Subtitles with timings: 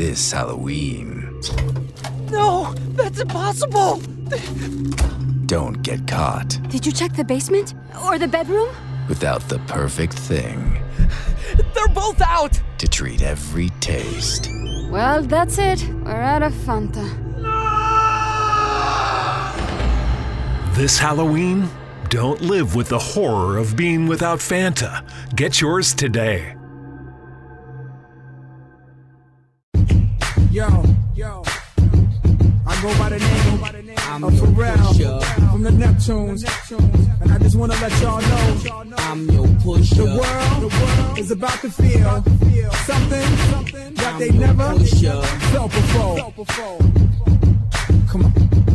[0.00, 1.38] this Halloween.
[2.30, 3.96] No, that's impossible.
[5.44, 7.74] Don't get caught Did you check the basement?
[8.02, 8.70] Or the bedroom?
[9.10, 10.82] without the perfect thing
[11.74, 12.58] They're both out.
[12.78, 14.48] to treat every taste.
[14.90, 15.86] Well, that's it.
[16.04, 17.06] We're out of Fanta.
[20.76, 21.68] This Halloween,
[22.08, 25.04] don't live with the horror of being without Fanta.
[25.36, 26.54] Get yours today.
[32.82, 36.42] Go by the name of Pharrell from the Neptunes.
[37.20, 39.96] And I just wanna let y'all know I'm your pusher.
[39.96, 42.22] the world is about to feel
[42.86, 45.22] something something that they never pusher.
[45.52, 45.72] felt
[46.36, 46.78] before.
[48.08, 48.69] Come on.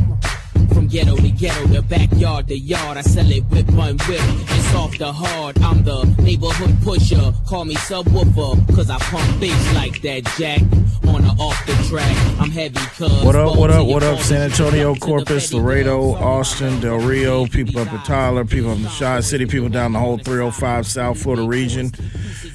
[0.73, 2.97] From ghetto to ghetto, the backyard to yard.
[2.97, 4.21] I sell it whip one whip.
[4.21, 5.57] It's off the hard.
[5.61, 7.33] I'm the neighborhood pusher.
[7.47, 10.61] Call me subwoofer, cause I pump bass like that jack.
[11.07, 12.15] On or off the track.
[12.39, 13.23] I'm heavy cuz.
[13.23, 16.15] What up, what up, what up, San Antonio, drop to the Corpus, Laredo.
[16.15, 19.93] Austin, Del Rio, people up in Tyler, people up in the Chi City, people down
[19.93, 21.91] the whole 305 South Florida region.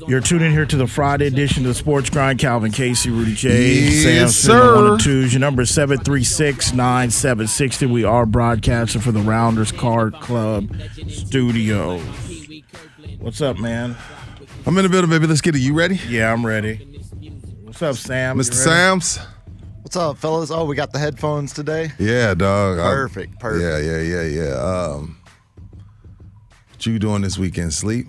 [0.08, 2.38] You're tuning here to the Friday edition of the Sports Grind.
[2.38, 4.74] Calvin Casey, Rudy J, Yes, Sam Smith, sir.
[4.76, 5.32] one and twos.
[5.32, 7.86] Your number is 736 9760.
[7.86, 10.74] We are broadcasting for the Rounders Card Club
[11.08, 12.02] Studios.
[13.18, 13.96] What's up, man?
[14.66, 15.26] I'm in the building, baby.
[15.26, 15.60] Let's get it.
[15.60, 16.00] You ready?
[16.08, 16.76] Yeah, I'm ready.
[17.62, 18.38] What's up, Sam?
[18.38, 18.54] Mr.
[18.54, 19.18] Sams?
[19.82, 20.50] What's up, fellas?
[20.50, 21.92] Oh, we got the headphones today.
[21.98, 22.78] Yeah, dog.
[22.78, 23.62] I- Perfect, perfect.
[23.62, 24.52] Yeah, yeah, yeah, yeah.
[24.54, 25.16] Um,
[26.70, 27.72] what you doing this weekend?
[27.74, 28.06] Sleep?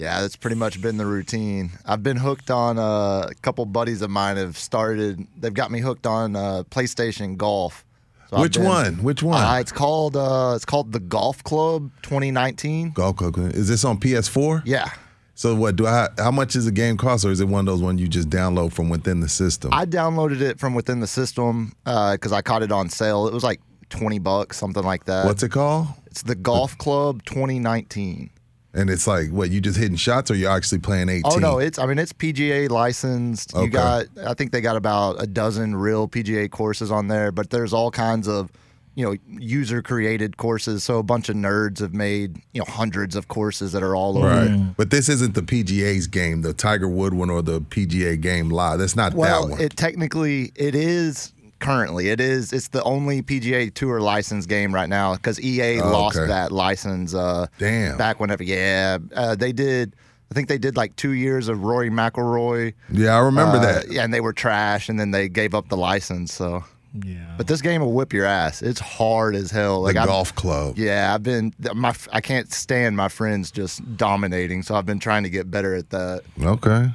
[0.00, 1.72] Yeah, that's pretty much been the routine.
[1.84, 5.26] I've been hooked on uh, a couple buddies of mine have started.
[5.38, 7.84] They've got me hooked on uh, PlayStation Golf.
[8.30, 8.94] So Which been- one?
[9.02, 9.42] Which one?
[9.44, 12.92] Uh, it's called uh, it's called the Golf Club 2019.
[12.92, 13.36] Golf Club.
[13.38, 14.62] Is this on PS4?
[14.64, 14.88] Yeah,
[15.34, 16.08] So what do I?
[16.16, 18.30] How much does the game cost, or is it one of those ones you just
[18.30, 19.70] download from within the system?
[19.74, 23.26] I downloaded it from within the system because I caught it on sale.
[23.28, 25.26] It was like 20 bucks, something like that.
[25.26, 25.88] What's it called?
[26.06, 28.30] It's the Golf Club 2019.
[28.72, 31.22] And it's like what you just hitting shots, or you're actually playing 18?
[31.24, 33.52] Oh no, it's I mean it's PGA licensed.
[33.54, 33.70] You Okay.
[33.70, 37.72] got I think they got about a dozen real PGA courses on there, but there's
[37.72, 38.50] all kinds of
[38.94, 40.84] you know user created courses.
[40.84, 44.16] So a bunch of nerds have made you know hundreds of courses that are all
[44.18, 44.28] over.
[44.28, 44.50] right.
[44.50, 44.76] Mm.
[44.76, 48.78] But this isn't the PGA's game, the Tiger Wood one, or the PGA game live.
[48.78, 49.60] That's not Well, that one.
[49.60, 54.88] it technically it is currently it is it's the only PGA Tour license game right
[54.88, 56.26] now because EA Oh, lost okay.
[56.26, 57.14] that license.
[57.14, 57.96] Uh, Damn.
[57.96, 59.94] Back whenever, yeah, uh, they did.
[60.30, 62.74] I think they did like two years of Rory McIlroy.
[62.92, 63.90] yeah, I remember Uh, that.
[63.92, 66.32] Yeah, and they were trash, and then they gave up the license.
[66.32, 66.62] So,
[67.04, 67.34] Yeah.
[67.36, 68.62] but this game will whip your ass.
[68.62, 69.80] It's hard as hell.
[69.82, 70.78] The Like I've- golf club.
[70.78, 75.24] Yeah, I've been my I can't stand my friends just dominating, so I've been trying
[75.24, 76.22] to get better at that.
[76.40, 76.90] Okay.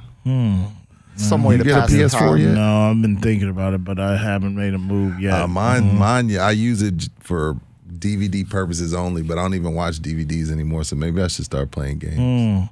[1.16, 2.36] Some way You to get a pass the PS4 time.
[2.38, 2.54] yet?
[2.54, 5.32] No, I've been thinking about it, but I haven't made a move yet.
[5.32, 6.28] Uh, mine, mine.
[6.28, 7.56] Yeah, I use it for
[7.90, 10.84] DVD purposes only, but I don't even watch DVDs anymore.
[10.84, 12.68] So maybe I should start playing games.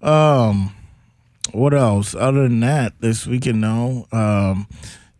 [0.00, 0.74] Um,
[1.52, 2.14] what else?
[2.14, 4.06] Other than that, this weekend, no.
[4.10, 4.66] Um,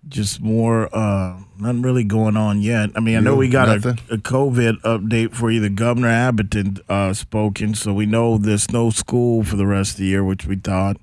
[0.09, 0.89] just more.
[0.97, 2.91] Uh, nothing really going on yet.
[2.97, 5.61] I mean, I know we got a, a COVID update for you.
[5.61, 9.97] The governor Abington uh, spoken, so we know there's no school for the rest of
[9.99, 10.97] the year, which we thought.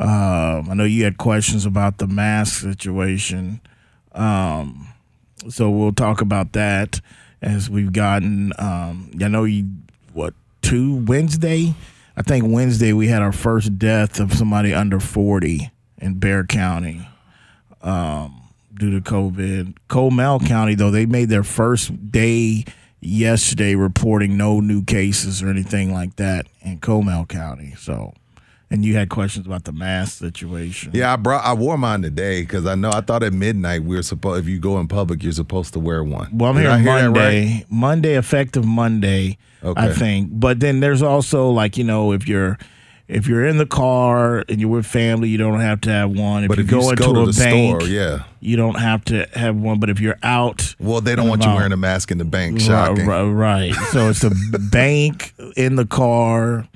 [0.00, 3.60] Um, I know you had questions about the mask situation.
[4.12, 4.88] Um,
[5.48, 7.00] so we'll talk about that
[7.42, 8.52] as we've gotten.
[8.58, 9.68] Um, I know you
[10.12, 11.74] what two Wednesday.
[12.16, 17.08] I think Wednesday we had our first death of somebody under forty in Bexar County
[17.82, 18.42] um,
[18.74, 19.74] due to COVID.
[19.88, 22.64] Comal County though they made their first day
[23.00, 27.74] yesterday reporting no new cases or anything like that in Comal County.
[27.78, 28.14] So.
[28.70, 30.90] And you had questions about the mask situation.
[30.92, 31.42] Yeah, I brought.
[31.42, 32.90] I wore mine today because I know.
[32.90, 34.40] I thought at midnight we were supposed.
[34.40, 36.28] If you go in public, you're supposed to wear one.
[36.36, 37.54] Well, I'm Did here Monday.
[37.56, 37.64] right?
[37.70, 40.28] Monday, effective Monday, I think.
[40.32, 42.58] But then there's also like you know if you're
[43.08, 46.42] if you're in the car and you're with family, you don't have to have one.
[46.44, 48.24] If But you if go you into go to a the bank, store, yeah.
[48.40, 49.80] you don't have to have one.
[49.80, 52.60] But if you're out, Well, they don't want you wearing a mask in the bank.
[52.60, 53.06] Shocking.
[53.06, 53.74] right, right.
[53.92, 54.30] So it's a
[54.70, 56.68] bank in the car.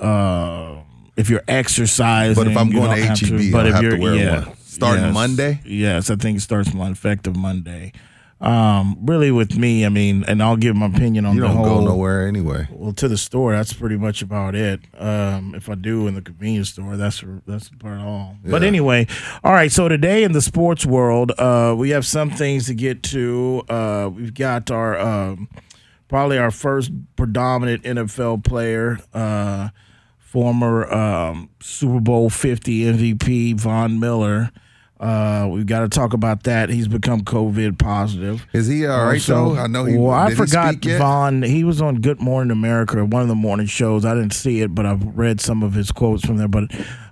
[0.00, 0.76] Uh,
[1.16, 3.98] if you're exercising, But if I'm going to HEB, but I'll if have to you're-
[4.00, 4.56] wear yeah, one.
[4.64, 5.60] Starting yes, Monday?
[5.64, 7.92] Yes, I think it starts on effective Monday.
[8.38, 11.56] Um, really, with me, I mean, and I'll give my opinion on You the don't
[11.56, 11.78] whole.
[11.80, 12.68] go nowhere anyway.
[12.70, 14.80] Well, to the store, that's pretty much about it.
[14.98, 18.36] Um, if I do in the convenience store, that's that's about all.
[18.44, 19.06] But anyway,
[19.42, 19.72] all right.
[19.72, 23.62] So today in the sports world, uh, we have some things to get to.
[23.70, 25.48] Uh, we've got our um,
[26.08, 29.70] probably our first predominant NFL player, uh,
[30.36, 34.50] former um, Super Bowl Fifty MVP Von Miller.
[35.00, 36.68] Uh, we've got to talk about that.
[36.68, 38.46] He's become COVID positive.
[38.52, 39.60] Is he all right Also- though?
[39.62, 39.96] I know he.
[39.96, 40.98] Well, I he forgot speak?
[40.98, 41.42] Von.
[41.42, 44.04] He was on Good Morning America, one of the morning shows.
[44.04, 46.48] I didn't see it, but I've read some of his quotes from there.
[46.48, 46.64] But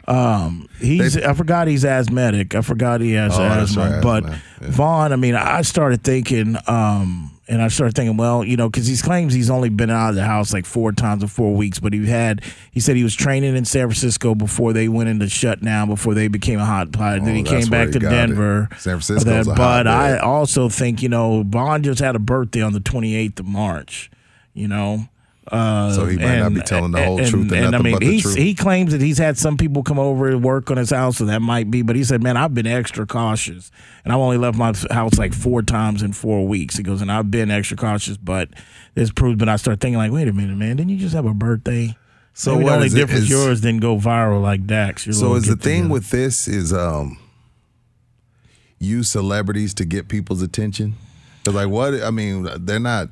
[0.06, 1.16] um, he's.
[1.16, 2.54] I forgot he's asthmatic.
[2.54, 3.90] I forgot he has Oh, asthma.
[3.90, 4.68] right, but asthma, yeah.
[4.70, 6.56] Von, I mean, I started thinking.
[6.66, 10.10] Um, and I started thinking, well, you know, because he claims he's only been out
[10.10, 12.42] of the house like four times in four weeks, but he had,
[12.72, 16.28] he said he was training in San Francisco before they went into shutdown, before they
[16.28, 17.20] became a hot pot.
[17.22, 18.16] then Oh, he came back he to got it.
[18.28, 18.68] Denver.
[18.78, 19.30] San Francisco.
[19.30, 23.40] That- but I also think, you know, Bond just had a birthday on the 28th
[23.40, 24.10] of March,
[24.54, 25.08] you know.
[25.50, 28.00] Uh, So he might not be telling the whole truth and nothing I mean, but
[28.00, 28.34] the truth.
[28.36, 31.26] he claims that he's had some people come over and work on his house, so
[31.26, 31.82] that might be.
[31.82, 33.70] But he said, "Man, I've been extra cautious,
[34.04, 37.12] and I've only left my house like four times in four weeks." He goes, "And
[37.12, 38.48] I've been extra cautious, but
[38.94, 41.26] this proves." But I start thinking, like, wait a minute, man, didn't you just have
[41.26, 41.94] a birthday?
[42.32, 45.06] So Maybe what the only difference Is- yours didn't go viral like Dax.
[45.06, 47.18] Your So is the thing with this is um
[48.78, 50.94] use celebrities to get people's attention?
[51.42, 53.10] Because like what I mean, they're not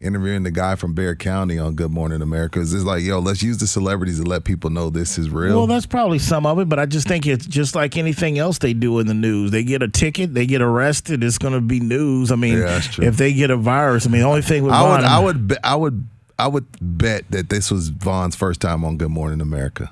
[0.00, 2.60] interviewing the guy from Bexar County on Good Morning America.
[2.60, 5.56] It's just like, yo, let's use the celebrities to let people know this is real.
[5.56, 8.58] Well, that's probably some of it, but I just think it's just like anything else
[8.58, 9.50] they do in the news.
[9.50, 12.30] They get a ticket, they get arrested, it's going to be news.
[12.30, 14.82] I mean, Yeah, if they get a virus, I mean, the only thing with I
[14.82, 16.06] would, Von- I would, be, I would,
[16.38, 19.90] I would bet that this was Von's first time on Good Morning America.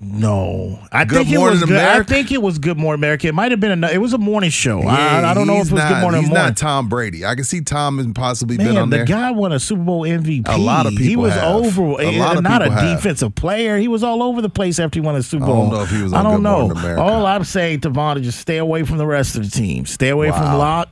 [0.00, 1.76] No, I Good think it was good.
[1.76, 3.26] I think it was Good Morning America.
[3.26, 3.88] It might have been a.
[3.88, 4.82] It was a morning show.
[4.82, 6.44] I, I don't know if it was not, Good Morning He's Morning.
[6.46, 7.24] not Tom Brady.
[7.26, 9.04] I can see Tom has possibly been Man, on the there.
[9.06, 10.42] guy won a Super Bowl MVP.
[10.46, 11.06] A lot of people.
[11.06, 11.54] He was have.
[11.56, 11.82] over.
[12.00, 12.96] A lot of not a have.
[12.98, 13.78] defensive player.
[13.78, 15.56] He was all over the place after he won a Super Bowl.
[15.56, 16.70] I don't know if he was I don't Good know.
[16.70, 17.02] America.
[17.02, 19.86] All I'm saying to Von is just stay away from the rest of the team.
[19.86, 20.58] Stay away from Wow.
[20.58, 20.88] Lock.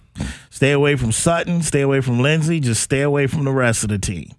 [0.50, 1.62] Stay away from Sutton.
[1.62, 2.58] Stay away from Lindsay.
[2.58, 4.32] Just stay away from the rest of the team.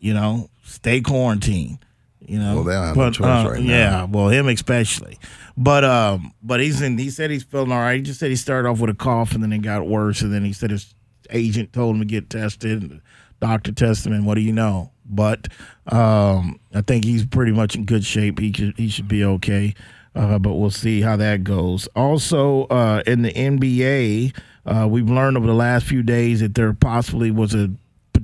[0.00, 1.78] You know, stay quarantined.
[2.26, 3.70] You know, Well, they don't have no but, choice uh, right now.
[3.70, 5.18] Yeah, well, him especially.
[5.56, 6.96] But um, but he's in.
[6.98, 7.96] He said he's feeling all right.
[7.96, 10.22] He just said he started off with a cough and then it got worse.
[10.22, 10.94] And then he said his
[11.30, 12.82] agent told him to get tested.
[12.82, 13.00] And
[13.40, 14.18] doctor tested him.
[14.18, 14.92] And what do you know?
[15.04, 15.48] But
[15.86, 18.38] um, I think he's pretty much in good shape.
[18.38, 19.74] He should he should be okay.
[20.14, 21.86] Uh, but we'll see how that goes.
[21.96, 24.36] Also, uh, in the NBA,
[24.66, 27.70] uh, we've learned over the last few days that there possibly was a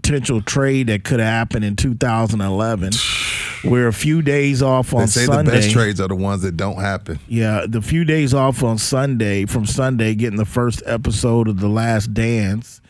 [0.03, 2.93] potential trade that could happen in 2011.
[3.65, 5.51] We're a few days off on they say Sunday.
[5.51, 7.19] the best trades are the ones that don't happen.
[7.27, 11.69] Yeah, the few days off on Sunday from Sunday, getting the first episode of The
[11.69, 12.81] Last Dance.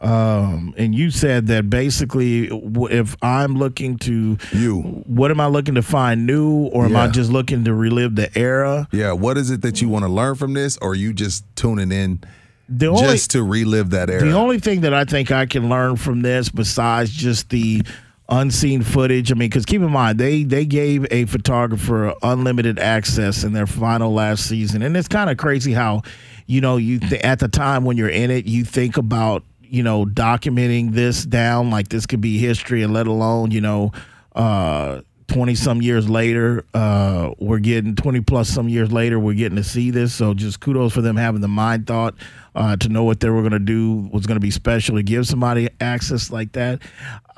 [0.00, 4.82] Um, and you said that basically, if I'm looking to You.
[5.06, 8.36] what am I looking to find new, or am I just looking to relive the
[8.36, 8.88] era?
[8.92, 11.92] Yeah, what is it that you want to learn from this, or you just tuning
[11.92, 12.20] in
[12.68, 14.22] The only just to relive that era?
[14.24, 17.82] the only thing that I think I can learn from this, besides just the
[18.28, 23.44] unseen footage, I mean, because keep in mind they they gave a photographer unlimited access
[23.44, 26.02] in their final last season, and it's kind of crazy how,
[26.46, 29.82] you know, you th- at the time when you're in it, you think about you
[29.82, 33.92] know documenting this down like this could be history, and let alone you know.
[34.34, 39.56] uh 20 some years later uh we're getting 20 plus some years later we're getting
[39.56, 42.14] to see this so just kudos for them having the mind thought
[42.56, 45.02] uh to know what they were going to do was going to be special to
[45.02, 46.82] give somebody access like that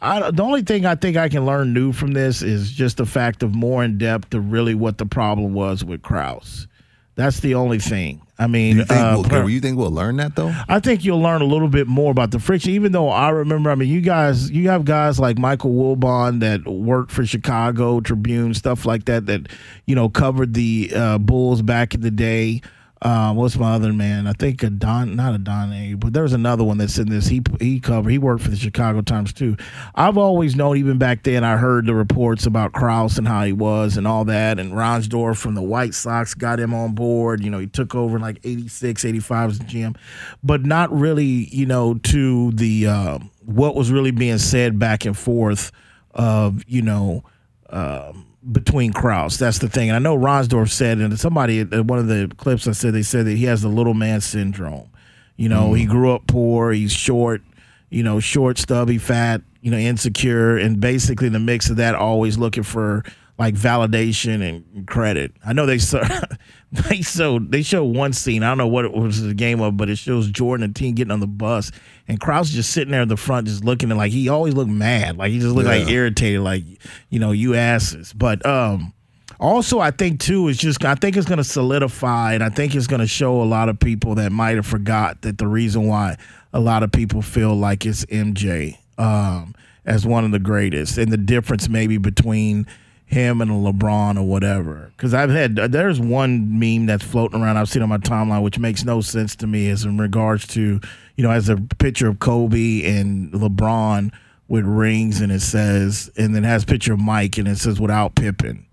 [0.00, 3.06] I, the only thing I think I can learn new from this is just the
[3.06, 6.68] fact of more in depth of really what the problem was with Krause.
[7.16, 8.22] That's the only thing.
[8.38, 10.54] I mean, you think, uh, we'll, you think we'll learn that though?
[10.68, 12.70] I think you'll learn a little bit more about the friction.
[12.70, 16.64] Even though I remember, I mean, you guys, you have guys like Michael Wilbon that
[16.68, 19.48] worked for Chicago Tribune, stuff like that, that
[19.86, 22.62] you know covered the uh, Bulls back in the day.
[23.00, 24.26] Uh, what's my other man?
[24.26, 27.28] I think a Don, not a Don A, but there's another one that's in this.
[27.28, 28.10] He he covered.
[28.10, 29.56] He worked for the Chicago Times too.
[29.94, 33.52] I've always known, even back then, I heard the reports about Krause and how he
[33.52, 34.58] was and all that.
[34.58, 37.44] And Reinsdorf from the White Sox got him on board.
[37.44, 39.96] You know, he took over in like 86, 85 as the GM,
[40.42, 45.16] but not really, you know, to the uh, what was really being said back and
[45.16, 45.70] forth
[46.14, 47.22] of, you know,
[47.70, 49.38] um, between Krause.
[49.38, 49.90] That's the thing.
[49.90, 53.02] And I know Reinsdorf said, and somebody at one of the clips I said, they
[53.02, 54.90] said that he has the little man syndrome.
[55.36, 55.90] You know, he mm.
[55.90, 57.42] grew up poor, he's short,
[57.90, 62.38] you know, short, stubby, fat, you know, insecure, and basically the mix of that always
[62.38, 63.04] looking for
[63.38, 65.32] like validation and credit.
[65.46, 66.02] I know they saw
[66.72, 68.42] they showed they showed one scene.
[68.42, 70.94] I don't know what it was the game of, but it shows Jordan and team
[70.94, 71.70] getting on the bus,
[72.08, 74.70] and Krause just sitting there in the front, just looking at like he always looked
[74.70, 76.64] mad, like he just looked like irritated, like
[77.10, 78.12] you know, you asses.
[78.12, 78.92] But um,
[79.38, 82.74] also I think too is just I think it's going to solidify, and I think
[82.74, 85.86] it's going to show a lot of people that might have forgot that the reason
[85.86, 86.16] why
[86.52, 89.54] a lot of people feel like it's MJ um,
[89.84, 92.66] as one of the greatest, and the difference maybe between
[93.08, 94.92] him and a LeBron or whatever.
[94.96, 98.58] Because I've had there's one meme that's floating around I've seen on my timeline which
[98.58, 100.80] makes no sense to me is in regards to
[101.16, 104.12] you know as a picture of Kobe and LeBron
[104.46, 108.14] with rings and it says and then has picture of Mike and it says without
[108.14, 108.66] Pippen.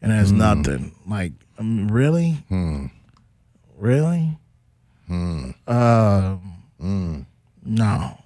[0.00, 0.38] And it has hmm.
[0.38, 0.94] nothing.
[1.06, 1.32] Like
[1.62, 2.32] mean, really?
[2.48, 2.86] Hmm.
[3.76, 4.38] Really?
[5.06, 5.50] Hmm.
[5.66, 6.36] Uh,
[7.64, 8.18] no.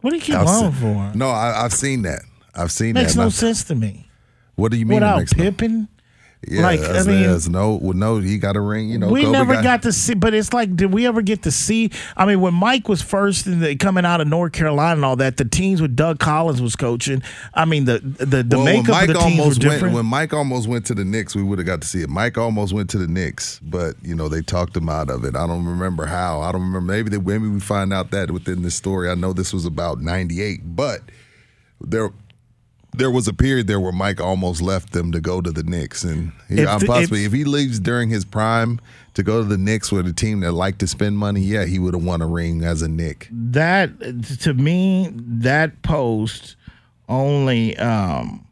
[0.00, 1.12] What do you keep I've on se- for?
[1.14, 2.22] No, I, I've seen that.
[2.54, 3.20] I've seen makes that.
[3.20, 4.08] no I- sense to me
[4.56, 4.98] What do you mean?
[4.98, 5.88] it without makes no- Pippen
[6.48, 8.88] Yeah, Like, I mean- that's no, no, he got a ring.
[8.88, 11.42] You know, we Kobe never got, to see, but it's like, did we ever get
[11.42, 11.90] to see?
[12.16, 15.16] I mean, when Mike was first in the, coming out of North Carolina and all
[15.16, 17.22] that, the teams with Doug Collins was coaching.
[17.52, 20.06] I mean, the the, the Well, makeup Mike of the teams were almost went, when
[20.06, 22.08] Mike almost went to the Knicks, we would have got to see it.
[22.08, 25.36] Mike almost went to the Knicks, but you know they talked him out of it.
[25.36, 26.40] I don't remember how.
[26.40, 26.80] I don't remember.
[26.90, 29.10] Maybe they, maybe we find out that within this story.
[29.10, 31.00] I know this was about '98, but
[31.82, 32.10] there
[32.92, 36.02] there was a period there where Mike almost left them to go to the Knicks,
[36.04, 38.80] and he, If the- possibly if- if he leaves during his prime
[39.14, 41.78] to go to the Knicks with a team that liked to spend money, yeah, he
[41.78, 43.28] would have won a ring as a Knick.
[43.32, 43.90] that
[44.40, 46.56] to me, that post
[47.08, 48.46] only um,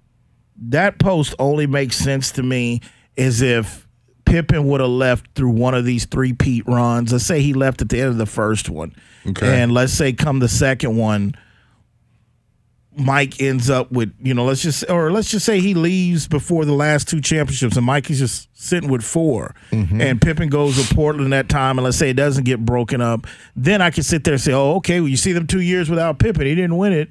[0.61, 2.81] that post only makes sense to me
[3.17, 3.87] as if
[4.25, 7.13] Pippen would have left through one of these three-peat runs.
[7.13, 8.93] Let's say he left at the end of the first one,
[9.27, 9.63] Okay.
[9.63, 11.35] and let's say come the second one.
[12.99, 16.65] Mike ends up with, you know, let's just, or let's just say he leaves before
[16.65, 20.95] the last two championships, and Mike is just sitting with 4 and Pippen goes to
[20.95, 23.27] Portland that time, and let's say it doesn't get broken up.
[23.55, 25.89] Then I can sit there and say, oh, okay, well, you see them two years
[25.89, 27.11] without Pippen, he didn't win it.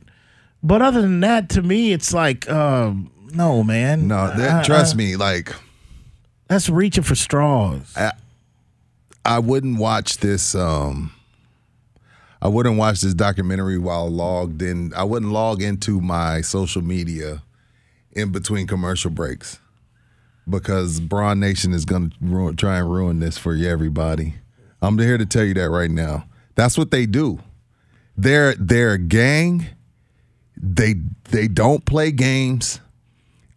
[0.62, 4.96] But other than that, to me, it's like, um, no, man, No, that, I- trust
[4.96, 5.56] I- me, like.
[6.48, 7.94] that's reaching for straws.
[7.96, 8.12] I,
[9.24, 10.54] I wouldn't watch this.
[10.56, 11.14] Um,
[12.42, 14.94] I wouldn't watch this documentary while logged in.
[14.96, 17.44] I wouldn't log into my social media
[18.12, 19.60] in between commercial breaks
[20.50, 24.36] because Bron Nation is going to try and ruin this for you, everybody.
[24.82, 26.28] I'm here to tell you that right now.
[26.56, 27.40] That's what they do.
[28.16, 29.68] They're they're a gang.
[30.56, 32.80] They they don't play games,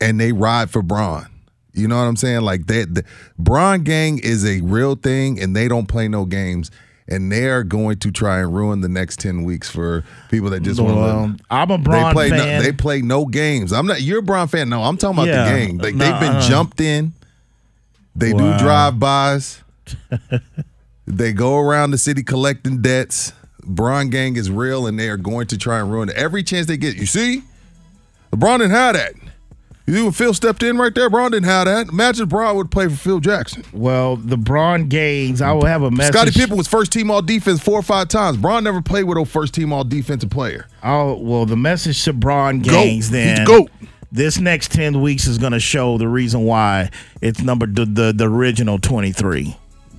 [0.01, 1.27] and they ride for Bron.
[1.73, 2.43] You know what I'm saying?
[2.43, 3.05] Like that, the
[3.39, 6.71] Bron gang is a real thing, and they don't play no games.
[7.11, 10.61] And they are going to try and ruin the next ten weeks for people that
[10.63, 11.45] just want to.
[11.51, 12.39] I'm a Bron they play fan.
[12.39, 13.73] No, they play no games.
[13.73, 14.01] I'm not.
[14.01, 14.69] You're a Bron fan.
[14.69, 15.53] No, I'm talking about Yeah.
[15.53, 15.79] the game.
[15.79, 16.49] Like No, they've been uh-uh.
[16.49, 17.13] jumped in.
[18.15, 18.57] They Wow.
[18.59, 19.63] do drive-bys.
[21.07, 23.33] they go around the city collecting debts.
[23.65, 26.67] Bron gang is real, and they are going to try and ruin it every chance
[26.67, 26.97] they get.
[26.97, 27.43] You see,
[28.33, 29.13] LeBron didn't have that.
[29.87, 31.89] You and Phil stepped in right there, Bron didn't have that.
[31.89, 33.65] Imagine Bron would play for Phil Jackson.
[33.73, 36.15] well, the Bron Gaines, I will have a message.
[36.15, 38.37] Scottie Pippen was first team all defense four or five times.
[38.37, 40.67] Bron never played with a first team all defensive player.
[40.85, 42.61] Oh well, the message to Bron.
[42.61, 43.39] Gaines then.
[43.39, 43.71] the goat.
[44.13, 48.13] This next ten weeks is going to show the reason why it's number the the,
[48.13, 49.57] the original twenty three.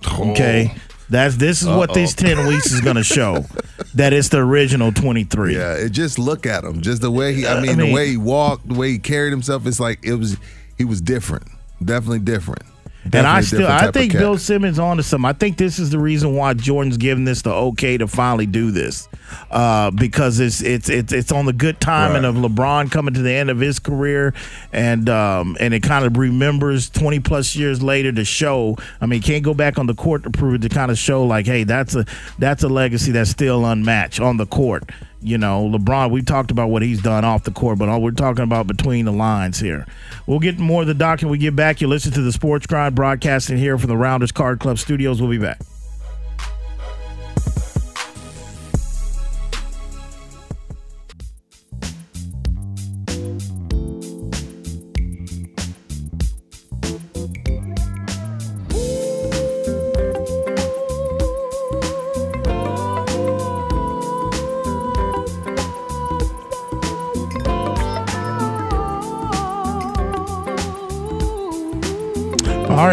[0.09, 0.73] Oh, okay,
[1.11, 3.45] that's this is what these ten weeks is going to show.
[3.95, 5.55] that it's the original twenty three.
[5.55, 6.81] Yeah, it just look at him.
[6.81, 8.99] Just the way he I mean, I mean- the way he walked, the way he
[8.99, 10.37] carried himself, it's like it was
[10.77, 11.47] he was different.
[11.83, 12.63] Definitely different.
[13.03, 14.13] And I still, I think.
[14.13, 15.27] Bill Simmons on to something.
[15.27, 18.69] I think this is the reason why Jordan's giving this the okay to finally do
[18.69, 19.09] this,
[19.49, 22.29] uh, because it's it's it's it's on the good timing Right.
[22.29, 24.33] of LeBron coming to the end of his career,
[24.71, 28.77] and um, and it kind of remembers twenty plus years later to show.
[29.01, 31.23] I mean, can't go back on the court to prove it to kind of show
[31.25, 32.05] like, hey, that's a
[32.37, 34.89] that's a legacy that's still unmatched on the court.
[35.23, 38.11] You know, LeBron, we talked about what he's done off the court, but all we're
[38.11, 39.85] talking about between the lines here.
[40.25, 41.79] We'll get more of the doc when we get back.
[41.79, 45.21] You listen to the Sports Grind broadcasting here from the Rounders Card Club studios.
[45.21, 45.59] We'll be back.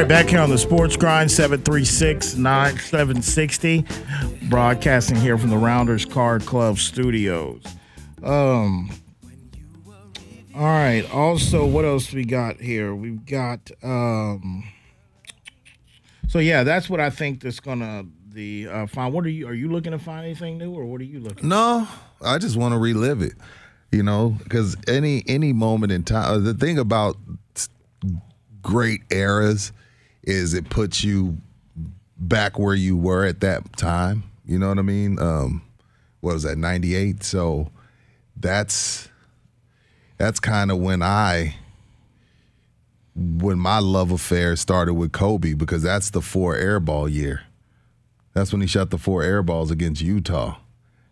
[0.09, 3.85] Back here on the Sports Grind, 736 9760.
[4.49, 7.63] Broadcasting here from the Rounders Card Club studios.
[8.23, 8.91] Um,
[10.55, 12.95] all right, also, what else we got here?
[12.95, 14.65] We've got, um,
[16.27, 19.13] so yeah, that's what I think that's gonna the uh, find.
[19.13, 19.47] What are you?
[19.47, 21.47] Are you looking to find anything new, or what are you looking?
[21.47, 21.87] No,
[22.25, 23.35] I just want to relive it.
[23.93, 27.19] You know, because any any moment in time, uh, the thing about
[28.63, 29.73] great eras
[30.29, 31.39] is it puts you
[32.19, 34.25] back where you were at that time.
[34.45, 35.19] You know what I mean?
[35.19, 35.63] Um,
[36.21, 36.59] what was that?
[36.59, 37.23] Ninety eight.
[37.23, 37.71] So
[38.37, 39.09] that's
[40.19, 41.57] that's kind of when I
[43.17, 47.43] when my love affair started with Kobe because that's the four airball year.
[48.35, 50.59] That's when he shot the four airballs against Utah.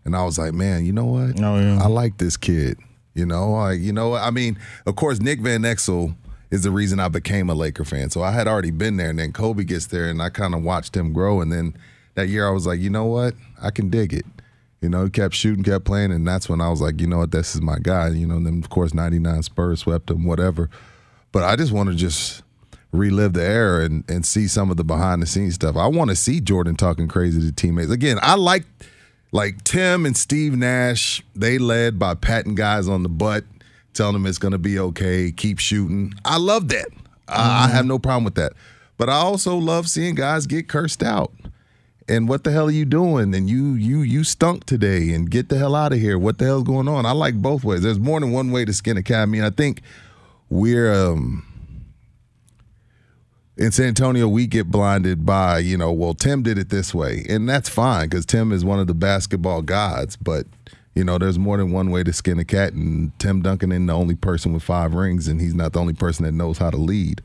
[0.04, 1.42] And I was like, man, you know what?
[1.42, 1.82] Oh, yeah.
[1.82, 2.78] I like this kid.
[3.14, 6.14] You know, like, you know, I mean, of course, Nick Van Exel
[6.50, 8.10] is the reason I became a Laker fan.
[8.10, 10.62] So I had already been there, and then Kobe gets there, and I kind of
[10.62, 11.40] watched him grow.
[11.40, 11.76] And then
[12.14, 13.34] that year, I was like, you know what?
[13.60, 14.26] I can dig it.
[14.80, 17.18] You know, he kept shooting, kept playing, and that's when I was like, you know
[17.18, 17.32] what?
[17.32, 18.08] This is my guy.
[18.08, 20.70] You know, and then of course, '99 Spurs swept him, whatever.
[21.32, 22.42] But I just want to just
[22.92, 25.76] relive the era and, and see some of the behind the scenes stuff.
[25.76, 27.90] I want to see Jordan talking crazy to teammates.
[27.90, 28.64] Again, I like
[29.32, 33.44] like Tim and Steve Nash, they led by patting guys on the butt,
[33.96, 36.14] telling them it's going to be okay, keep shooting.
[36.24, 36.88] I love that.
[37.28, 38.52] I, I have no problem with that.
[38.98, 41.32] But I also love seeing guys get cursed out.
[42.08, 43.34] And what the hell are you doing?
[43.34, 46.16] And you you you stunk today and get the hell out of here.
[46.16, 47.04] What the hell's going on?
[47.04, 47.82] I like both ways.
[47.82, 49.22] There's more than one way to skin a cat.
[49.22, 49.82] I mean, I think
[50.48, 51.44] we're um
[53.56, 57.24] in San Antonio, we get blinded by, you know, well, Tim did it this way.
[57.28, 60.16] And that's fine because Tim is one of the basketball gods.
[60.16, 60.46] But,
[60.96, 62.72] you know, there's more than one way to skin a cat.
[62.72, 65.92] And Tim Duncan ain't the only person with five rings, and he's not the only
[65.92, 67.20] person that knows how to lead.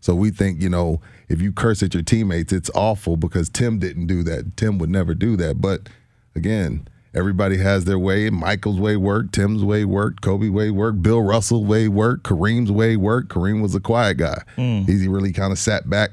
[0.00, 3.80] So we think, you know, if you curse at your teammates, it's awful because Tim
[3.80, 4.56] didn't do that.
[4.56, 5.60] Tim would never do that.
[5.60, 5.88] But
[6.36, 8.30] again, everybody has their way.
[8.30, 12.96] Michael's way worked, Tim's way worked, Kobe way worked, Bill Russell way worked, Kareem's way
[12.96, 13.28] worked.
[13.28, 14.40] Kareem was a quiet guy.
[14.56, 14.88] Mm.
[14.88, 16.12] He really kind of sat back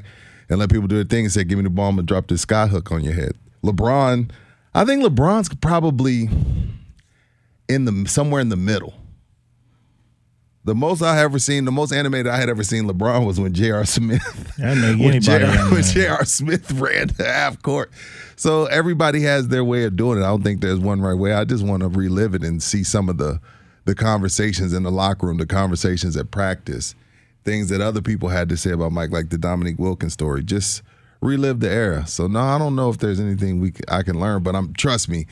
[0.49, 2.41] and let people do their thing and said, "Give me the ball and drop this
[2.41, 4.31] sky hook on your head." LeBron,
[4.73, 6.29] I think LeBron's probably
[7.73, 8.93] in the somewhere in the middle.
[10.65, 13.53] The most I ever seen, the most animated I had ever seen LeBron was when
[13.53, 13.83] J.R.
[13.83, 15.39] Smith, when J.R.
[15.39, 15.85] when animated.
[15.93, 16.23] J.R.
[16.23, 17.91] Smith ran to half court.
[18.37, 20.21] So everybody has their way of doing it.
[20.21, 21.33] I don't think there's one right way.
[21.33, 23.39] I just want to relive it and see some of the
[23.85, 26.95] the conversations in the locker room, the conversations at practice,
[27.43, 30.41] things that other people had to say about Mike, like the Dominique Wilkins story.
[30.41, 30.81] Just
[31.19, 32.07] relive the era.
[32.07, 35.09] So no, I don't know if there's anything we I can learn, but I'm trust
[35.09, 35.27] me.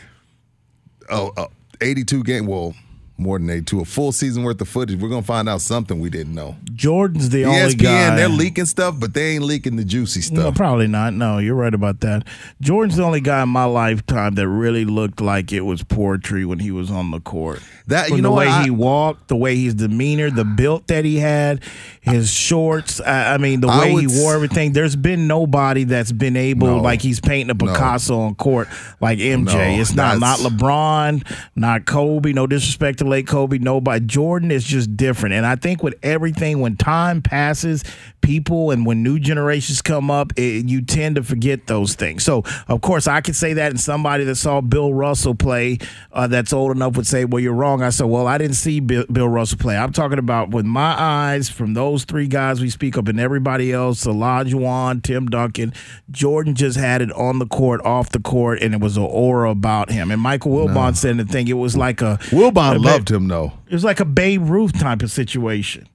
[1.10, 1.48] Oh, uh,
[1.82, 2.46] 82 game.
[2.46, 2.76] Well,
[3.22, 3.82] more than 82.
[3.82, 5.00] A full season worth of footage.
[5.00, 6.56] We're gonna find out something we didn't know.
[6.74, 8.16] Jordan's the only ESPN, guy.
[8.16, 10.38] they're leaking stuff, but they ain't leaking the juicy stuff.
[10.38, 11.14] No, probably not.
[11.14, 12.26] No, you're right about that.
[12.60, 16.60] Jordan's the only guy in my lifetime that really looked like it was poetry when
[16.60, 17.62] he was on the court.
[17.88, 20.88] That- From you know the way I- he walked, the way his demeanor, the built
[20.88, 21.62] that he had,
[22.02, 23.00] his shorts.
[23.02, 24.72] I, I mean, the I way would he wore everything.
[24.74, 26.78] There's been nobody that's been able, No.
[26.82, 27.72] like he's painting a No.
[27.74, 28.68] Picasso on court,
[29.00, 29.54] like MJ.
[29.76, 32.34] No, it's not not LeBron, not Kobe.
[32.34, 33.60] No disrespect to late Kobe.
[33.60, 37.84] no by Jordan is just different, and I think with everything, when time passes,
[38.22, 42.24] people and when new generations come up, it, you tend to forget those things.
[42.24, 45.78] So, of course, I could say that, and somebody that saw Bill Russell play,
[46.12, 48.80] uh, that's old enough would say, "Well, you're wrong." I said, "Well, I didn't see
[48.80, 49.78] Bill, Bill Russell play.
[49.78, 53.72] I'm talking about with my eyes from those three guys we speak of, and everybody
[53.72, 55.74] else: Olajuwon, Tim Duncan,
[56.10, 59.50] Jordan just had it on the court, off the court, and it was an aura
[59.52, 60.12] about him.
[60.12, 61.48] And Michael Wilbon said the thing.
[61.48, 63.54] It was like a Wilbon a- loved him though.
[63.68, 65.88] it was like a Babe Ruth type of situation.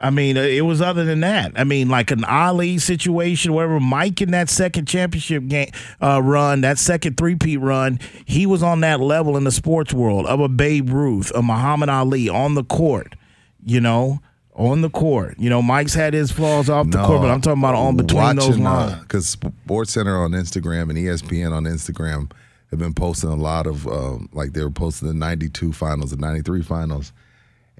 [0.00, 1.52] I mean, uh, it was other than that.
[1.56, 6.60] I mean, like an Ali situation, wherever Mike in that second championship game uh, run,
[6.60, 10.48] that second three-peat run, he was on that level in the sports world of a
[10.48, 13.16] Babe Ruth, a Muhammad Ali on the court,
[13.64, 14.20] you know,
[14.54, 15.36] on the court.
[15.36, 18.36] You know, Mike's had his flaws off the court, but I'm talking about on between
[18.36, 19.00] those lines.
[19.02, 22.30] Because Sports Center on Instagram and ESPN on Instagram
[22.70, 26.16] have been posting a lot of um, like they were posting the '92 finals, the
[26.16, 27.12] '93 finals,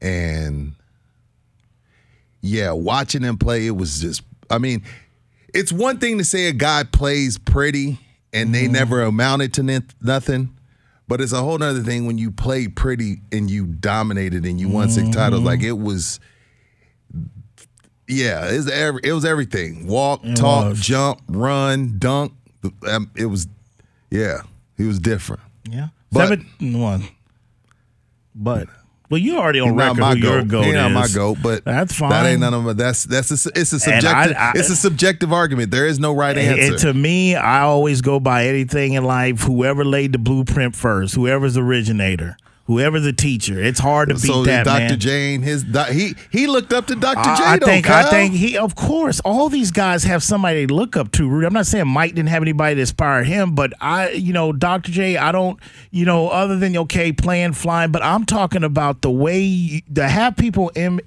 [0.00, 0.74] and
[2.40, 4.22] yeah, watching them play, it was just.
[4.50, 4.82] I mean,
[5.52, 7.98] it's one thing to say a guy plays pretty
[8.32, 10.54] and they never amounted to n- nothing.
[11.06, 14.68] But it's a whole other thing when you play pretty and you dominated and you
[14.68, 15.40] won six titles.
[15.42, 16.20] Like it was,
[18.06, 19.86] yeah, it was, every, it was everything.
[19.86, 20.80] Walk, talk, was.
[20.80, 22.34] jump, run, dunk.
[22.86, 23.48] Um, it was,
[24.10, 24.42] yeah,
[24.78, 25.42] he was different.
[25.70, 26.46] Yeah, But- seven
[26.80, 27.04] one.
[28.34, 28.68] But
[29.10, 30.48] well, you already on record my who your goat.
[30.48, 32.10] goat He not my goat, but that's fine.
[32.10, 32.72] That ain't none of my.
[32.74, 34.36] That's that's a, it's a And I- subjective.
[34.38, 35.70] I- it's a subjective argument.
[35.70, 36.72] There is no right And, answer.
[36.72, 39.40] and to me, I always go by anything in life.
[39.42, 42.36] Whoever laid the blueprint first, whoever's the originator,
[42.68, 43.60] whoever's the teacher.
[43.60, 44.78] It's hard to beat so that, Dr.
[44.78, 44.98] man.
[45.00, 47.24] Jane, his he he looked up to Dr.
[47.36, 47.42] J.
[47.44, 51.10] I, think I think he of course all these guys have somebody they look up
[51.12, 51.44] to.
[51.44, 54.92] I'm not saying Mike didn't have anybody to inspire him, but I you know Dr.
[54.92, 55.16] J.
[55.16, 55.58] I don't
[55.90, 60.06] you know other than okay playing flying, but I'm talking about the way you- to
[60.06, 61.00] have people Im,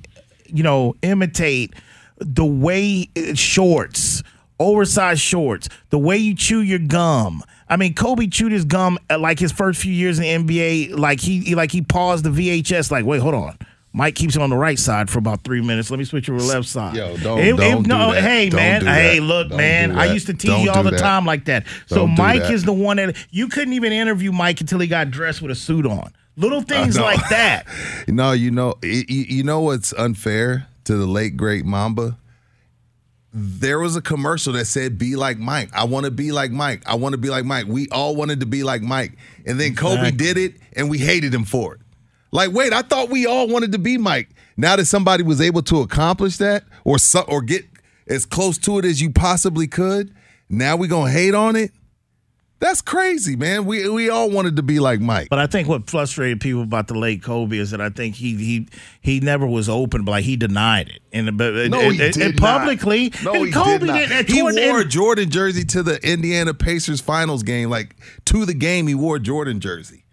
[0.48, 1.74] you know imitate
[2.18, 4.24] the way uh, shorts.
[4.60, 7.42] Oversized shorts, the way you chew your gum.
[7.72, 10.54] I mean, Kobe chewed his gum uh, like his first few years in the
[10.90, 13.58] NBA, like he he- like he paused the VHS, like, wait, hold on,
[13.94, 15.90] Mike keeps it on the right side for about three minutes.
[15.90, 16.96] Let me switch over to the left side.
[16.96, 18.22] Yo, don't- It- it- don't do no, that.
[18.24, 19.98] hey Don't man, do hey, look, Don't man.
[19.98, 21.00] I used to tease Don't you all the that.
[21.00, 21.66] time like that.
[21.88, 22.52] So Mike that.
[22.52, 25.56] is the one that you couldn't even interview Mike until he got dressed with a
[25.56, 26.12] suit on.
[26.38, 27.04] Little things know.
[27.04, 27.66] like that.
[28.08, 32.18] No, you know, you know what's unfair to the late great Mamba.
[33.34, 36.84] There was a commercial that said "Be like Mike." I want to be like Mike.
[36.86, 37.66] I want to be like Mike.
[37.68, 41.34] We all wanted to be like Mike, and then Kobe did it, and we hated
[41.34, 41.82] him for it.
[42.34, 44.30] Like, wait, I thought we all wanted to be Mike.
[44.58, 47.66] Now that somebody was able to accomplish that, or so, or get
[48.08, 50.14] as close to it as you possibly could,
[50.50, 51.72] now we're gonna hate on it.
[52.62, 53.66] That's crazy, man.
[53.66, 55.30] We we all wanted to be like Mike.
[55.32, 58.36] But I think what frustrated people about the late Kobe is that I think he
[58.36, 58.68] he
[59.02, 62.18] he never was open, but like he denied it, and but No, and, he did
[62.18, 63.12] and publicly.
[63.24, 64.10] No, and he Kobe did not.
[64.10, 67.72] did- He wore a Jordan jersey to the Indiana Pacers finals game.
[67.72, 67.96] Like
[68.26, 70.06] to the game, he wore a Jordan jersey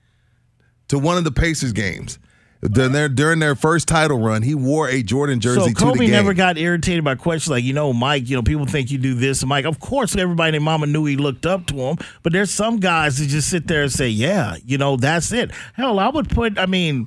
[0.89, 2.19] to one of the Pacers games.
[2.61, 5.81] During their during their first title run, he wore a Jordan jersey So to the
[5.81, 8.99] Kobe never got irritated by questions like, you know, Mike, you know, people think you
[8.99, 9.45] do this.
[9.45, 12.79] Mike, of course, everybody in Mama knew he looked up to him, but there's some
[12.79, 15.53] guys that just sit there and say, yeah, you know, that's it.
[15.75, 17.07] Hell, I would put, I mean,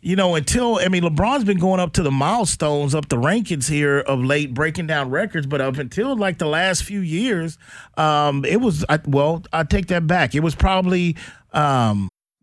[0.00, 3.68] you know, until I mean, LeBron's been going up to the milestones, up the rankings
[3.68, 5.46] here of late, breaking down records.
[5.46, 7.58] But up until like the last few years,
[7.96, 10.34] um, it was I, well, I take that back.
[10.34, 11.16] It was probably
[11.52, 12.10] um,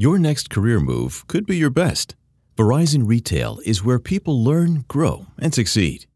[0.00, 2.16] Your next career move could be your best.
[2.56, 6.06] Verizon Retail is where people learn, grow, and succeed.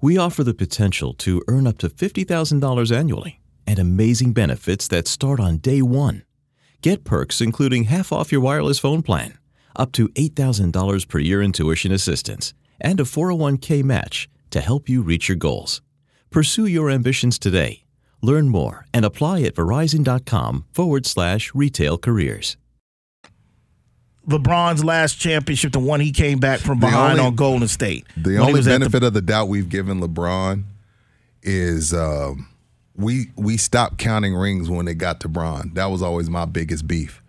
[0.00, 5.40] We offer the potential to earn up to $50,000 annually and amazing benefits that start
[5.40, 6.22] on day one.
[6.80, 9.36] Get perks including half off your wireless phone plan,
[9.76, 15.02] up to $8,000 per year in tuition assistance, and a 401k match to help you
[15.02, 15.82] reach your goals.
[16.30, 17.84] Pursue your ambitions today.
[18.22, 22.56] Learn more and apply at verizon.com forward slash retail careers.
[24.28, 28.06] LeBron's last championship, the one he came back from behind only- on Golden State.
[28.16, 30.64] The only at the- benefit of the doubt we've given LeBron
[31.42, 32.48] is um,
[32.96, 35.72] we we stopped counting rings when it got to Bron.
[35.74, 37.22] That was always my biggest beef.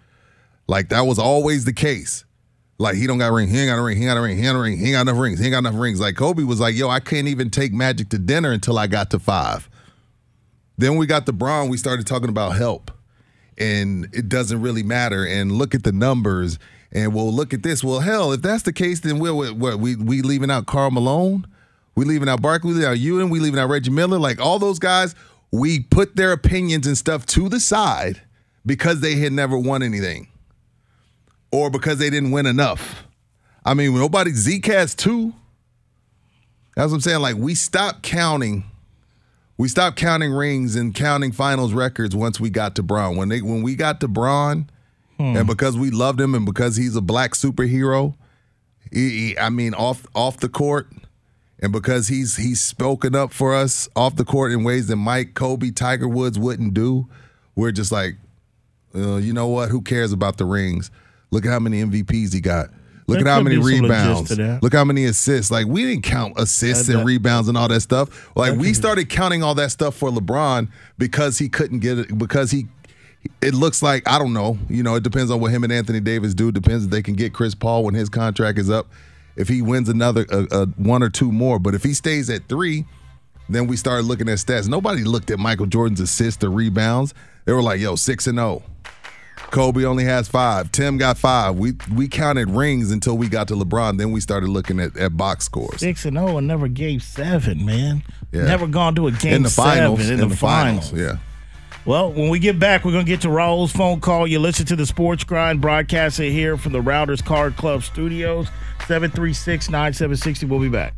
[0.67, 2.23] Like that was always the case.
[2.77, 4.21] Like he don't got a ring, he ain't got a ring, he ain't got a
[4.21, 5.79] ring, he ain't got a ring, he ain't got enough rings, he ain't got enough
[5.79, 5.99] rings.
[5.99, 9.11] Like Kobe was like, yo, I can't even take Magic to dinner until I got
[9.11, 9.69] to five.
[10.77, 12.91] Then we got to Bron, we started talking about help.
[13.57, 15.25] And it doesn't really matter.
[15.25, 16.59] And look at the numbers.
[16.91, 17.83] And we'll look at this.
[17.83, 21.45] Well, hell, if that's the case, then we're what we we leaving out Karl Malone,
[21.95, 24.59] we leaving out Barkley, we leaving out Ewing, we leaving out Reggie Miller, like all
[24.59, 25.15] those guys.
[25.51, 28.21] We put their opinions and stuff to the side
[28.65, 30.27] because they had never won anything,
[31.51, 33.05] or because they didn't win enough.
[33.65, 34.31] I mean, nobody
[34.65, 35.33] has two.
[36.75, 37.21] That's what I'm saying.
[37.21, 38.65] Like we stopped counting.
[39.57, 43.15] We stopped counting rings and counting finals records once we got to Bron.
[43.15, 44.69] When they when we got to Bron,
[45.19, 48.15] and because we loved him and because he's a black superhero,
[48.91, 50.87] he, he- I mean off off the court,
[51.59, 55.33] and because he's he's spoken up for us off the court in ways that Mike,
[55.33, 57.07] Kobe, Tiger Woods wouldn't do,
[57.55, 58.15] we're just like,
[58.93, 59.69] uh, you know what?
[59.69, 60.91] Who cares about the rings?
[61.31, 62.69] Look at how many MVPs he got.
[63.07, 64.29] Look There at how many be some legit rebounds.
[64.63, 65.51] Look how many assists.
[65.51, 68.31] Like we didn't count assists and rebounds and all that stuff.
[68.35, 72.49] Like we started counting all that stuff for LeBron because he couldn't get it because
[72.51, 72.65] he
[73.41, 74.57] it looks like I don't know.
[74.69, 76.51] You know, it depends on what him and Anthony Davis do.
[76.51, 78.87] Depends if they can get Chris Paul when his contract is up.
[79.35, 82.47] If he wins another a, a one or two more, but if he stays at
[82.47, 82.85] three,
[83.49, 84.67] then we started looking at stats.
[84.67, 87.13] Nobody looked at Michael Jordan's assists or rebounds.
[87.45, 88.63] They were like, "Yo, six and zero."
[89.51, 90.71] Kobe only has five.
[90.71, 91.55] Tim got five.
[91.55, 93.97] We we counted rings until we got to LeBron.
[93.97, 95.79] Then we started looking at, at box scores.
[95.79, 98.03] Six and zero and never gave seven, man.
[98.31, 98.43] Yeah.
[98.43, 99.99] Never gone to a game in the finals.
[99.99, 100.93] seven in, the, finals.
[100.93, 101.17] Yeah.
[101.85, 104.25] Well, when we get back, we're going to get to Raul's phone call.
[104.25, 108.47] You listen to the Sports Grind broadcasting here from the Rounders Card Club studios,
[108.87, 110.47] 736 9760.
[110.47, 110.95] We'll be back.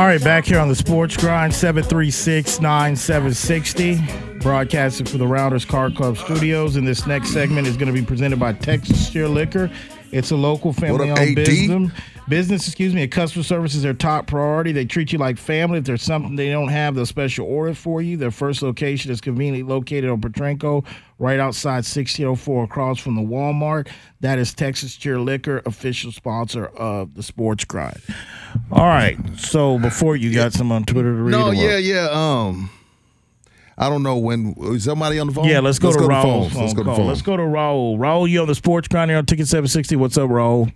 [0.00, 4.00] All right, back here on the Sports Grind, 736 9760,
[4.38, 6.76] broadcasting for the Rounders Card Club Studios.
[6.76, 9.70] And this next segment is going to be presented by Texas Steer Liquor.
[10.12, 11.92] It's a local family-owned business.
[12.28, 14.70] Business, excuse me, and customer service is their top priority.
[14.70, 15.78] They treat you like family.
[15.78, 18.16] If there's something they don't have, they'll special order for you.
[18.16, 20.84] Their first location is conveniently located on Potranco,
[21.18, 23.88] right outside 1604 across from the Walmart.
[24.20, 28.00] That is Texas Cheer Liquor, official sponsor of the Sports Grind.
[28.70, 29.18] All right.
[29.36, 31.32] So before you got some on Twitter to read.
[31.32, 32.08] No, yeah, yeah.
[32.12, 32.70] Um,
[33.80, 34.54] I don't know when.
[34.58, 35.46] Is somebody on the phone?
[35.46, 36.52] Yeah, let's go to the Raul's phones.
[36.52, 37.06] phone Let's go to phone.
[37.06, 37.96] Let's go to Raul.
[37.96, 39.96] Raul, you on the Sports Grind here on Ticket 760.
[39.96, 40.70] What's up, Raul?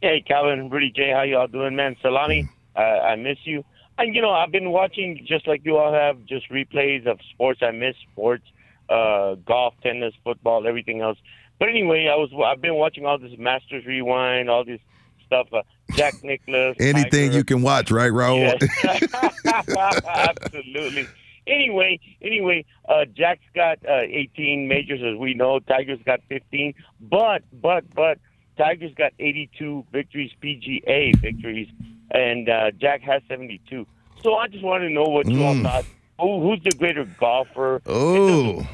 [0.00, 1.96] Hey, Calvin, Rudy J, how y'all doing, man?
[2.00, 3.62] Salami, uh, I miss you.
[3.98, 7.60] And you know, I've been watching just like you all have, just replays of sports.
[7.62, 8.44] I miss sports,
[8.88, 11.18] uh, golf, tennis, football, everything else.
[11.58, 14.80] But anyway, I was I've been watching all this Masters Rewind, all this
[15.26, 15.48] stuff.
[15.52, 15.60] Uh,
[15.92, 18.58] Jack Nicklaus, Anything you can watch, right, Raul?
[18.60, 19.02] Yes.
[20.06, 21.08] Absolutely.
[21.46, 25.60] Anyway, anyway, uh, Jack's got uh, 18 majors, as we know.
[25.60, 28.18] Tiger's got 15, but but but
[28.58, 31.68] Tiger's got 82 victories, PGA victories,
[32.10, 33.86] and uh, Jack has 72.
[34.22, 35.62] So I just want to know what you all Mm.
[35.62, 35.84] thought.
[36.20, 37.80] Who, who's the greater golfer?
[37.86, 38.66] Oh,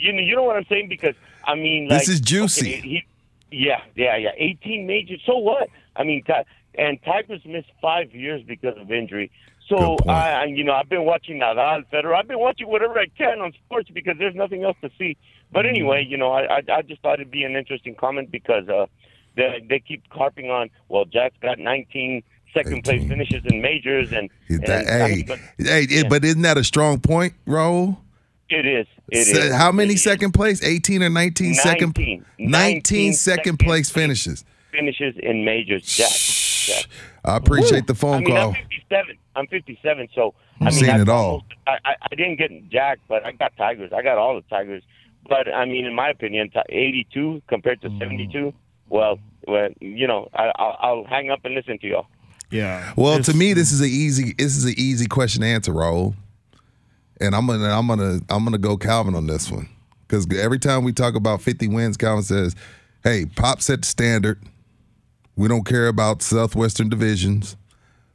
[0.00, 0.88] You know, you know what I'm saying?
[0.88, 2.74] Because I mean, like, This is juicy.
[2.78, 3.04] okay, he,
[3.50, 4.30] yeah, yeah, yeah.
[4.36, 5.20] 18 majors.
[5.26, 5.68] So what?
[5.96, 6.22] I mean,
[6.76, 9.30] and Tiger's missed five years because of injury.
[9.68, 12.16] So I, I, you know, I've been watching Nadal, Federer.
[12.16, 15.16] I've been watching whatever I can on sports because there's nothing else to see.
[15.52, 18.68] But anyway, you know, I, I, I just thought it'd be an interesting comment because
[18.68, 18.86] uh,
[19.36, 20.70] they, they keep carping on.
[20.88, 26.08] Well, Jack's got 19 second place finishes in majors, and, and hey, but hey, it-
[26.08, 27.96] but isn't that a strong point, Raul?
[28.48, 28.88] it is.
[29.12, 29.54] It Se- is.
[29.54, 30.64] How many second place?
[30.64, 32.24] 18 or 19 second 19.
[32.38, 34.44] 19 second place finishes.
[34.72, 35.84] finishes in majors.
[35.84, 36.10] Jack.
[36.70, 36.86] Jack.
[37.24, 38.48] I appreciate the phone I mean, call.
[38.48, 39.16] I'm 57.
[39.36, 41.44] I'm 57, so I'm I mean, seeing I it all.
[41.66, 43.92] I, I, I didn't get Jack, but I got Tigers.
[43.94, 44.82] I got all the Tigers.
[45.28, 47.98] But I mean, in my opinion, 82 compared to Mm.
[47.98, 48.52] 72.
[48.88, 52.06] Well, well, you know, I, I'll, I'll hang up and listen to y'all.
[52.50, 52.92] Yeah.
[52.96, 54.32] Well, to me, this is an easy.
[54.36, 56.14] This is an easy question to answer, Raul.
[57.20, 59.68] And I'm gonna, I'm gonna, I'm gonna go Calvin on this one
[60.08, 62.56] because every time we talk about 50 wins, Calvin says,
[63.04, 64.40] "Hey, Pop set the standard.
[65.40, 67.56] We don't care about Southwestern divisions.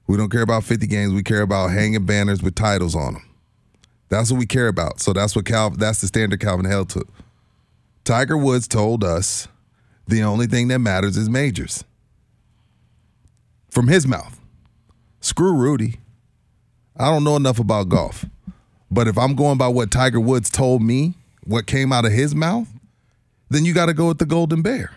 [0.06, 1.12] We don't care about 50 games.
[1.12, 3.30] We care about hanging banners with titles on them.
[4.10, 5.00] That's what we care about.
[5.00, 5.80] So that's what Calvin.
[5.80, 7.04] That's the standard Calvin held to.
[8.04, 9.48] Tiger Woods told us
[10.08, 11.84] the only thing that matters is majors.
[13.72, 14.40] From his mouth.
[15.20, 15.96] Screw Rudy.
[16.96, 18.26] I don't know enough about golf.
[18.92, 22.36] But if I'm going by what Tiger Woods told me, what came out of his
[22.36, 22.68] mouth,
[23.50, 24.92] then you got to go with the Golden Bear.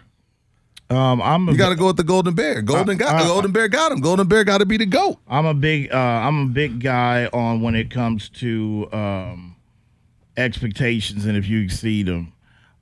[0.90, 2.62] Um, I'm a, You got to go with the Golden Bear.
[2.62, 4.00] Golden got I- Golden Bear got him.
[4.00, 5.18] Golden Bear got to be the goat.
[5.28, 9.56] I'm a big uh, I'm a big guy on when it comes to um,
[10.36, 12.32] expectations and if you exceed them.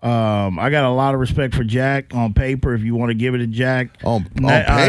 [0.02, 2.74] Um, I got a lot of respect for Jack on paper.
[2.74, 4.24] If you want to give it to Jack on,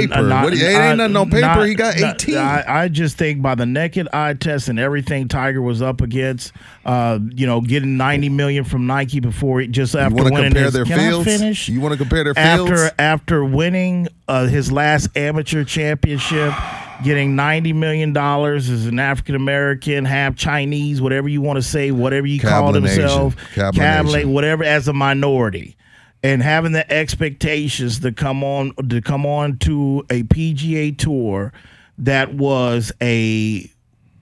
[0.01, 0.27] paper?
[0.43, 1.65] What do you- it ain't nothing on paper.
[1.65, 2.37] He got 18.
[2.37, 6.51] I, I just think by the naked eye test and everything Tiger was up against,
[6.85, 10.63] uh, you know, getting 90 million from Nike before he just after you winning compare
[10.65, 11.69] his, their can I finish?
[11.69, 12.69] You want to compare their fields?
[12.71, 16.53] after after winning uh, his last amateur championship,
[17.03, 21.91] getting ninety million dollars as an African American, half Chinese, whatever you want to say,
[21.91, 24.25] whatever you call himself, Cablinasian.
[24.25, 25.75] whatever, as a minority,
[26.23, 31.53] and having the expectations to come on to come on to a PGA tour
[31.99, 33.69] that was a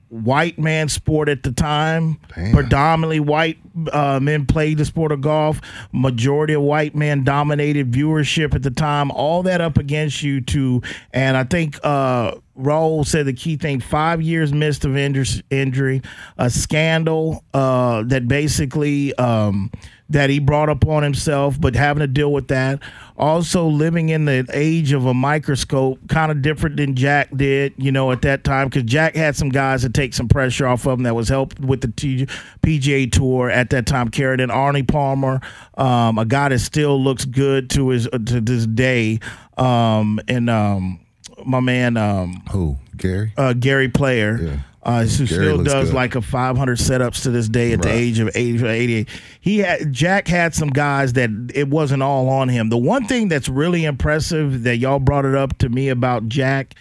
[0.09, 2.17] white man sport at the time.
[2.53, 3.57] Predominantly white
[3.91, 5.59] uh, men played the sport of golf.
[5.91, 9.11] Majority of white men dominated viewership at the time.
[9.11, 13.79] All that up against you to, and I think uh, Raul said the key thing:
[13.79, 16.01] five years missed of injury,
[16.37, 19.13] a scandal uh, that basically.
[19.15, 19.71] Um,
[20.09, 22.79] that he brought upon himself, but having to deal with that.
[23.17, 27.91] Also, living in the age of a microscope, kind of different than Jack did, you
[27.91, 30.99] know, at that time, because Jack had some guys to take some pressure off of
[30.99, 32.27] him that was helped with the T-
[32.61, 34.09] PGA Tour at that time.
[34.09, 35.39] Carried in Arnie Palmer,
[35.77, 39.19] um, a guy that still looks good to his to this day,
[39.57, 40.99] um, and um,
[41.43, 44.61] my man, um, who Gary, uh, Gary Player.
[44.83, 45.95] Uh, who Gary still does good.
[45.95, 49.09] like a 500 setups to this day at the age of 80, 88.
[49.41, 52.69] He had Jack had some guys that it wasn't all on him.
[52.69, 56.75] The one thing that's really impressive that y'all brought it up to me about Jack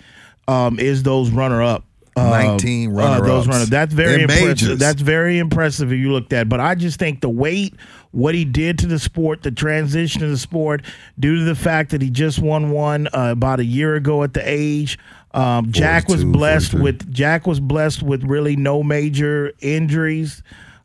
[0.49, 1.85] um, is those runner up.
[2.17, 3.47] 19 those runner-ups.
[3.49, 3.65] runner.
[3.67, 4.47] That's very impressive.
[4.47, 4.79] majors.
[4.79, 6.49] That's very impressive if you looked at.
[6.49, 7.75] But I just think the weight,
[8.15, 10.83] what he did to the sport, the transition of the sport,
[11.19, 14.35] due to the fact that he just won one uh, about a year ago at
[14.35, 14.99] the age.
[15.33, 16.83] Um, Jack was blessed 43.
[16.83, 20.43] with Jack was blessed with really no major injuries.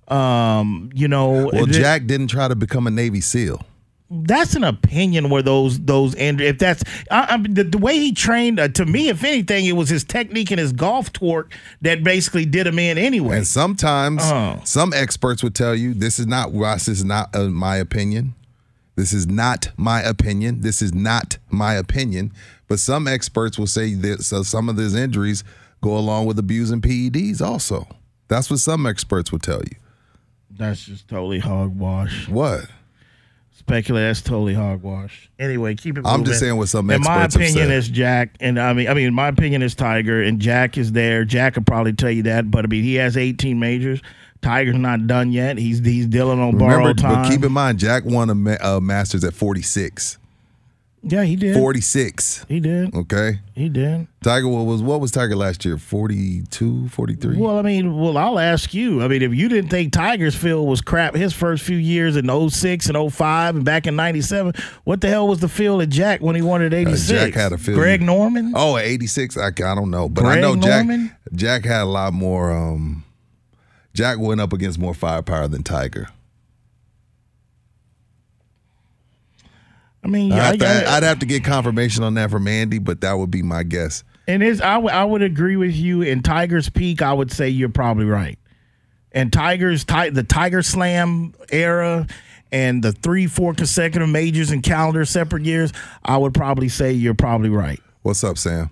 [0.07, 3.63] Um, you know, Well, Jack didn't try to become a Navy SEAL.
[4.11, 8.11] That's an opinion where those those and if that's I, I, the, the way he
[8.11, 12.03] trained uh, to me if anything it was his technique and his golf torque that
[12.03, 14.59] basically did him in anyway And sometimes Oh.
[14.65, 16.87] some experts would tell you this is not Ross.
[16.87, 18.33] This is not uh, my opinion.
[18.95, 20.61] This is not my opinion.
[20.61, 22.33] This is not my opinion.
[22.67, 25.43] But some experts will say that so some of these injuries
[25.81, 27.41] go along with abusing PEDs.
[27.41, 27.87] Also,
[28.27, 29.77] that's what some experts will tell you.
[30.51, 32.65] that's just totally hogwash What?
[33.59, 35.29] Speculate that's totally hogwash.
[35.37, 36.25] Anyway keep it I'm moving.
[36.25, 39.27] just saying what some in my opinion is jack and i mean i mean my
[39.27, 41.25] opinion is tiger and jack is there.
[41.25, 44.01] Jack could probably tell you that but i mean he has 18 majors.
[44.41, 45.57] Tiger's not done yet.
[45.57, 47.23] He's he's dealing on Remember, borrowed time.
[47.23, 50.17] but keep in mind, Jack won a, ma- a Masters at 46.
[51.01, 52.45] Yeah he did 46.
[52.49, 53.39] he did Okay.
[53.55, 55.77] he did Tiger what was what was Tiger last year?
[55.77, 57.37] 42, 43?
[57.37, 59.01] Well, I mean, well, I'll ask you.
[59.01, 62.27] I mean, if you didn't think Tiger's field was crap his first few years in
[62.49, 66.19] 06 and 05 and back in 97, what the hell was the field at Jack
[66.21, 67.09] when he won at 86?
[67.09, 67.77] Uh, Jack had a field.
[67.77, 68.51] Greg Norman?
[68.55, 69.37] Oh, at 86.
[69.37, 70.85] I, I don't know, but I Greg know Jack.
[70.85, 71.15] Norman?
[71.33, 72.51] Jack had a lot more.
[72.51, 73.05] Um,
[73.93, 76.09] Jack went up against more firepower than Tiger.
[80.03, 82.31] I mean, I'd, yeah, I have to, got I'd have to get confirmation on that
[82.31, 84.03] from Andy, but that would be my guess.
[84.27, 86.01] And it's, I, w- I would agree with you.
[86.01, 88.37] In Tiger's peak, I would say you're probably right.
[89.11, 92.07] And Tiger's ti- the Tiger Slam era
[92.51, 97.13] and the three, four consecutive majors and calendar separate years, I would probably say you're
[97.13, 97.79] probably right.
[98.01, 98.69] What's up, Sam?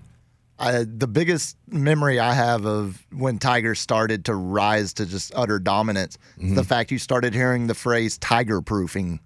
[0.60, 5.60] I, the biggest memory I have of when Tiger started to rise to just utter
[5.60, 6.68] dominance is the mm-hmm.
[6.68, 9.20] fact you started hearing the phrase tiger proofing.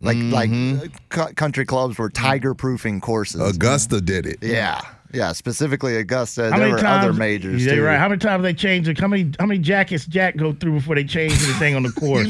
[0.00, 3.40] Like like uh, cu- country clubs were tiger proofing courses.
[3.40, 4.38] Augusta did it.
[4.42, 4.80] yeah.
[5.14, 6.44] Yeah, specifically Augusta.
[6.44, 7.04] How there many were times?
[7.04, 7.82] other majors Yeah, too.
[7.84, 7.96] right.
[7.96, 8.98] How many times they change it?
[8.98, 12.28] How many how many jackets Jack go through before they change anything on the course?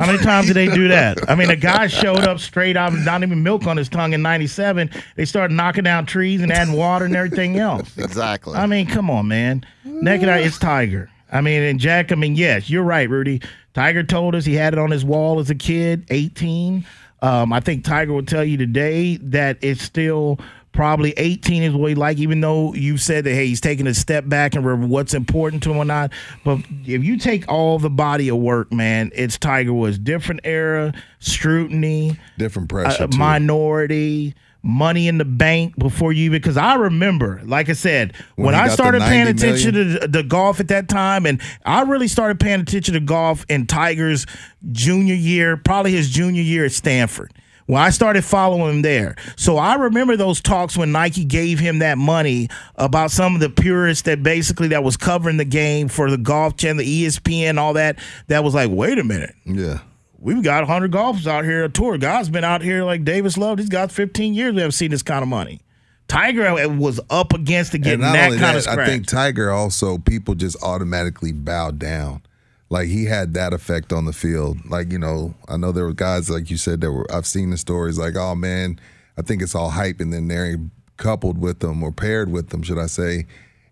[0.00, 1.28] how many times did they do that?
[1.28, 4.22] I mean, a guy showed up straight out, not even milk on his tongue in
[4.22, 4.88] '97.
[5.16, 7.90] They started knocking down trees and adding water and everything else.
[7.98, 8.54] Exactly.
[8.54, 9.66] I mean, come on, man.
[9.84, 11.10] Naked Eye, it's Tiger.
[11.32, 12.12] I mean, and Jack.
[12.12, 13.40] I mean, yes, you're right, Rudy.
[13.72, 16.84] Tiger told us he had it on his wall as a kid, 18.
[17.22, 20.38] Um, I think Tiger will tell you today that it's still
[20.72, 23.94] probably 18 is what he like, even though you said that hey, he's taking a
[23.94, 26.12] step back and what's important to him or not.
[26.44, 30.92] But if you take all the body of work, man, it's Tiger Woods, different era,
[31.20, 33.04] scrutiny, Different pressure.
[33.04, 34.34] uh, minority,
[34.64, 38.54] money in the bank before you even because I remember, like I said, When when,
[38.54, 42.08] I started paying 90 attention to the, the golf at that time, and I really
[42.08, 44.26] started paying attention to golf in Tiger's
[44.72, 47.32] junior year, probably his junior year at Stanford.
[47.66, 49.16] Well, I started following him there.
[49.36, 53.48] So I remember those talks when Nike gave him that money about some of the
[53.48, 57.72] purists that basically that was covering the game for the golf channel, the ESPN, all
[57.74, 57.98] that.
[58.26, 59.78] That was like, wait a minute Yeah.
[60.24, 61.98] We've got 100 golfers out here, a tour.
[61.98, 63.58] Guys been out here like Davis Love.
[63.58, 64.54] He's got 15 years.
[64.54, 65.60] We haven't seen this kind of money.
[66.08, 68.86] Tiger uh, was up against to get And not that only kind that, of I
[68.86, 72.22] think Tiger also people just automatically bowed down.
[72.70, 74.58] Like he had that effect on the field.
[74.68, 77.06] Like you know, I know there were guys like you said that were.
[77.12, 78.80] I've seen the stories like, oh man,
[79.16, 80.58] I think it's all hype, and then they're
[80.96, 83.26] coupled with them or paired with them, should I say?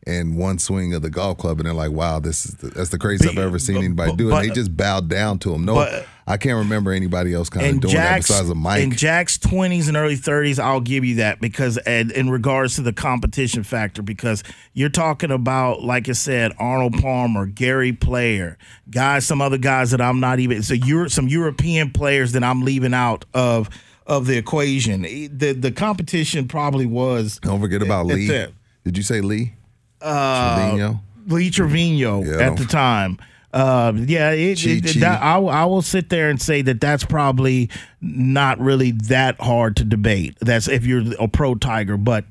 [0.04, 2.90] and one swing of the golf club, and they're like, "Wow, this is the, that's
[2.90, 5.54] the craziest I've ever seen anybody but- do." but- and they just bowed down to
[5.54, 5.64] him.
[5.64, 8.82] No, but- I can't remember anybody else kind of in doing that besides a Mike.
[8.82, 12.82] in Jack's 20s and early 30s, I'll give you that because and in regards to
[12.82, 18.56] the competition factor, because you're talking about, like I said, Arnold Palmer, Gary Player,
[18.90, 22.62] guys, some other guys that I'm not even so you're some European players that I'm
[22.62, 23.68] leaving out of
[24.06, 25.02] of the equation.
[25.02, 28.46] The the competition probably was Don't forget about Lee.
[28.84, 29.54] Did you say Lee?
[30.00, 31.00] uh, Trevino?
[31.26, 33.18] Lee Trevino Yeah, at the time.
[33.52, 37.04] Uh, yeah, it, it- that, I, will- I will sit there and say that that's
[37.04, 37.68] probably
[38.00, 40.38] not really that hard to debate.
[40.40, 42.24] That's if you're a pro Tiger, but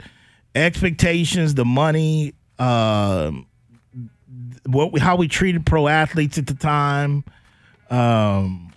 [0.56, 3.32] expectations, the money, uh,
[4.66, 7.24] what we, how we treated pro athletes at the time,
[7.90, 8.74] um,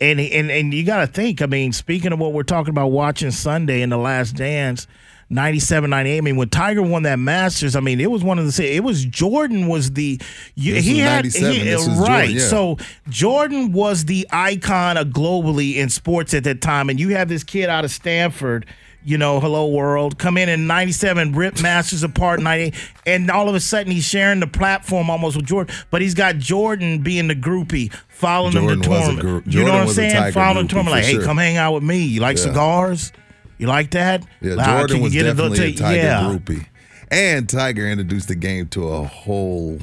[0.00, 1.42] and and and you got to think.
[1.42, 4.86] I mean, speaking of what we're talking about, watching Sunday in the Last Dance.
[5.30, 6.16] 97, 98.
[6.16, 8.76] I mean, when Tiger won that Masters, I mean, it was one of the.
[8.76, 10.20] It was Jordan was the.
[10.54, 11.52] You, This he was had 97.
[11.54, 12.06] he- This uh, was right.
[12.28, 12.46] Jordan, yeah.
[12.46, 12.76] So
[13.10, 17.44] Jordan was the icon of globally in sports at that time, and you have this
[17.44, 18.66] kid out of Stanford.
[19.04, 22.74] You know, hello world, come in in '97, rip Masters apart in '98,
[23.06, 25.74] and all of a sudden he's sharing the platform almost with Jordan.
[25.90, 29.20] But he's got Jordan being the groupie, following Jordan him to tournament.
[29.20, 30.32] group- you know what I'm saying?
[30.32, 31.22] Following the groupie tournament, like, hey, sure.
[31.22, 31.98] come hang out with me.
[32.04, 32.42] You like Yeah.
[32.44, 33.12] cigars?
[33.58, 34.24] You like that?
[34.40, 36.20] Yeah, Like, Jordan was a definitely a ta- Tiger yeah.
[36.22, 36.66] groupie.
[37.10, 39.78] And Tiger introduced the game to a whole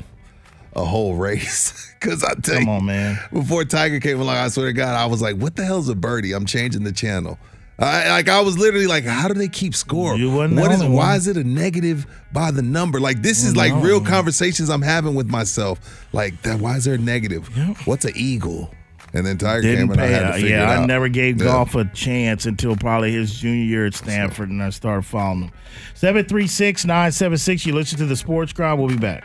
[0.73, 1.93] a whole race.
[2.01, 3.19] Cause I tell Come you, on, man.
[3.33, 5.95] before Tiger came along, I swear to God, I was like, "What the hell's a
[5.95, 7.39] birdie?" I'm changing the channel.
[7.79, 10.15] I, like I was literally like, "How do they keep score?
[10.15, 10.81] You wasn't What is?
[10.83, 11.15] Why one.
[11.17, 12.99] is it a negative by the number?
[13.01, 16.07] Like this is like real conversations I'm having with myself.
[16.13, 16.59] Like that.
[16.59, 17.47] Why is there a negative?
[17.85, 18.71] What's an eagle?
[19.15, 20.83] And then Tiger came Didn't and I had to figure yeah, it out.
[20.83, 21.45] I never gave Yeah.
[21.45, 25.51] golf a chance until probably his junior year at Stanford, and I started following him.
[25.93, 27.65] 736 976.
[27.65, 28.77] You listen to the Sports Grind.
[28.77, 29.23] We'll be back.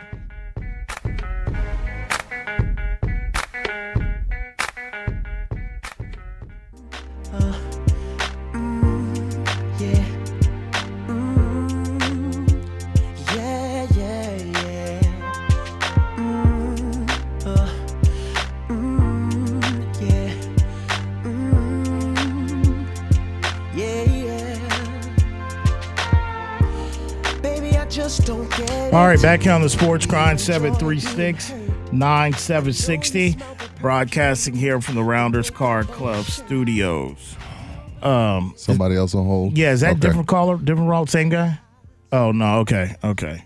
[28.91, 31.51] All right, back here on the Sports Grind 736
[31.93, 33.37] 9760.
[33.79, 37.35] Broadcasting here from the Rounders Card Club studios.
[38.01, 39.57] Um, Somebody else on hold.
[39.57, 39.99] Yeah, is that Okay.
[39.99, 40.57] different caller?
[40.57, 41.05] Different role?
[41.07, 41.59] Same guy?
[42.11, 43.43] Oh no, okay, okay.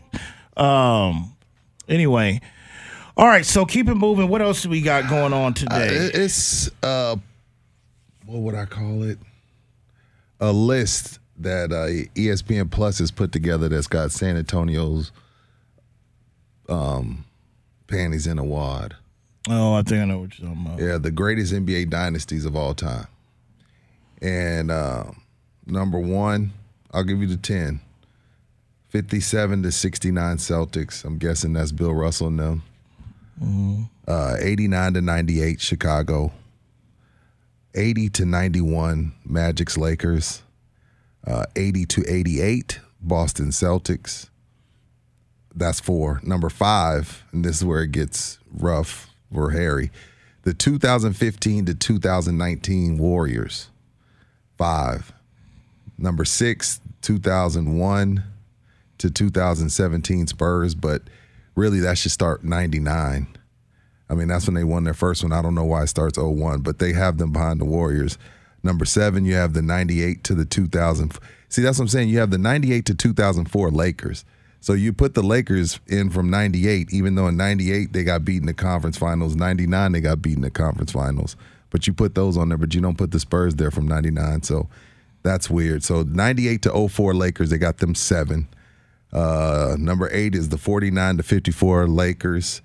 [0.58, 1.36] Um
[1.88, 2.42] anyway.
[3.16, 4.28] All right, so keep it moving.
[4.30, 5.88] What else do we got going on Uh, today?
[5.96, 7.16] it- it's uh,
[8.26, 9.20] what would I call it?
[10.40, 11.88] A list that uh,
[12.20, 15.12] ESPN Plus has put together that's got San Antonio's
[16.70, 17.26] um,
[17.88, 18.96] panties in a wad.
[19.50, 20.80] oh, I think I know what you're talking about.
[20.80, 23.08] Yeah, the greatest NBA dynasties of all time.
[24.22, 25.06] And uh,
[25.66, 26.54] number one,
[26.92, 27.82] I'll give you the 10.
[28.90, 31.04] 57 to 69 Celtics.
[31.04, 33.90] I'm guessing that's Bill Russell and them.
[34.08, 36.32] Uh, 89 to 98 Chicago.
[37.74, 40.44] 80 to 91 Magic's Lakers.
[41.28, 44.30] Uh, 80 to 88 Boston Celtics.
[45.56, 46.20] That's four.
[46.24, 49.90] Number five, and this is where it gets rough for Harry.
[50.44, 53.70] The 2015 to 2019 Warriors.
[54.58, 55.14] Five.
[55.98, 58.24] Number six, 2001
[58.98, 61.04] to 2017 Spurs, but
[61.56, 63.28] really that should start 99.
[64.08, 65.32] I mean, that's when they won their first one.
[65.32, 68.18] I don't know why it starts 01, but they have them behind the Warriors.
[68.62, 71.18] Number seven, you have the 98 to the 2000.
[71.50, 72.10] See, that's what I'm saying.
[72.10, 74.26] You have the 98 to 2004 Lakers.
[74.66, 78.48] So you put the Lakers in from 98, even though in 98 they got beaten
[78.48, 79.36] the conference finals.
[79.36, 81.36] 99 they got beaten the conference finals.
[81.70, 84.42] But you put those on there, but you don't put the Spurs there from 99.
[84.42, 84.68] So
[85.22, 85.84] that's weird.
[85.84, 88.48] So 98 to 04 Lakers, they got them seven.
[89.14, 92.64] Uh, number eight is the 49 to 54 Lakers.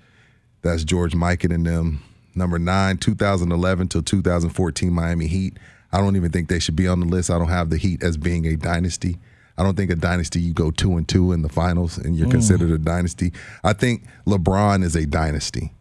[0.62, 2.02] That's George Mikan and them.
[2.34, 5.58] Number nine, 2011 till 2014 Miami Heat.
[5.92, 7.28] I don't even think they should be on the list.
[7.28, 9.18] I don't have the Heat as being a dynasty.
[9.60, 12.28] I don't think a dynasty you go two and two in the finals and you're
[12.28, 12.30] Mm.
[12.32, 13.30] considered a dynasty.
[13.62, 15.74] I think LeBron is a dynasty.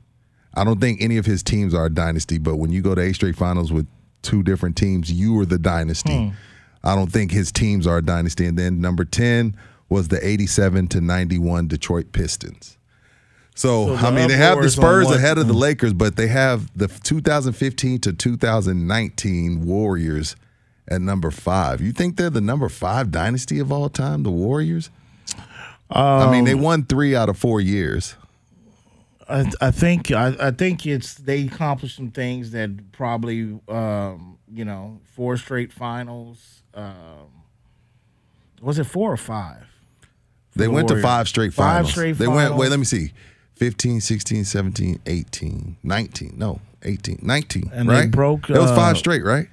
[0.53, 3.01] I don't think any of his teams are a dynasty, but when you go to
[3.01, 3.87] eight straight finals with
[4.21, 6.33] two different teams, you are the dynasty.
[6.83, 8.45] I don't think his teams are a dynasty.
[8.45, 9.55] And then number 10
[9.87, 12.77] was the 87 to 91 Detroit Pistons.
[13.55, 15.93] So, So I mean, they have the uproar is on Spurs ahead of the Lakers,
[15.93, 20.35] but they have the 2015 to 2019 Warriors
[20.89, 21.79] at number five.
[21.79, 24.89] You think they're the number five dynasty of all time, the Warriors?
[25.91, 28.15] I mean, they Um, won three out of four years.
[29.27, 34.65] I, I think I, I think it's they accomplished some things that probably um, you
[34.65, 36.63] know four straight finals.
[36.73, 37.43] Um,
[38.61, 39.65] was it four or five?
[40.55, 41.87] They the went to five straight finals.
[41.87, 43.13] Five straight they went, wait, let me see.
[43.55, 46.33] 15, 16, 17, 18, 19.
[46.37, 47.69] No, 18, 19.
[47.73, 48.11] And they right?
[48.11, 49.47] broke, It was uh, five straight, right?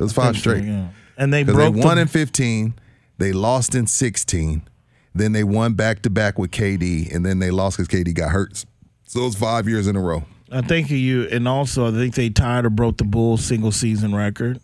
[0.00, 0.64] It was five straight.
[0.64, 0.88] yeah.
[1.16, 2.74] And they broke They won the- in 15.
[3.18, 4.62] They lost in 16.
[5.14, 7.14] Then they won back to back with KD.
[7.14, 8.64] And then they lost because KD got hurt.
[9.06, 10.24] So it was five years in a row.
[10.50, 14.14] I think you, and also I think they tied or broke the Bulls single season
[14.14, 14.60] record.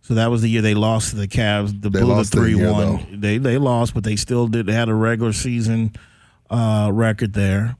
[0.00, 1.80] So that was the year they lost to the Cavs.
[1.80, 2.80] The They Bulls lost three year, one.
[2.96, 3.16] though.
[3.16, 4.66] They they lost, but they still did.
[4.66, 5.92] They had a regular season
[6.50, 7.76] uh, record there.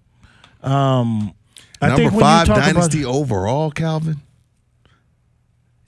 [0.62, 1.32] Um,
[1.80, 4.20] I Number think when you five talk about- dynasty overall, Calvin.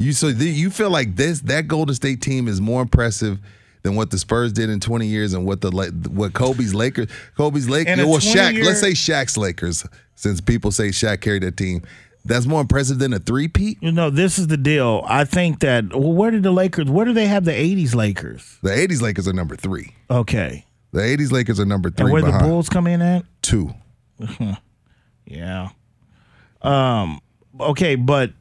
[0.05, 3.39] You so th- you feel like this that Golden State team is more impressive
[3.83, 5.71] than what the Spurs did in 20 years and what the
[6.11, 10.89] what Kobe's Lakers Kobe's Lakers well Shaq year- let's say Shaq's Lakers since people say
[10.89, 11.83] Shaq carried that team
[12.25, 13.79] that's more impressive than a three peat.
[13.83, 15.05] You know, this is the deal.
[15.07, 15.95] I think that.
[15.95, 16.89] Well, where did the Lakers?
[16.89, 18.59] Where do they have the '80s Lakers?
[18.63, 19.95] The 80s Lakers are number three.
[20.11, 20.65] Okay.
[20.93, 22.05] The 80s Lakers are number three.
[22.05, 22.39] And where the.
[22.39, 23.25] Bulls come in at?
[23.43, 23.75] Two.
[25.27, 25.69] yeah.
[26.63, 27.21] Um.
[27.61, 28.33] Okay, but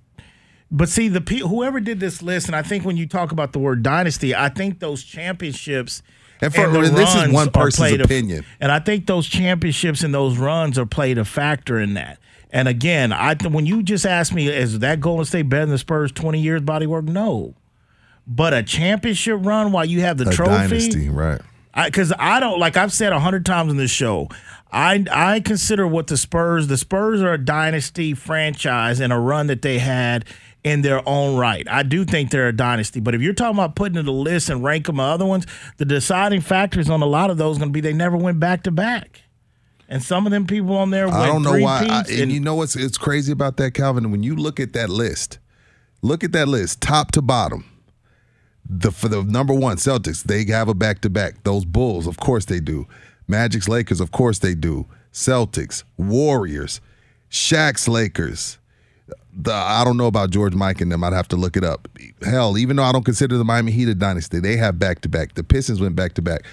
[0.74, 3.54] but see the pe- whoever did this list, and I think when you talk about
[3.54, 6.02] the word dynasty, I think those championships.
[6.42, 8.44] And for- the this is one person's played a- opinion.
[8.60, 12.18] and I think those championships and those runs are played a factor in that.
[12.52, 15.70] And again, I th- when you just asked me, is that Golden State better than
[15.72, 17.06] the Spurs twenty years body work?
[17.06, 17.54] No,
[18.28, 21.42] but a championship run while you have the A trophy, dynasty, right?
[21.86, 24.28] because I, don't like I've said a hundred times in this show.
[24.72, 29.48] I I consider what the Spurs the Spurs are a dynasty franchise and a run
[29.48, 30.26] that they had
[30.64, 31.68] in their own right.
[31.70, 34.50] I do think they're a dynasty, but if you're talking about putting in the list
[34.50, 35.46] and rank them other ones,
[35.78, 38.64] the deciding factors on a lot of those going to be they never went back
[38.64, 39.24] to back,
[39.90, 41.08] and some of them people on there.
[41.08, 41.86] I don't know why.
[41.90, 44.12] I, and, and you know what's it's crazy about that, Calvin?
[44.12, 45.40] When you look at that list,
[46.02, 47.66] look at that list, top to bottom.
[48.70, 51.44] The for the number one Celtics, they have a back to back.
[51.44, 52.88] Those Bulls, of course they do.
[53.28, 54.88] Magic's Lakers, of course they do.
[55.12, 56.80] Celtics, Warriors,
[57.30, 58.58] Shaq's Lakers.
[59.36, 61.04] The I don't know about George Mike and them.
[61.04, 61.88] I'd have to look it up.
[62.22, 65.10] Hell, even though I don't consider the Miami Heat a dynasty, they have back to
[65.10, 65.34] back.
[65.34, 66.44] The Pistons went back to back.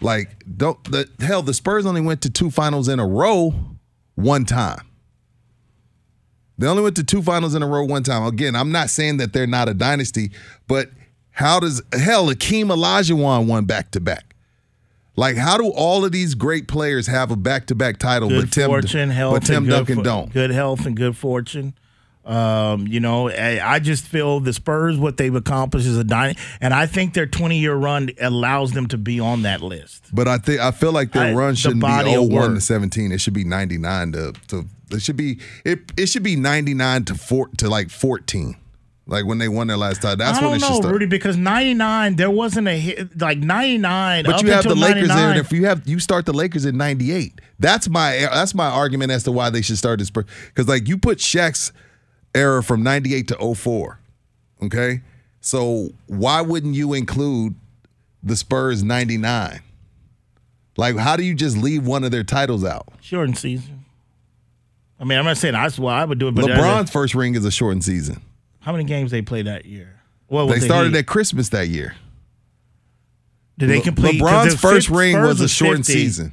[0.00, 3.54] Like don't the hell the Spurs only went to two finals in a row
[4.14, 4.80] one time.
[6.56, 8.24] They only went to two finals in a row one time.
[8.24, 10.32] Again, I'm not saying that they're not a dynasty,
[10.66, 10.90] but
[11.30, 14.27] how does hell Akeem Olajuwon won back to back?
[15.18, 18.44] Like how do all of these great players have a back to back title, good
[18.44, 20.32] but Tim, fortune, health, but Tim and good Duncan fo- don't?
[20.32, 21.74] Good health and good fortune.
[22.24, 26.40] Um, you know, I, I just feel the Spurs what they've accomplished is a dynasty,
[26.60, 30.04] and I think their 20 year run allows them to be on that list.
[30.12, 33.10] But I think I feel like their I- run shouldn't body be 01 to 17.
[33.10, 37.14] It should be 99 to to it should be it it should be 99 to
[37.16, 38.56] four to like 14.
[39.08, 40.18] Like when they won their last time.
[40.18, 40.92] That's I when don't it should know, start.
[40.92, 44.24] Rudy, because 99 there wasn't a hit like 99.
[44.24, 46.66] But you have the Lakers there, 99, and if you have you start the Lakers
[46.66, 50.68] in '98, that's my that's my argument as to why they should start this because
[50.68, 51.72] like you put Shaq's
[52.34, 53.98] era from '98 to 04,
[54.64, 55.00] okay?
[55.40, 57.54] So why wouldn't you include
[58.22, 59.60] the Spurs '99?
[60.76, 62.86] Like, how do you just leave one of their titles out?
[63.00, 63.86] shortened season.
[65.00, 67.34] I mean, I'm not saying that's why I would do it, but LeBron's first ring
[67.36, 68.20] is a shortened season.
[68.60, 70.00] How many games they played that year?
[70.28, 70.98] Well, They with the started Heat?
[71.00, 71.94] at Christmas that year.
[73.58, 74.20] Did they complete complete?
[74.20, 76.00] 'cause LeBron's first fif- ring Spurs was a shortened 50.
[76.00, 76.32] season.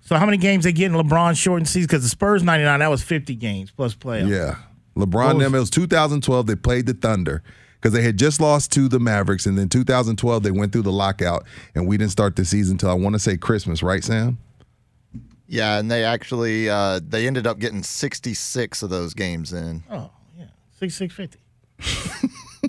[0.00, 1.86] So how many games they get in LeBron's shortened season?
[1.86, 4.28] Because the Spurs 99, that was 50 games plus playoffs.
[4.28, 4.56] Yeah.
[4.96, 6.46] LeBron What was- them, it was 2012.
[6.46, 7.42] They played the Thunder
[7.80, 9.46] because they had just lost to the Mavericks.
[9.46, 11.44] And then 2012, they went through the lockout,
[11.74, 14.38] and we didn't start the season until I want to say Christmas, right, Sam?
[15.46, 19.82] Yeah, and they actually uh, they ended up getting 66 of those games in.
[19.90, 20.46] Oh, yeah.
[20.78, 21.38] Six six fifty.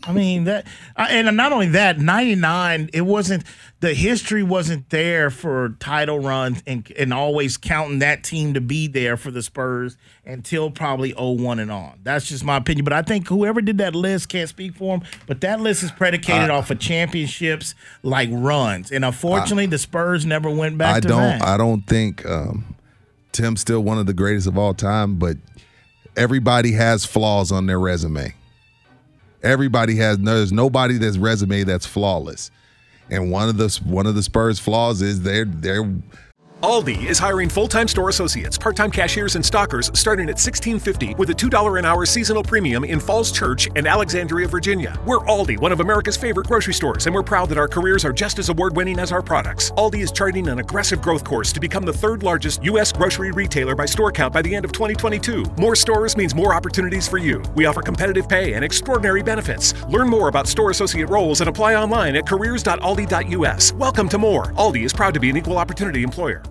[0.04, 2.90] I mean that, and not only that, ninety nine.
[2.94, 3.44] It wasn't
[3.80, 8.88] the history wasn't there for title runs and and always counting that team to be
[8.88, 12.00] there for the Spurs until probably 01 and on.
[12.04, 12.84] That's just my opinion.
[12.84, 15.08] But I think whoever did that list can't speak for them.
[15.28, 20.50] But that list is predicated off of championships like runs, and unfortunately, the Spurs never
[20.50, 21.40] went back I to don't.
[21.40, 21.44] back.
[21.44, 22.76] I don't think um,
[23.32, 25.38] Tim's still one of the greatest of all time, but
[26.16, 28.34] everybody has flaws on their resume.
[29.44, 30.18] Everybody has.
[30.18, 32.52] There's nobody that's resume that's flawless,
[33.10, 35.90] and one of the one of the Spurs' flaws is they're they're
[36.62, 41.34] Aldi is hiring full-time store associates, part-time cashiers, and stockers starting at $16.50 with a
[41.34, 45.00] $2 an hour seasonal premium in Falls Church and Alexandria, Virginia.
[45.06, 48.12] We're Aldi, one of America's favorite grocery stores, and we're proud that our careers are
[48.12, 49.72] just as award-winning as our products.
[49.72, 52.92] Aldi is charting an aggressive growth course to become the third largest U.S.
[52.92, 55.46] grocery retailer by store count by the end of 2022.
[55.58, 57.42] More stores means more opportunities for you.
[57.56, 59.82] We offer competitive pay and extraordinary benefits.
[59.86, 63.72] Learn more about store associate roles and apply online at careers.aldi.us.
[63.76, 64.52] Welcome to more.
[64.56, 66.44] Aldi is proud to be an equal opportunity employer.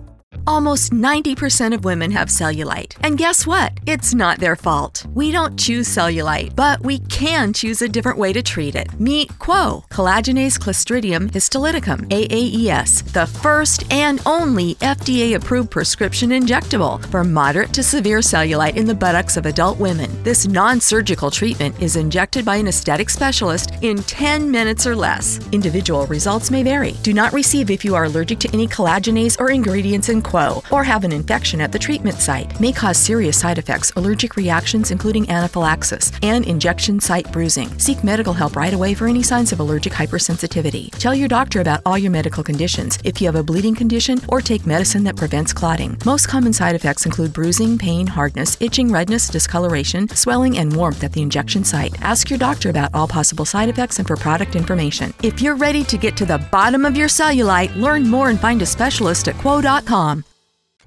[0.49, 2.95] Almost 90% of women have cellulite.
[3.01, 3.73] And guess what?
[3.85, 5.05] It's not their fault.
[5.13, 8.99] We don't choose cellulite, but we can choose a different way to treat it.
[8.99, 17.23] Meet Qwo, collagenase clostridium histolyticum, AAES, the first and only FDA approved prescription injectable for
[17.23, 20.09] moderate to severe cellulite in the buttocks of adult women.
[20.23, 25.39] This non surgical treatment is injected by an aesthetic specialist in 10 minutes or less.
[25.51, 26.93] Individual results may vary.
[27.03, 30.38] Do not receive if you are allergic to any collagenase or ingredients in Qwo
[30.71, 32.59] or have an infection at the treatment site.
[32.59, 37.69] May cause serious side effects, allergic reactions, including anaphylaxis, and injection site bruising.
[37.79, 40.91] Seek medical help right away for any signs of allergic hypersensitivity.
[40.91, 44.41] Tell your doctor about all your medical conditions if you have a bleeding condition or
[44.41, 45.97] take medicine that prevents clotting.
[46.05, 51.13] Most common side effects include bruising, pain, hardness, itching, redness, discoloration, swelling, and warmth at
[51.13, 51.99] the injection site.
[52.01, 55.13] Ask your doctor about all possible side effects and for product information.
[55.23, 58.61] If you're ready to get to the bottom of your cellulite, learn more and find
[58.61, 60.23] a specialist at qwo.com.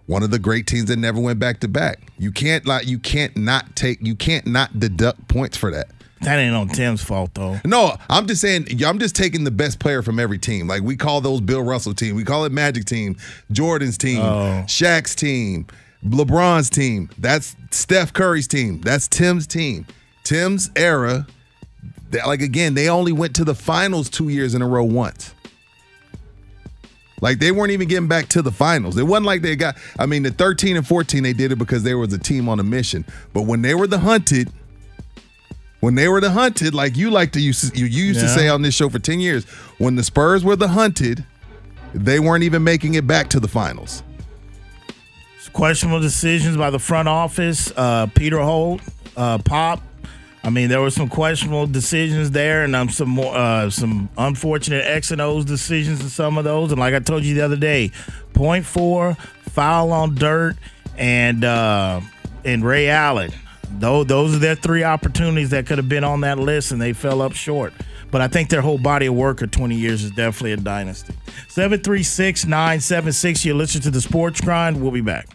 [0.07, 2.00] one of the great teams that never went back to back.
[2.18, 5.88] You can't like you can't not take you can't not deduct points for that.
[6.22, 7.59] That ain't on Tim's fault though.
[7.64, 8.68] No, I'm just saying.
[8.84, 10.68] I'm just taking the best player from every team.
[10.68, 12.14] Like we call those Bill Russell team.
[12.14, 13.16] We call it Magic team,
[13.50, 14.62] Jordan's team, Oh.
[14.68, 15.66] Shaq's team,
[16.05, 17.11] LeBron's team.
[17.18, 18.80] That's Steph Curry's team.
[18.82, 19.86] That's Tim's team.
[20.22, 21.26] Tim's era.
[22.26, 25.34] Like again, they only went to the finals two years in a row once.
[27.23, 28.99] Like they weren't even getting back to the finals.
[28.99, 29.77] It wasn't like they got.
[29.99, 32.59] I mean, the 13 and 14 they did it because there was a team on
[32.59, 33.07] a mission.
[33.33, 34.53] But when they were the hunted,
[35.81, 38.62] when they were the hunted, like you like to use you used to say on
[38.62, 39.45] this show for 10 years,
[39.79, 41.25] when the Spurs were the hunted,
[41.95, 44.03] they weren't even making it back to the finals.
[45.53, 47.73] questionable decisions by the front office.
[47.77, 48.81] Uh, Peter Holt,
[49.16, 49.81] uh, Pop.
[50.45, 54.84] I mean, there were some questionable decisions there, and um, some more, uh, some unfortunate
[54.84, 56.72] X and O's decisions in some of those.
[56.72, 57.93] And like I told you the other day,
[58.34, 59.14] point four,
[59.51, 60.57] foul on Dirk,
[60.97, 62.01] and uh,
[62.45, 63.32] and Ray Allen.
[63.78, 66.93] Those those are their three opportunities that could have been on that list, and they
[66.93, 67.72] fell up short.
[68.11, 71.14] But I think their whole body of work of 20 years is definitely a dynasty.
[71.49, 73.45] 736 976.
[73.45, 74.82] You're listening to the Sports Grind.
[74.82, 75.28] We'll be back.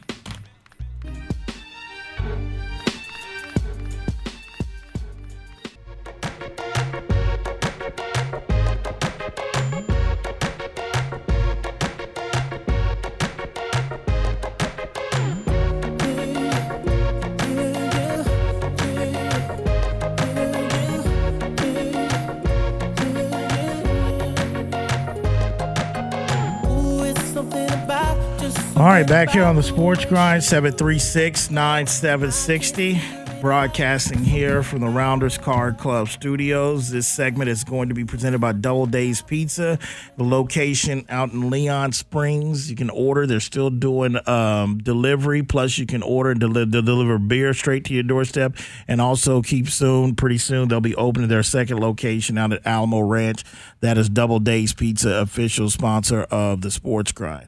[28.97, 32.99] Right, back here on the Sports Grind, 736 9760.
[33.41, 36.89] Broadcasting here from the Rounders Card Club studios.
[36.89, 39.77] This segment is going to be presented by Double Dave's Pizza,
[40.17, 42.71] the location out in Leon Springs.
[42.71, 47.19] You can order, they're still doing um, delivery, plus, you can order and deli- deliver
[47.19, 48.55] beer straight to your doorstep.
[48.87, 53.01] And also, keep soon, pretty soon, they'll be opening their second location out at Alamo
[53.01, 53.43] Ranch.
[53.81, 57.47] That is Double Dave's Pizza, official sponsor of the Sports Grind.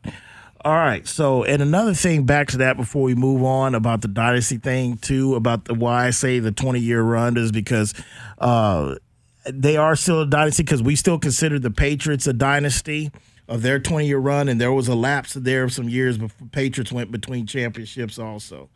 [0.65, 1.07] All right.
[1.07, 4.97] So, and another thing back to that before we move on about the dynasty thing
[4.97, 7.93] too, about the why I say the 20 year run is because
[8.39, 8.95] uh,
[9.45, 13.11] they are still a dynasty because we still consider the Patriots a dynasty
[13.47, 16.47] of their 20 year run, and there was a lapse there of some years before
[16.49, 18.69] Patriots went between championships also.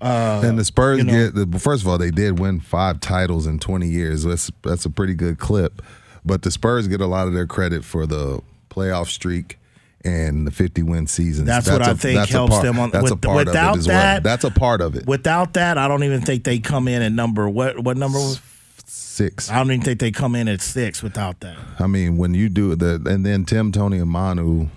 [0.00, 2.98] Uh, and the Spurs you know- get the, first of all, they did win five
[3.00, 4.24] titles in 20 years.
[4.24, 5.80] That's that's a pretty good clip.
[6.24, 9.58] But the Spurs get a lot of their credit for the playoff streak
[10.04, 11.46] and the 50 win seasons.
[11.46, 13.88] That's what I a- think helps part- them on- That's a part without of it
[13.88, 14.20] that- well.
[14.22, 15.06] That's a part of it.
[15.06, 18.40] Without that, I don't even think they come in at number what what number was
[18.86, 19.50] six.
[19.50, 21.56] I don't even think they come in at six without that.
[21.78, 24.68] I mean, when you do the and then Tim, Tony, and Manu.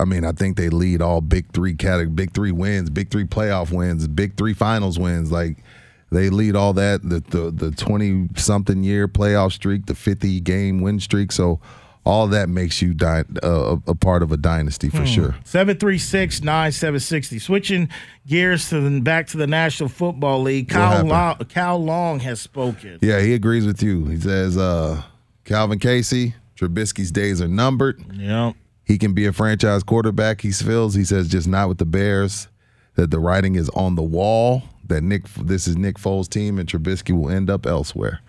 [0.00, 3.24] I mean, I think they lead all big three category, big three wins, big three
[3.24, 5.30] playoff wins, big three finals wins.
[5.30, 5.58] Like
[6.10, 10.80] they lead all that the the the twenty something year playoff streak, the fifty game
[10.80, 11.30] win streak.
[11.30, 11.60] So
[12.04, 15.04] all that makes you di- uh, a part of a dynasty for Hmm.
[15.04, 15.34] sure.
[15.44, 17.38] 736 9760.
[17.38, 17.88] Switching
[18.26, 20.70] gears to the, back to the National Football League.
[20.72, 21.08] What Kyle happened?
[21.10, 22.98] Long, Kyle Long has spoken.
[23.00, 24.06] Yeah, he agrees with you.
[24.06, 25.02] He says uh,
[25.44, 28.02] Calvin Casey, Trubisky's days are numbered.
[28.14, 28.52] Yeah.
[28.84, 30.94] He can be a franchise quarterback, he feels.
[30.94, 32.48] He says just not with the Bears,
[32.96, 36.68] that the writing is on the wall, that Nick this is Nick Foles' team and
[36.68, 38.20] Trubisky will end up elsewhere.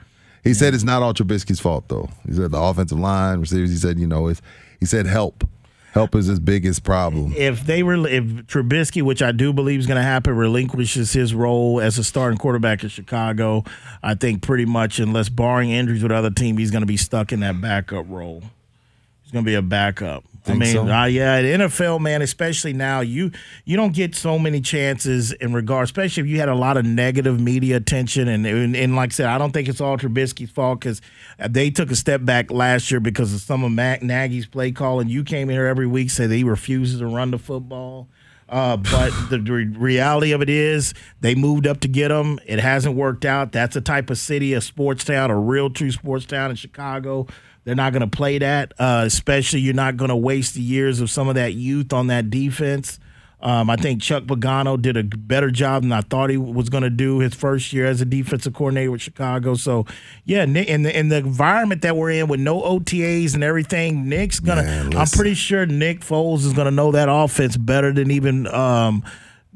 [0.44, 2.10] He said it's not all Trubisky's fault though.
[2.28, 4.42] He said the offensive line, receivers, he said, you know, it's
[4.80, 5.48] he said help.
[5.94, 7.34] Help is his biggest problem.
[7.38, 11.36] If they were, if Trubisky, which I do believe is going to happen, relinquishes his
[11.36, 13.64] role as a starting quarterback in Chicago,
[14.02, 17.32] I think pretty much, unless barring injuries with other team, he's going to be stuck
[17.32, 18.42] in that backup role.
[19.22, 20.24] He's going to be a backup.
[20.46, 20.88] I mean, so?
[20.88, 23.32] uh, yeah, the NFL man, especially now, you
[23.66, 26.86] you don't get so many chances in regard, especially if you had a lot of
[26.86, 28.28] negative media attention.
[28.28, 31.02] And and, and like I said, I don't think it's all Trubisky's fault because
[31.50, 35.08] they took a step back last year because of some of Matt Nagy's play calling.
[35.08, 38.10] You came in here every week say that he refuses to run the football.
[38.50, 42.40] Uh, but the re- reality of it is, they moved up to get him.
[42.46, 43.52] It hasn't worked out.
[43.52, 47.28] That's a type of city, a sports town, a real true sports town in Chicago.
[47.64, 48.74] They're not going to play that.
[48.78, 52.08] Uh, especially, you're not going to waste the years of some of that youth on
[52.08, 53.00] that defense.
[53.44, 56.84] Um, I think Chuck Pagano did a better job than I thought he was going
[56.84, 59.56] to do his first year as a defensive coordinator with Chicago.
[59.56, 59.86] So,
[60.24, 64.08] yeah, Nick, in the in the environment that we're in with no OTAs and everything,
[64.08, 64.90] Nick's gonna.
[64.96, 68.48] I'm pretty sure Nick Foles is going to know that offense better than even.
[68.48, 69.04] Um,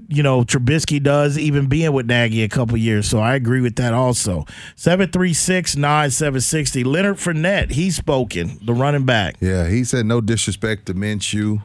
[0.07, 3.09] you know, Trubisky does, even being with Nagy a couple years.
[3.09, 4.45] So I agree with that also.
[4.75, 6.83] 736 9760.
[6.83, 9.35] Leonard Fournette, he's spoken, the running back.
[9.39, 11.61] Yeah, he said no disrespect to Minshew.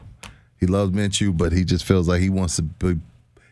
[0.59, 2.97] He loves Minshew, but he just feels like he wants to put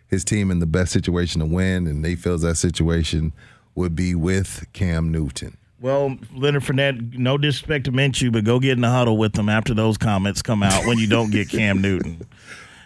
[0.08, 3.34] his team in the best situation to win, and he feels that situation
[3.76, 5.58] would be with Cam Newton.
[5.80, 9.50] Well, Leonard Fournette, no disrespect to Minshew, but go get in the huddle with them
[9.50, 12.28] after those comments come out when you don't get Cam Newton.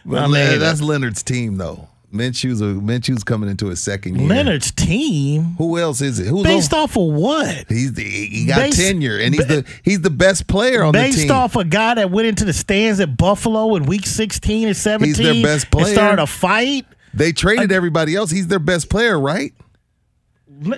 [0.06, 1.88] But mean, that's Leonard's team, though.
[2.12, 4.30] Minshew's a, Minshew's coming into his second year.
[4.30, 5.56] Leonard's team.
[5.58, 6.28] Who else is it?
[6.28, 7.66] Who's Based off of what?
[7.68, 10.94] He's the, he got Based- tenure, and he's ba- the he's the best player on
[10.94, 11.12] the team.
[11.12, 14.78] Based off a guy that went into the stands at Buffalo in week 16 and
[14.78, 15.94] 17 He's their best and player.
[15.94, 16.86] started a fight.
[17.14, 18.32] they traded everybody else.
[18.32, 19.54] He's their best player, right?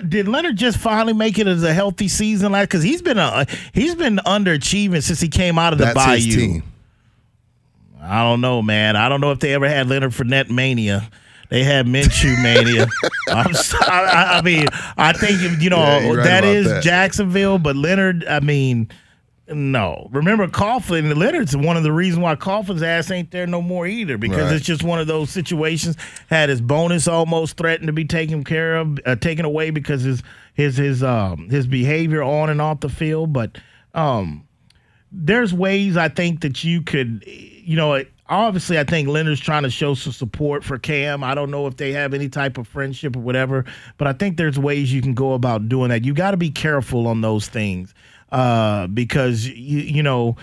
[0.09, 2.51] Did Leonard just finally make it as a healthy season?
[2.51, 5.95] Like, because he's been a, he's been underachieving since he came out of the That's
[5.95, 6.61] Bayou.
[8.07, 8.95] I don't know, man.
[8.95, 11.09] I don't know if they ever had Leonard Fournette mania.
[11.49, 12.87] They had Minshew mania.
[13.29, 16.83] I'm so, I, I mean, I think you know Yeah, right that is that.
[16.83, 18.25] Jacksonville, but Leonard.
[18.27, 18.89] I mean,
[19.47, 20.09] no.
[20.11, 21.15] Remember Coughlin?
[21.15, 24.53] Leonard's one of the reasons why Coughlin's ass ain't there no more either, because Right.
[24.55, 25.95] it's just one of those situations.
[26.29, 30.21] Had his bonus almost threatened to be taken care of, uh, taken away because his
[30.53, 33.57] his his um his behavior on and off the field, but
[33.93, 34.43] um
[35.13, 37.23] there's ways I think that you could,
[37.67, 41.21] you know, obviously I think Leonard's trying to show some support for Cam.
[41.21, 43.65] I don't know if they have any type of friendship or whatever,
[43.97, 46.05] but I think there's ways you can go about doing that.
[46.05, 47.93] You got to be careful on those things
[48.31, 50.37] uh, because you you know.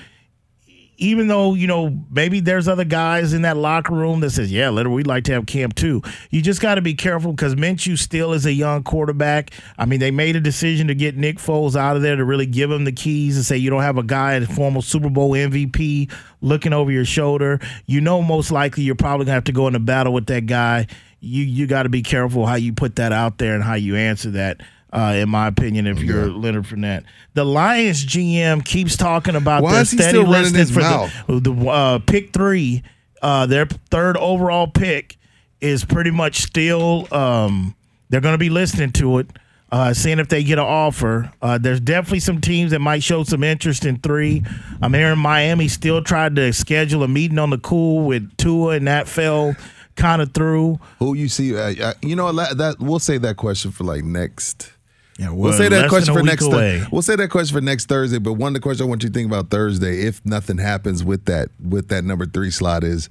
[0.96, 4.68] Even though you know maybe there's other guys in that locker room that says, "Yeah,
[4.70, 7.98] Leonard, we'd like to have Cam too." You just got to be careful because Minshew
[7.98, 9.52] still is a young quarterback.
[9.78, 12.46] I mean, they made a decision to get Nick Foles out of there to really
[12.46, 15.32] give him the keys and say you don't have a guy, a former Super Bowl
[15.32, 17.60] MVP, looking over your shoulder.
[17.86, 20.86] You know, most likely you're probably gonna have to go into battle with that guy.
[21.20, 23.96] You you got to be careful how you put that out there and how you
[23.96, 24.60] answer that.
[24.94, 27.02] Uh, in my opinion, if you're Leonard Fournette,
[27.34, 31.12] the Lions GM keeps talking about Why their is he steady running for mouth?
[31.26, 32.84] the, the uh, pick three,
[33.20, 35.16] uh, their third overall pick
[35.60, 37.12] is pretty much still.
[37.12, 37.74] Um,
[38.08, 39.26] they're going to be listening to it,
[39.72, 41.32] uh, seeing if they get an offer.
[41.42, 44.44] Uh, there's definitely some teams that might show some interest in three.
[44.80, 48.86] I'm hearing Miami still tried to schedule a meeting on the cool with Tua, and
[48.86, 49.56] that fell
[49.96, 50.78] kind of through.
[51.00, 51.56] Who you see?
[51.56, 54.70] Uh, uh, you know that, that we'll say that question for like next.
[55.18, 56.48] Yeah, We'll we're say that question for next.
[56.48, 58.18] Th- we'll say that question for next Thursday.
[58.18, 61.04] But one of the questions I want you to think about Thursday, if nothing happens
[61.04, 63.08] with that with that number three slot, is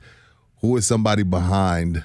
[0.59, 2.03] who is somebody behind?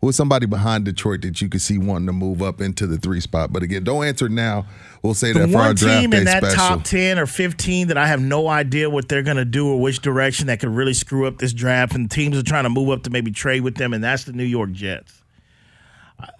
[0.00, 2.98] Who is somebody behind Detroit that you could see wanting to move up into the
[2.98, 3.52] three spot?
[3.52, 4.66] But again, don't answer now.
[5.02, 6.56] We'll say the that for our one draft team in that special.
[6.56, 9.80] top 10 or 15 that I have no idea what they're going to do or
[9.80, 12.90] which direction that could really screw up this draft, and teams are trying to move
[12.90, 15.17] up to maybe trade with them, and that's the New York Jets.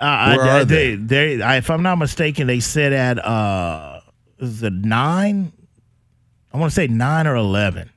[0.00, 0.94] I, Where I, are they?
[0.96, 4.00] They, I, if I'm not mistaken, they sit at uh,
[4.38, 5.52] is it nine?
[6.52, 7.90] I want to say nine or eleven.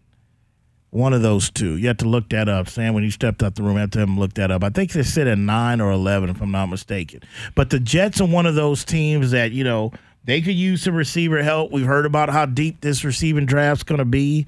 [0.92, 1.78] One of those two.
[1.78, 2.68] You have to look that up.
[2.68, 4.62] Sam, when you stepped out the room, I have to him look that up.
[4.64, 7.22] I think they sit at nine or eleven, if I'm not mistaken.
[7.56, 9.94] But the Jets are one of those teams that you know
[10.26, 11.72] they could use some receiver help.
[11.72, 14.46] We've heard about how deep this receiving draft's going to be.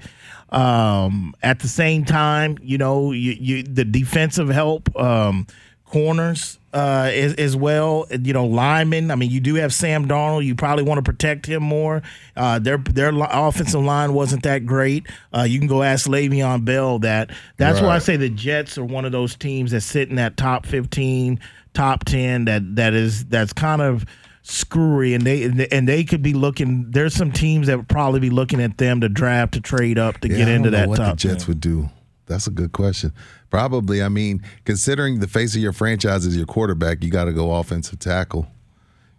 [0.50, 5.46] Um, at the same time, you know, you, you the defensive help, um,
[5.86, 8.06] corners uh, as, as well.
[8.10, 9.10] You know, linemen.
[9.10, 10.44] I mean, you do have Sam Darnold.
[10.44, 12.02] You probably want to protect him more.
[12.36, 15.06] Uh, their their offensive line wasn't that great.
[15.32, 17.30] Uh, you can go ask Le'Veon Bell that.
[17.56, 20.36] That's why I say the Jets are one of those teams that sit in that
[20.36, 21.40] top fifteen,
[21.72, 22.44] top ten.
[22.46, 24.04] That that is that's kind of
[24.42, 26.90] screwy, and they and they could be looking.
[26.90, 30.18] There's some teams that would probably be looking at them to draft to trade up
[30.20, 31.12] to Yeah, get into that what top.
[31.18, 31.48] the Jets 10.
[31.48, 31.88] would do.
[32.26, 33.12] That's a good question.
[33.54, 34.02] Probably.
[34.02, 37.54] I mean, considering the face of your franchise is your quarterback, you got to go
[37.54, 38.48] offensive tackle,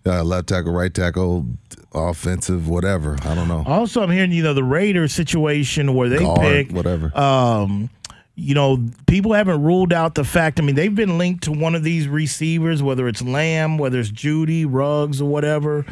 [0.05, 1.45] uh, left tackle, right tackle,
[1.93, 3.17] offensive, whatever.
[3.23, 3.63] I don't know.
[3.65, 7.17] Also, I'm hearing you know the Raiders situation where they Guard, pick whatever.
[7.17, 7.89] Um,
[8.35, 10.59] you know, people haven't ruled out the fact.
[10.59, 14.11] I mean, they've been linked to one of these receivers, whether it's Lamb, whether it's
[14.11, 15.85] Jeudy, Ruggs, or whatever.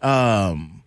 [0.00, 0.79] Um,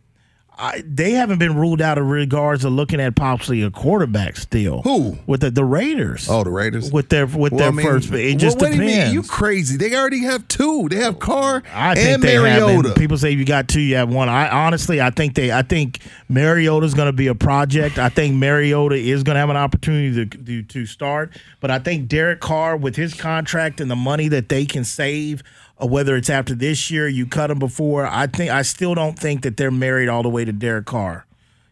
[0.64, 4.82] I, they haven't been ruled out in regards to looking at possibly a quarterback still.
[4.84, 6.30] Who with the, the Raiders?
[6.30, 8.14] Oh, the Raiders with their with Well, their I mean, first.
[8.14, 9.14] It just well, do you mean?
[9.14, 9.76] You crazy?
[9.76, 10.88] They already have two.
[10.89, 12.88] They have Carr I think and Mariota.
[12.88, 12.97] have.
[12.97, 14.30] People say you got two, you have one.
[14.30, 15.99] I honestly, I think they, I think
[16.30, 17.99] Mariota's going to be a project.
[17.99, 21.34] I think Mariota is going to have an opportunity to, to to start.
[21.59, 25.43] But I think Derek Carr, with his contract and the money that they can save,
[25.80, 28.05] whether it's after this year, you cut him before.
[28.05, 31.26] I think I still don't think that they're married all the way to Derek Carr.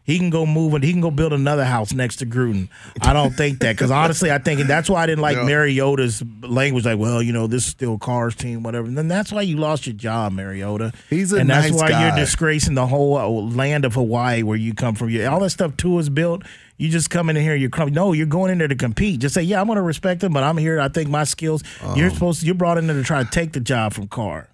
[0.04, 2.68] He can go move and he can go build another house next to Gruden.
[3.02, 5.44] I don't think that because honestly, I think and that's why I didn't like No.
[5.44, 6.84] Mariota's language.
[6.84, 8.88] Like, well, you know, this is still Carr's team, whatever.
[8.88, 10.92] And then that's why you lost your job, Mariota.
[11.08, 12.08] He's a and that's nice why guy.
[12.08, 15.06] you're disgracing the whole land of Hawaii where you come from.
[15.28, 16.42] All that stuff too is built.
[16.82, 19.20] You just come in here, you're crum- no, you're going in there to compete.
[19.20, 20.80] Just say, yeah, I'm going to respect him, but I'm here.
[20.80, 21.62] I think my skills.
[21.94, 22.46] You're Um, supposed to.
[22.46, 24.48] You're brought in there to try to take the job from Carr.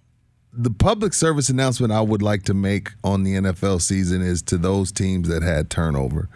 [0.53, 4.59] the public service announcement I would like to make on the NFL season is to
[4.59, 6.29] those teams that had turnover.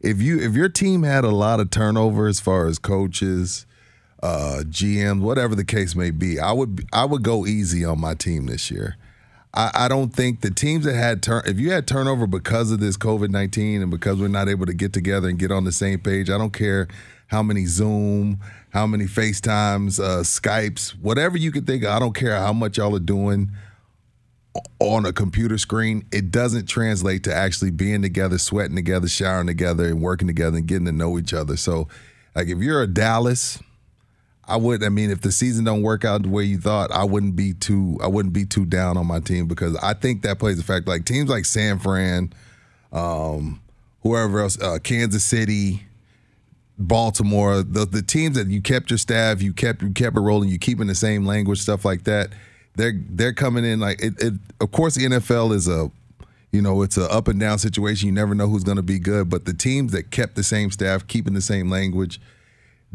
[0.00, 3.64] If you if your team had a lot of turnover as far as coaches,
[4.22, 8.14] uh, GMs, whatever the case may be, I would I would go easy on my
[8.14, 8.96] team this year.
[9.54, 12.80] I, I don't think the teams that had turn if you had turnover because of
[12.80, 15.72] this COVID nineteen and because we're not able to get together and get on the
[15.72, 16.88] same page, I don't care
[17.28, 18.38] how many Zoom,
[18.70, 21.90] how many FaceTimes, uh, Skypes, whatever you can think of.
[21.90, 23.50] I don't care how much y'all are doing
[24.78, 26.06] on a computer screen.
[26.12, 30.66] It doesn't translate to actually being together, sweating together, showering together, and working together and
[30.66, 31.56] getting to know each other.
[31.56, 31.88] So,
[32.34, 33.58] like, if you're a Dallas,
[34.48, 34.84] I would.
[34.84, 37.52] I mean, if the season don't work out the way you thought, I wouldn't be
[37.52, 37.98] too.
[38.02, 40.86] I wouldn't be too down on my team because I think that plays a fact.
[40.86, 42.32] Like teams like San Fran,
[42.92, 43.60] um,
[44.02, 45.84] whoever else, uh, Kansas City,
[46.78, 50.48] Baltimore, the the teams that you kept your staff, you kept you kept it rolling,
[50.48, 52.30] you keeping the same language, stuff like that.
[52.76, 54.14] They're they're coming in like it.
[54.22, 55.90] it of course, the NFL is a
[56.52, 58.06] you know it's a up and down situation.
[58.06, 60.70] You never know who's going to be good, but the teams that kept the same
[60.70, 62.20] staff, keeping the same language,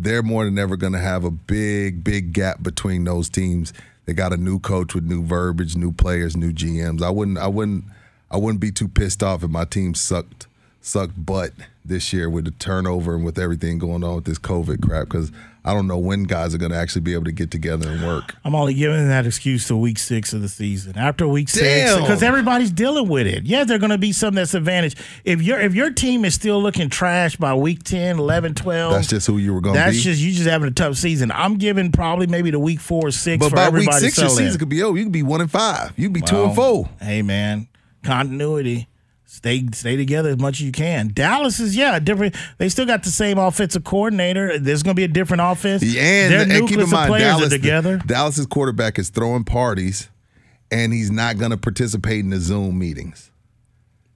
[0.02, 3.74] they're more than ever going to have a big big gap between those teams.
[4.06, 7.04] They got a new coach with new verbiage, new players, new GMs.
[7.04, 7.86] I wouldn't I wouldn't
[8.30, 10.48] I wouldn't be too pissed off if my team sucked
[10.82, 11.54] sucked butt
[11.86, 15.32] this year with the turnover and with everything going on with this COVID crap because
[15.64, 18.04] I don't know when guys are going to actually be able to get together and
[18.04, 18.36] work.
[18.44, 20.98] I'm only giving that excuse to week six of the season.
[20.98, 23.44] After week six, because everybody's dealing with it.
[23.44, 24.96] Yeah, they're going to be some that's advantage.
[25.24, 29.08] If your if your team is still looking trash by week 10, 11, 12, That's
[29.08, 30.02] just who you were going to that's be.
[30.02, 31.32] just you just having a tough season.
[31.32, 34.30] I'm giving probably maybe the week four or six but for by week six, your
[34.30, 35.94] season could be oh, You could be one and five.
[35.96, 36.90] You'd be two and four.
[37.00, 37.68] Hey man,
[38.04, 38.88] continuity.
[39.34, 41.10] Stay stay together as much as you can.
[41.14, 42.36] Dallas is yeah different.
[42.58, 44.60] They still got the same offensive coordinator.
[44.60, 45.82] There's going to be a different offense.
[45.84, 45.94] And,
[46.34, 47.98] Their and keep in nucleus mind, players Dallas, are together.
[48.06, 50.10] Dallas's quarterback is throwing parties,
[50.70, 53.32] and he's not going to participate in the Zoom meetings.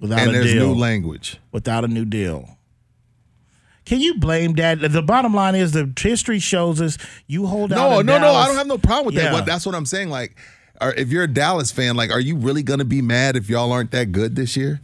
[0.02, 0.68] Without and a there's deal.
[0.68, 1.38] new language.
[1.54, 2.50] Without a new deal.
[3.86, 4.82] Can you blame that?
[4.92, 8.06] The bottom line is the history shows us you hold out.
[8.06, 8.34] No, no, no.
[8.34, 9.30] I don't have no problem with Yeah.
[9.30, 9.32] that.
[9.32, 10.10] But that's what I'm saying.
[10.10, 10.36] Like,
[10.82, 13.72] if you're a Dallas fan, like, are you really going to be mad if y'all
[13.72, 14.82] aren't that good this year?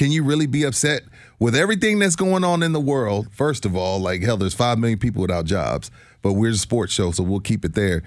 [0.00, 1.02] Can you really be upset
[1.38, 3.28] with everything that's going on in the world?
[3.32, 5.90] First of all, like hell, there's five million people without jobs,
[6.22, 8.02] but we're a sports show, so we'll keep it there.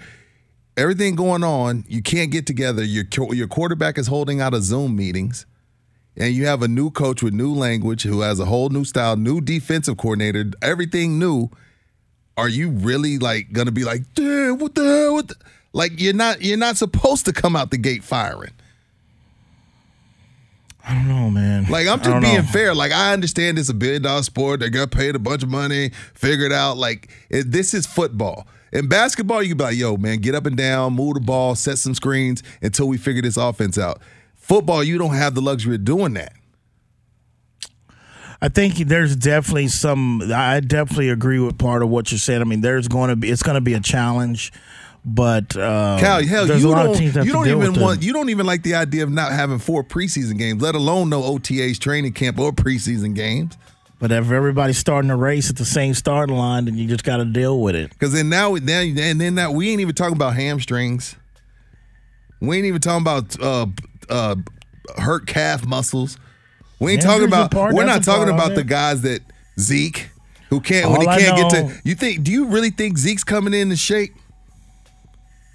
[0.76, 2.82] Everything going on, you can't get together.
[2.82, 5.46] Your your quarterback is holding out of Zoom meetings,
[6.16, 9.14] and you have a new coach with new language who has a whole new style,
[9.14, 11.48] new defensive coordinator, everything new.
[12.36, 15.14] Are you really like gonna be like, damn, what the hell?
[15.14, 15.36] What the?
[15.72, 18.50] Like you're not you're not supposed to come out the gate firing.
[20.86, 21.66] I don't know, man.
[21.70, 22.42] Like I'm just being know.
[22.42, 22.74] fair.
[22.74, 24.60] Like I understand it's a billion dollar sport.
[24.60, 26.76] They got paid a bunch of money, figured out.
[26.76, 28.46] Like it, this is football.
[28.72, 31.54] In basketball, you can be like, "Yo, man, get up and down, move the ball,
[31.54, 34.00] set some screens until we figure this offense out."
[34.34, 36.34] Football, you don't have the luxury of doing that.
[38.42, 40.20] I think there's definitely some.
[40.30, 42.42] I definitely agree with part of what you're saying.
[42.42, 44.52] I mean, there's going to be it's going to be a challenge,
[45.04, 46.90] but uh, Cal, hell, you don't.
[46.90, 48.00] of teams have You don't even want.
[48.00, 51.10] the- You don't even like the idea of not having four preseason games, let alone
[51.10, 53.56] no OTAs, training camp, or preseason games.
[54.00, 57.18] But if everybody's starting a race at the same starting line, then you just got
[57.18, 57.90] to deal with it.
[57.90, 61.16] Because then now, now, and then now, we ain't even talking about hamstrings.
[62.40, 63.66] We ain't even talking about uh,
[64.10, 64.36] uh,
[64.96, 66.18] hurt calf muscles.
[66.80, 67.50] We ain't talking about.
[67.50, 69.20] part- we're not talking about the guys that
[69.58, 70.08] Zeke,
[70.50, 71.80] who can't when he I can't get to.
[71.84, 72.24] You think?
[72.24, 74.14] Do you really think Zeke's coming in to shape?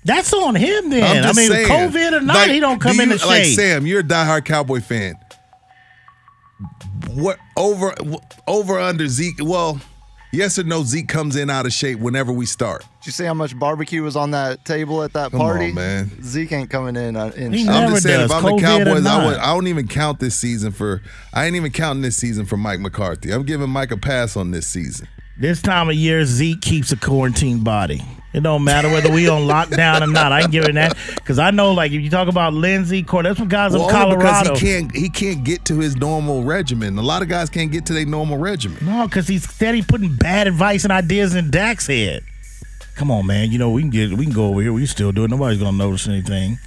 [0.05, 1.25] That's on him then.
[1.25, 1.67] I'm I mean, saying.
[1.67, 3.55] COVID or not, Like, he don't come do in you- the Like shape.
[3.55, 5.15] Sam, you're a diehard Cowboy fan.
[7.13, 7.93] What over
[8.47, 9.39] over under Zeke?
[9.41, 9.79] Well,
[10.31, 10.83] yes or no?
[10.83, 12.81] Zeke comes in out of shape whenever we start.
[13.01, 15.69] Did you see how much barbecue was on that table at that Come party?
[15.69, 16.23] on, man.
[16.23, 17.15] Zeke ain't coming in.
[17.15, 17.71] Uh, in He shape.
[17.73, 19.25] I'm just saying, does, if I'm the COVID or Cowboys, I, not.
[19.25, 21.01] would, I don't even count this season for.
[21.33, 23.31] I ain't even counting this season for Mike McCarthy.
[23.31, 25.07] I'm giving Mike a pass on this season.
[25.37, 28.01] This time of year, Zeke keeps a quarantine body.
[28.32, 30.32] It don't matter whether we on lockdown or not.
[30.32, 33.39] I ain't giving that because I know, like, if you talk about Lindsay, Cord, that's
[33.39, 34.53] what guys Well, of only Colorado.
[34.53, 36.97] because he can't he can't get to his normal regimen.
[36.99, 38.86] A lot of guys can't get to their normal regimen.
[38.86, 42.23] No, because he's steady putting bad advice and ideas in Dak's head.
[42.95, 43.51] Come on, man.
[43.51, 44.73] You know we can get we can go over here.
[44.73, 45.30] We still do it.
[45.32, 46.59] Nobody's gonna notice anything.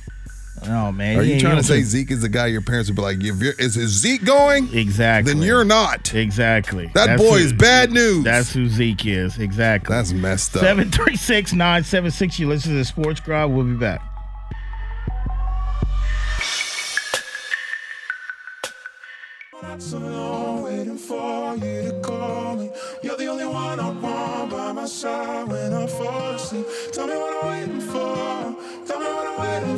[0.66, 1.18] Oh man.
[1.18, 3.02] Are he you trying to gonna say Zeke is the guy your parents would be
[3.02, 4.72] like, if you're, is, is Zeke going?
[4.72, 5.32] exactly?
[5.32, 6.14] Then you're not.
[6.14, 6.86] exactly.
[6.94, 8.24] That That's boy who- is bad news.
[8.24, 9.38] That's who Zeke is.
[9.38, 9.94] Exactly.
[9.94, 10.62] That's messed up.
[10.62, 12.38] Seven three six nine seven six.
[12.38, 13.54] You listen to the Sports Grind.
[13.54, 14.02] We'll be back.
[19.78, 22.70] So long waiting for you to call me.
[23.02, 26.66] You're the only one I want by my side when I fall asleep.
[26.92, 28.86] Tell me what I'm waiting for.
[28.86, 29.76] Tell me what I'm waiting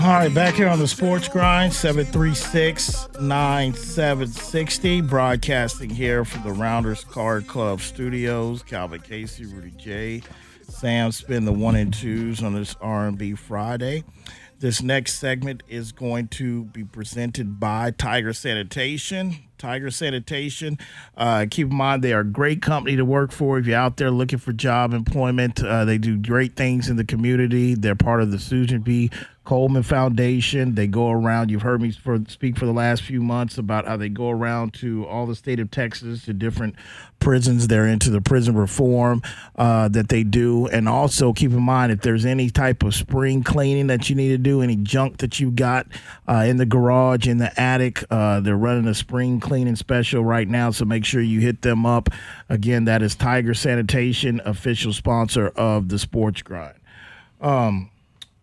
[0.00, 5.00] All right, back here on the Sports Grind, 736 9760.
[5.02, 8.62] Broadcasting here from the Rounders Card Club studios.
[8.62, 10.22] Calvin Casey, Rudy J.
[10.68, 14.04] Sam spin the one and twos on this R&B Friday.
[14.58, 19.36] This next segment is going to be presented by Tiger Sanitation.
[19.62, 20.76] Tiger Sanitation.
[21.16, 23.58] Uh, keep in mind they are a great company to work for.
[23.58, 27.04] If you're out there looking for job employment, uh, they do great things in the
[27.04, 27.76] community.
[27.76, 29.08] They're part of the Susan B.
[29.44, 30.76] Coleman Foundation.
[30.76, 31.50] They go around.
[31.50, 34.72] You've heard me for, speak for the last few months about how they go around
[34.74, 36.76] to all the state of Texas to different
[37.18, 37.66] prisons.
[37.66, 39.20] They're into the prison reform
[39.56, 43.42] uh, that they do, and also keep in mind if there's any type of spring
[43.42, 45.86] cleaning that you need to do, any junk that you got
[46.28, 50.48] uh, in the garage, in the attic, uh, they're running a spring cleaning special right
[50.48, 50.70] now.
[50.70, 52.10] So make sure you hit them up.
[52.48, 56.74] Again, that is Tiger Sanitation, official sponsor of the Sports Grind.
[57.40, 57.90] Um,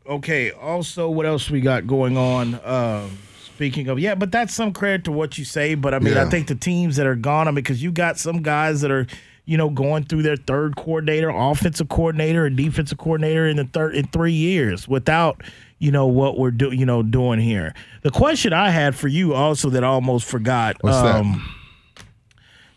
[0.10, 0.52] okay.
[0.52, 2.56] Also, what else we got going on?
[2.56, 3.08] Uh,
[3.44, 5.76] speaking of, yeah, but that's some credit to what you say.
[5.76, 8.18] But I mean, I think the teams that are gone, I mean, because you got
[8.18, 9.06] some guys that are,
[9.46, 13.96] you know, going through their third coordinator, offensive coordinator, and defensive coordinator in the third
[13.96, 15.42] in three years without.
[15.82, 16.78] You know what we're doing.
[16.78, 17.74] You know, doing here.
[18.02, 20.76] The question I had for you also that I almost forgot.
[20.82, 21.26] What's that?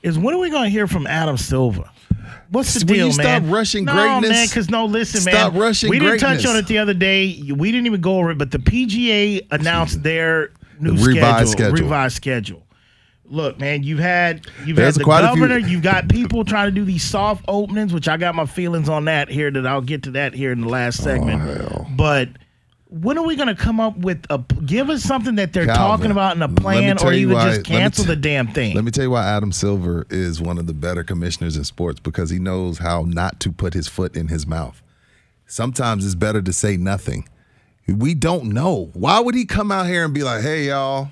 [0.03, 1.91] Is when are we going to hear from Adam Silver?
[2.51, 3.43] What's the deal, you man?
[3.43, 4.30] stop rushing no, greatness?
[4.30, 4.47] man.
[4.47, 5.62] Because no, listen, Stop man.
[5.62, 7.43] rushing We didn't touch on it the other day.
[7.55, 11.70] We didn't even go over it, but the PGA announced their new The revised schedule,
[11.70, 11.85] schedule.
[11.87, 12.66] revised schedule.
[13.24, 16.85] Look, man, you've had you've There's had the governor, you've got people trying to do
[16.85, 19.51] these soft openings, which I got my feelings on that here.
[19.51, 21.97] That I'll get to that here in the last Oh, segment.
[21.97, 22.28] but
[22.93, 24.38] when are we going to come up with a?
[24.66, 27.64] Give us something that they're Calvin, talking about in a plan, or even why- just
[27.64, 28.74] cancel t- the damn thing.
[28.74, 32.01] Let me tell you why Adam Silver is one of the better commissioners in sports
[32.01, 34.82] because he knows how not to put his foot in his mouth.
[35.47, 37.28] Sometimes it's better to say nothing.
[37.88, 38.90] We don't know.
[38.93, 41.09] Why would he come out here and be like, hey, y'all,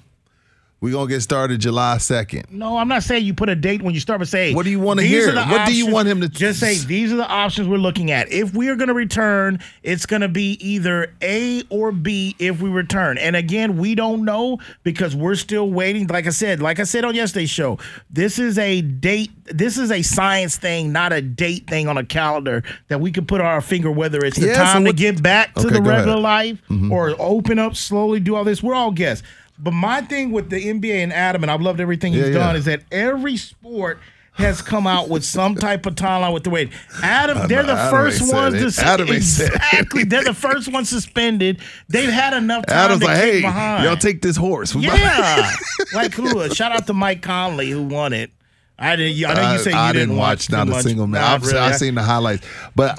[0.81, 2.51] we're going to get started July 2nd?
[2.51, 4.71] No, I'm not saying you put a date when you start, but say What do
[4.71, 5.29] you wanna hear?
[5.29, 6.79] are the What do you want him to- just say?
[6.79, 8.33] These are the options we're looking at.
[8.33, 12.35] If we are going to return, it's going to be either A or B.
[12.39, 16.07] If we return, and again, we don't know because we're still waiting.
[16.07, 17.79] Like I said, like I said on yesterday's show,
[18.11, 19.31] this is a date.
[19.53, 23.27] This is a science thing, not a date thing on a calendar that we can
[23.27, 23.91] put on our finger.
[23.91, 26.01] Whether it's the Yeah, so time to what- get back to Okay, the go ahead.
[26.07, 26.91] regular life Mhm.
[26.91, 28.63] or open up slowly, do all this.
[28.63, 29.25] We're all guests.
[29.63, 32.39] But my thing with the NBA and Adam, and I've loved everything he's Yeah, yeah.
[32.39, 33.99] done, is that every sport
[34.35, 36.71] has come out with some type of timeline with the way.
[37.03, 40.05] Adam, they're the Adam first ones to Adam exactly.
[40.05, 41.61] They're the first ones suspended.
[41.89, 43.85] They've had enough time Adam's to like, hey, behind.
[43.85, 44.75] y'all take this horse.
[44.75, 45.51] We yeah,
[45.95, 46.41] like who?
[46.41, 48.31] uh, Shout out to Mike Conley who won it.
[48.79, 49.27] I didn't.
[49.27, 50.85] I know you said you I didn't, watch, not a much.
[50.85, 51.23] single match.
[51.23, 51.59] I've, really.
[51.59, 52.99] I've seen the highlights, but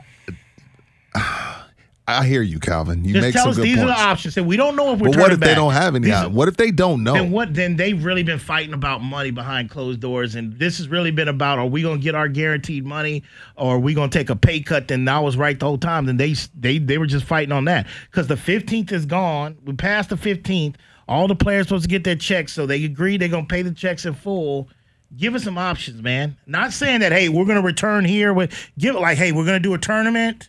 [2.20, 3.04] I hear you, Calvin.
[3.06, 3.92] You Just make tell some us good these points.
[3.92, 4.34] are the options.
[4.36, 5.10] Say we don't know if we're.
[5.12, 6.06] but what if they don't have any?
[6.06, 7.14] These are- What if they don't know?
[7.14, 7.54] Then what?
[7.54, 11.28] Then they've really been fighting about money behind closed doors, and this has really been
[11.28, 13.24] about: Are we going to get our guaranteed money,
[13.56, 14.88] or are we going to take a pay cut?
[14.88, 16.06] Then I was right the whole time.
[16.06, 19.58] Then they they they were just fighting on that because the fifteenth is gone.
[19.66, 20.78] We passed the fifteenth.
[21.08, 23.64] All the players supposed to get their checks, so they agreed they're going to pay
[23.64, 24.70] the checks in full.
[25.18, 26.38] Give us some options, man.
[26.48, 29.44] Not saying that hey, we're going to return here with give it like hey, we're
[29.44, 30.48] going to do a tournament.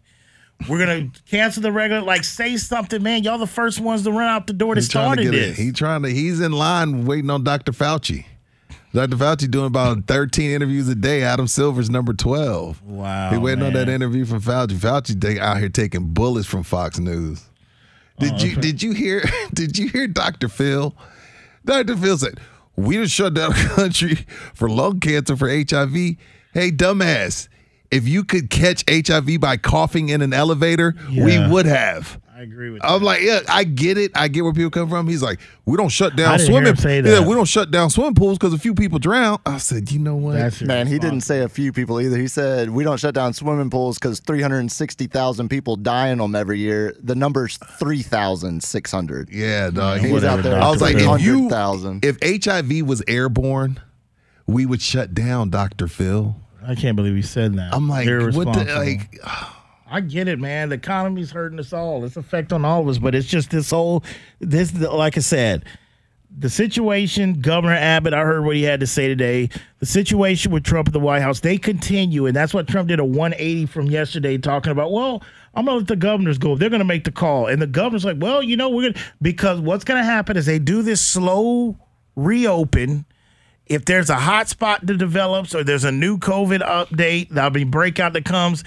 [0.68, 2.02] We're gonna cancel the regular.
[2.02, 3.22] Like, say something, man.
[3.22, 5.34] Y'all the first ones to run out the door that He's trying to started get
[5.42, 5.46] it.
[5.50, 5.58] this.
[5.58, 6.08] He trying to.
[6.10, 7.72] He's in line waiting on Dr.
[7.72, 8.26] Fauci.
[8.94, 9.16] Dr.
[9.16, 11.22] Fauci doing about 13 interviews a day.
[11.22, 12.82] Adam Silver's number 12.
[12.82, 13.30] Wow.
[13.30, 14.72] He waiting on that interview from Fauci.
[14.74, 17.42] Fauci they out here taking bullets from Fox News.
[18.18, 20.48] Did Oh, you did you hear did you hear Dr.
[20.48, 20.94] Phil?
[21.64, 21.96] Dr.
[21.96, 22.38] Phil said,
[22.76, 25.94] We just shut down the country for lung cancer for HIV.
[26.52, 27.48] Hey, dumbass,
[27.92, 32.18] if you could catch HIV by coughing in an elevator, we would have.
[32.34, 32.88] I agree with you.
[32.88, 34.10] I'm like, yeah, I get it.
[34.16, 35.06] I get where people come from.
[35.06, 36.70] He's like, we don't shut I down didn't hear swimming.
[36.70, 39.38] him say Yeah, we don't shut down swimming pools because a few people drown.
[39.46, 40.32] I said, you know what?
[40.32, 42.16] That's Man, he didn't say a few people either.
[42.16, 46.58] He said we don't shut down swimming pools because 360,000 people die in them every
[46.58, 46.96] year.
[47.00, 49.28] The number's 3,600.
[49.30, 50.00] yeah, dog.
[50.00, 50.60] He's Whatever, out there.
[50.60, 52.04] I was like, if you, 100,000.
[52.04, 53.78] if HIV was airborne,
[54.46, 55.86] we would shut down Dr.
[55.86, 56.34] Phil.
[56.66, 57.74] I can't believe he said that.
[57.74, 59.18] I'm like, what the like?
[59.92, 60.70] I get it, man.
[60.70, 62.04] The economy's hurting us all.
[62.04, 64.02] It's effect on all of us, but it's just this whole
[64.40, 64.72] this.
[64.74, 65.64] Like I said,
[66.36, 67.40] the situation.
[67.40, 68.14] Governor Abbott.
[68.14, 69.50] I heard what he had to say today.
[69.80, 71.40] The situation with Trump at the White House.
[71.40, 74.92] They continue, and that's what Trump did a 180 from yesterday, talking about.
[74.92, 75.22] Well,
[75.54, 76.56] I'm gonna let the governors go.
[76.56, 79.60] They're gonna make the call, and the governor's like, well, you know, we're gonna because
[79.60, 81.76] what's gonna happen is they do this slow
[82.16, 83.04] reopen
[83.72, 87.64] if there's a hot spot that develops or there's a new COVID update, that'll be
[87.64, 88.64] breakout that comes.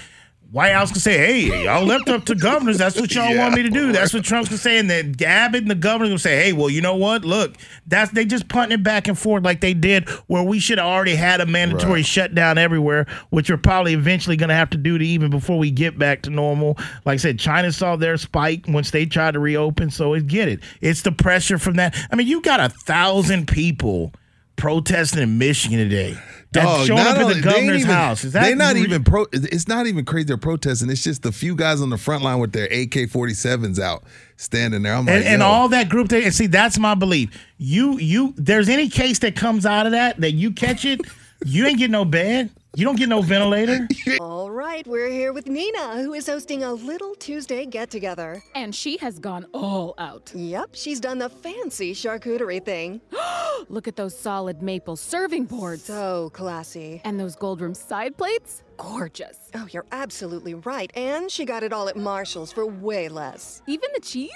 [0.52, 2.78] White House can say, "Hey, y'all left up to governors.
[2.78, 3.92] That's what y'all want me to do.
[3.92, 6.70] That's what Trump's gonna say." And then Abbott and the governors gonna say, "Hey, well,
[6.70, 7.26] you know what?
[7.26, 7.56] Look,
[7.88, 10.88] that's they just punting it back and forth like they did where we should have
[10.88, 12.06] already had a mandatory Right.
[12.06, 15.98] shutdown everywhere, which we're probably eventually gonna have to do to even before we get
[16.00, 16.78] back to normal.
[17.06, 20.48] Like I said, China saw their spike once they tried to reopen, so it get
[20.48, 20.62] it.
[20.80, 21.96] It's the pressure from that.
[22.14, 24.14] I mean, you got a thousand people
[24.56, 26.18] protesting in Michigan today.
[26.52, 28.24] Dog, showing not up at the governor's even- house.
[28.24, 29.26] Is that they not even pro?
[29.34, 30.26] It's not even crazy.
[30.26, 30.90] They're protesting.
[30.90, 34.04] It's just the few guys on the front line with their AK 47s out
[34.38, 34.96] standing there.
[34.96, 36.22] I'm like, and, and all that group there.
[36.22, 37.32] And see, that's my belief.
[37.58, 41.02] You, you, there's any case that comes out of that that you catch it,
[41.46, 42.52] you ain't get no bed.
[42.78, 43.88] You don't get no ventilator.
[44.20, 48.44] All right, we're here with Nina, who is hosting a little Tuesday get together.
[48.54, 50.32] And she has gone all out.
[50.36, 53.00] Yep, she's done the fancy charcuterie thing.
[53.70, 55.86] Look at those solid maple serving boards.
[55.86, 57.00] So classy.
[57.06, 58.64] And those gold rim side plates?
[58.76, 59.38] Gorgeous.
[59.54, 60.92] Oh, you're absolutely right.
[60.96, 63.62] And she got it all at Marshall's for way less.
[63.68, 64.32] Even the cheese?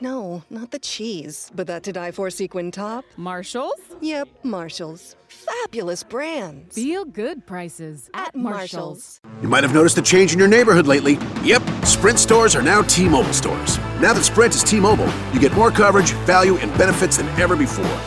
[0.00, 3.04] No, not the cheese, but that to die for sequin top.
[3.16, 3.80] Marshall's?
[4.00, 5.16] Yep, Marshall's.
[5.28, 6.74] Fabulous brands.
[6.74, 9.20] Feel good prices at, Marshall's.
[9.42, 11.18] You might have noticed a change in your neighborhood lately.
[11.42, 13.78] Yep, Sprint stores are now T Mobile stores.
[14.00, 17.56] Now that Sprint is T Mobile, you get more coverage, value, and benefits than ever
[17.56, 18.00] before.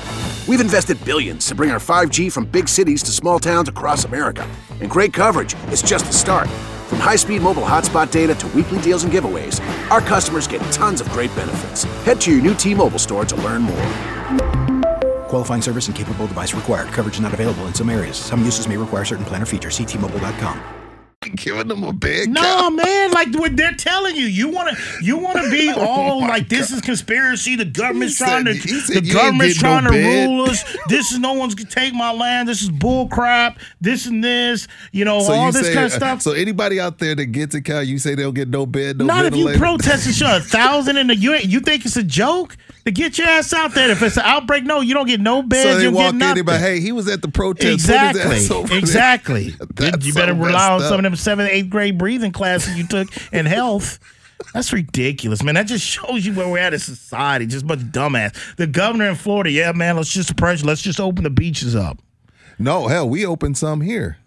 [0.47, 4.49] We've invested billions to bring our 5G from big cities to small towns across America.
[4.82, 6.47] And great coverage is just the start.
[6.90, 9.62] From high speed mobile hotspot data to weekly deals and giveaways,
[9.92, 11.84] our customers get tons of great benefits.
[12.04, 13.86] Head to your new T Mobile store to learn more.
[15.28, 16.88] Qualifying service and capable device required.
[16.88, 18.18] Coverage not available in some areas.
[18.18, 19.78] Some uses may require certain plan or features.
[19.78, 20.79] Ctmobile.com.
[21.22, 22.30] giving them a big.
[22.30, 25.82] No, man, like what they're telling you, you want to, you want to be oh
[25.82, 27.56] all like this is conspiracy.
[27.58, 30.28] The government's Oh He trying said- to, said the government's trying no to bed.
[30.30, 30.64] rule us.
[30.88, 32.48] This is no one's gonna take my land.
[32.48, 33.60] This is bull crap.
[33.82, 36.22] This and this, you know, So all you this say, kind of uh, stuff.
[36.22, 39.06] So anybody out there that gets a cow, you say they'll get no bed, no
[39.06, 42.04] Not if you protest and show a thousand in the you you think it's a
[42.04, 42.56] joke
[42.86, 43.90] to get your ass out there.
[43.90, 45.64] If it's an outbreak, no, you don't get no beds.
[45.64, 46.40] So you'll walk get nothing.
[46.40, 47.74] in, but hey, he was at the protest.
[47.74, 48.22] Exactly.
[48.22, 48.78] ass over there.
[48.78, 49.56] Exactly.
[50.02, 52.88] You better so rely on messed some of them seventh, eighth grade breathing classes you
[52.88, 54.00] took in health.
[54.54, 55.56] That's ridiculous, man.
[55.56, 57.46] That just shows you where we're at as society.
[57.46, 58.56] Just a bunch of dumbass.
[58.56, 59.98] The governor in Florida, yeah, man.
[59.98, 60.66] Let's just pressure.
[60.66, 62.00] Let's just open the beaches up.
[62.58, 64.18] No, hell, we opened some here.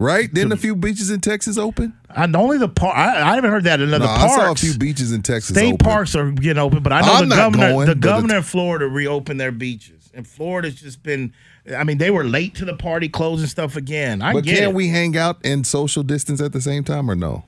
[0.00, 0.32] Right?
[0.32, 1.92] Didn't a few beaches in Texas open?
[2.08, 2.96] And only the park.
[2.96, 3.80] I, I haven't heard that.
[3.80, 5.76] Another No, I saw a few beaches in Texas State open.
[5.84, 7.68] parks are getting open, but I know I'm the governor.
[7.70, 11.34] going, the governor of Florida reopened their beaches, and Florida's just been.
[11.76, 14.22] I mean, they were late to the party, closing stuff again.
[14.22, 14.74] I but get can't it.
[14.74, 17.44] we hang out and social distance at the same time or no?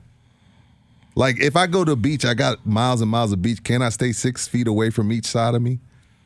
[1.15, 3.63] Like if I go to a beach, I got miles and miles of beach.
[3.63, 5.79] Can I stay six feet away from each side of me?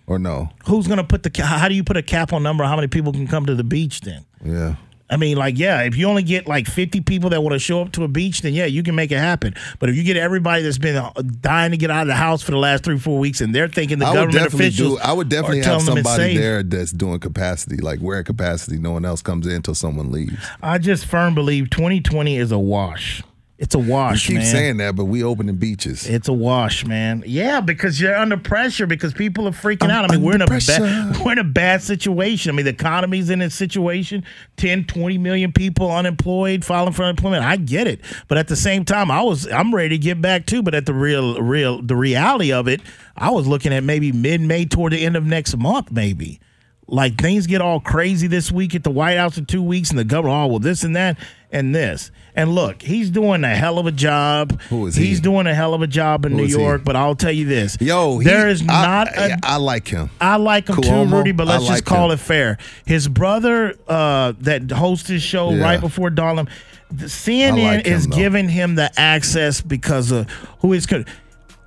[0.06, 0.50] Or no?
[0.66, 1.42] Who's gonna put the?
[1.44, 2.66] How do you put a cap on number?
[2.66, 4.02] of How many people can come to the beach?
[4.02, 4.76] Then Yeah.
[5.10, 7.82] I mean, like, yeah, if you only get like 50 people that want to show
[7.82, 9.56] up to a beach, then yeah, you can make it happen.
[9.80, 12.42] But if you get everybody that's been uh, dying to get out of the house
[12.44, 15.00] for the last three, four weeks, and they're thinking the I would government definitely officials,
[15.00, 15.00] do.
[15.00, 18.26] I would definitely have telling them it's somebody there that's doing capacity, like we're at
[18.26, 18.78] capacity.
[18.78, 20.46] No one else comes in until someone leaves.
[20.62, 23.24] I just firm believe 2020 is a wash.
[23.60, 24.52] It's a wash, you keep man.
[24.52, 26.08] saying that, but we opening beaches.
[26.08, 27.24] It's a wash, man.
[27.26, 30.06] Yeah, because you're under pressure because people are freaking out.
[30.06, 32.52] I mean, we're in a bad we're in a bad situation.
[32.52, 34.24] I mean, the economy's in a situation.
[34.58, 37.44] 10, 20 million people unemployed, filing for unemployment.
[37.44, 38.02] I get it.
[38.28, 40.86] But at the same time, I was I'm ready to get back too, but at
[40.86, 42.82] the real real the reality of it,
[43.16, 46.40] I was looking at maybe mid-May toward the end of next month maybe.
[46.88, 50.00] Like things get all crazy this week at the White House in two weeks, and
[50.00, 51.18] the governor, oh well, this and that
[51.52, 52.12] and this.
[52.38, 54.62] And look, he's doing a hell of a job.
[54.70, 55.08] Who is he?
[55.08, 55.24] he's he?
[55.24, 56.62] doing a hell of a job in Who New is he?
[56.62, 56.84] York.
[56.84, 59.88] But I'll tell you this: Yo, he- there is I- not a I, I like
[59.88, 60.10] him.
[60.22, 62.16] I like him Cuomo, too, Rudy, but let's just call him.
[62.16, 62.60] it fair.
[62.86, 65.64] His brother uh, that hosts his show Yeah.
[65.64, 66.54] right before Don Lemon,
[66.92, 71.08] the CNN like is giving him the access because of who is good.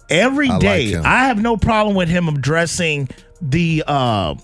[0.08, 0.94] Every I like day.
[0.94, 3.08] I have no problem with him addressing
[3.42, 4.36] the uh,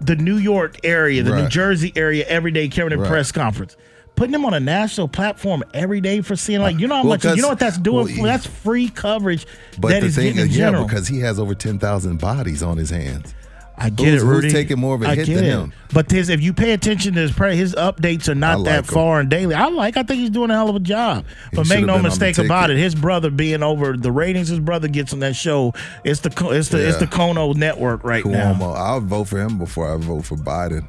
[0.00, 3.08] the New York area, the New Jersey area every day, carrying a Right.
[3.10, 3.76] press conference.
[4.20, 7.12] Putting him on a national platform every day for seeing like you know how Well,
[7.12, 9.46] much you know what that's doing well, for that's free coverage
[9.78, 10.84] But that the thing in is, yeah, general.
[10.84, 13.32] because he has over ten thousand bodies on his hands.
[13.78, 14.50] I get Who's- it, who's Rudy.
[14.52, 15.48] taking more of a I hit get than it.
[15.48, 15.72] him?
[15.94, 18.78] But his, if you pay attention to his prayer, his updates are not I that
[18.80, 18.84] him.
[18.94, 19.54] far and daily.
[19.54, 19.96] I like.
[19.96, 21.24] I think he's doing a hell of a job.
[21.54, 22.76] But make no been on the mistake about it.
[22.76, 25.72] His brother being over the ratings, his brother gets on that show.
[26.04, 28.52] It's the it's the it's the Cuomo network right now.
[28.74, 30.86] I'll vote for him before I vote for Biden.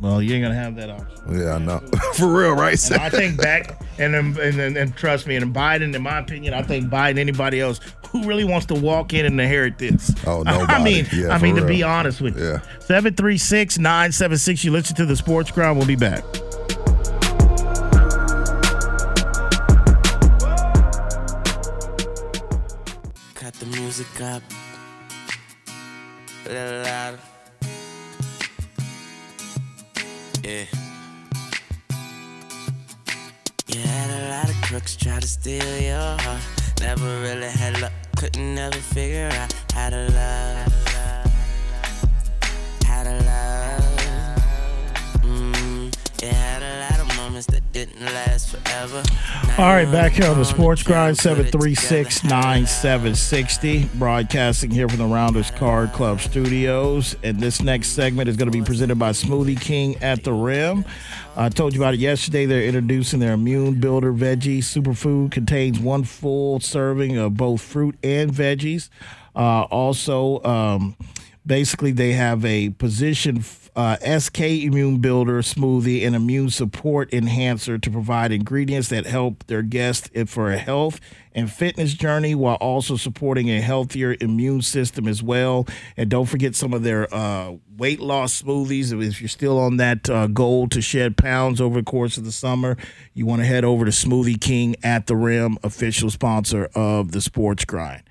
[0.00, 1.40] Well, you ain't gonna have that option.
[1.40, 1.78] Yeah, I know.
[2.14, 2.78] for real, right?
[2.90, 6.18] And I think back and, um, and and and trust me, and Biden, in my
[6.18, 7.80] opinion, I think Biden, anybody else
[8.10, 10.12] who really wants to walk in and inherit this?
[10.26, 10.52] Oh, no.
[10.68, 12.44] I mean, Yeah, I for mean to be honest with you.
[12.44, 12.60] Yeah.
[12.80, 14.62] 736 976.
[14.64, 15.76] You listen to the Sports Grind.
[15.78, 16.22] We'll be back.
[23.34, 24.42] Cut the music up.
[26.46, 27.18] A little louder.
[30.44, 30.66] Yeah.
[33.66, 36.42] You had a lot of crooks try to steal your heart.
[36.80, 40.72] Never really had luck, couldn't never figure out how to love.
[42.84, 43.83] How to love.
[47.34, 49.02] Moments that didn't last forever.
[49.58, 53.86] All right, back here on the Sports Grind, 736 9760.
[53.94, 57.16] Broadcasting here from the Rounders Card Club studios.
[57.24, 60.84] And this next segment is going to be presented by Smoothie King at the Rim.
[61.34, 62.46] I told you about it yesterday.
[62.46, 65.32] They're introducing their Immune Builder Veggie Superfood.
[65.32, 68.90] Contains one full serving of both fruit and veggies.
[69.34, 70.96] Uh, also, um,
[71.44, 73.40] basically, they have a position
[73.76, 79.62] uh, SK Immune Builder smoothie and immune support enhancer to provide ingredients that help their
[79.62, 81.00] guests for a health
[81.34, 85.66] and fitness journey while also supporting a healthier immune system as well.
[85.96, 88.92] And don't forget some of their uh, weight loss smoothies.
[88.92, 92.32] If you're still on that uh, goal to shed pounds over the course of the
[92.32, 92.76] summer,
[93.12, 97.20] you want to head over to Smoothie King at the Rim, official sponsor of the
[97.20, 98.02] Sports Grind.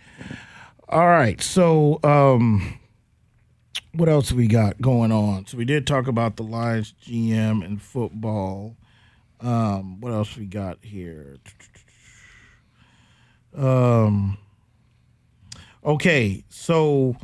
[0.90, 2.77] All right, so um,
[3.93, 5.45] what else we got going on?
[5.47, 8.75] So we did talk about the Lions GM and football.
[9.39, 11.37] Um, what else we got here?
[13.55, 14.37] Um,
[15.85, 17.15] okay, so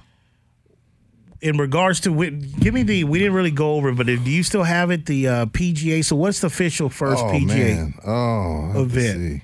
[1.41, 4.43] in regards to give me the we didn't really go over, it, but do you
[4.43, 5.05] still have it?
[5.05, 6.03] The uh, PGA.
[6.03, 7.93] So what's the official first oh, PGA Man.
[8.05, 9.41] Oh, I event?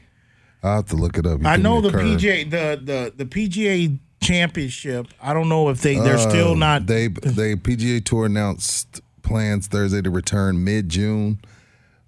[0.61, 1.41] I have to look it up.
[1.41, 2.02] You I know the curve.
[2.02, 5.08] PGA the the the PGA championship.
[5.22, 6.88] I don't know if they they're still Uh, not.
[6.88, 11.40] They they PGA Tour announced plans Thursday to return mid June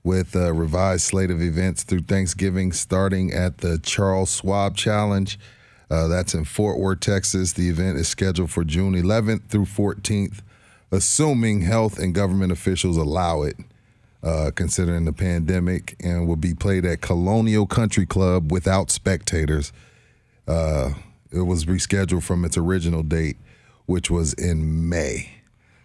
[0.03, 5.38] with a revised slate of events through Thanksgiving, starting at the Charles Schwab Challenge.
[5.89, 7.53] Uh, that's in Fort Worth, Texas.
[7.53, 10.39] The event is scheduled for June 11th through 14th,
[10.91, 13.56] assuming health and government officials allow it,
[14.23, 19.72] uh, considering the pandemic, and will be played at Colonial Country Club without spectators.
[20.48, 20.91] Uh,
[21.31, 23.37] it was rescheduled from its original date,
[23.85, 25.31] which was in May.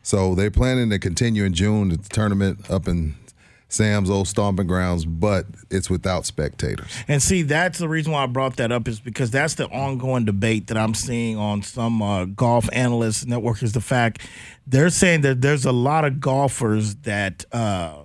[0.02, 3.14] So they're planning to continue in June the tournament up in
[3.72, 6.90] Sam's old stomping grounds, but it's without spectators.
[7.08, 10.26] And see, that's the reason why I brought that up is because that's the ongoing
[10.26, 14.28] debate that I'm seeing on some uh, golf analyst network is the fact
[14.66, 18.02] they're saying that there's a lot of golfers that uh,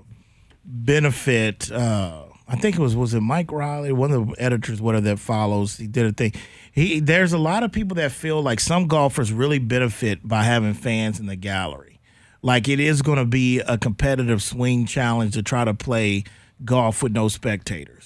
[0.64, 1.69] benefit.
[1.69, 5.19] Uh, I think it was was it Mike Riley, one of the editors, whatever that
[5.19, 5.76] follows.
[5.76, 6.34] He did a thing.
[6.78, 10.76] He there's a lot of people that feel like some golfers really benefit by having
[10.76, 11.99] fans in the gallery.
[12.44, 16.24] Like it is going to be a competitive swing challenge to try to play
[16.64, 17.97] golf with no spectators.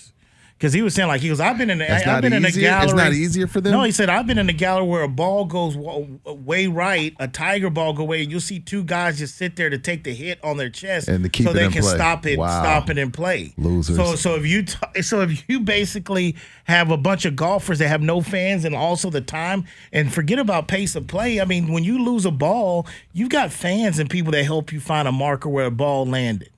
[0.62, 2.22] Because he was saying like he goes, I've been in the, That's I, have not
[2.22, 2.70] been in a easier?
[2.70, 2.86] gallery.
[2.86, 3.72] It's not easier for them?
[3.72, 5.76] No, he said I've been in a gallery where a ball goes
[6.24, 9.72] way right, a tiger ball go away, and you'll see two guys just sit there
[9.72, 11.96] to take the hit on their chest, And to keep so they can play.
[11.96, 12.62] stop it, Wow.
[12.62, 13.56] stop it and play.
[13.58, 13.96] Losers.
[13.96, 16.36] So so if you t- so if you basically
[16.66, 20.38] have a bunch of golfers that have no fans and also the time and forget
[20.38, 21.42] about pace of play.
[21.42, 24.80] I mean, when you lose a ball, you've got fans and people that help you
[24.80, 26.52] find a marker where a ball landed.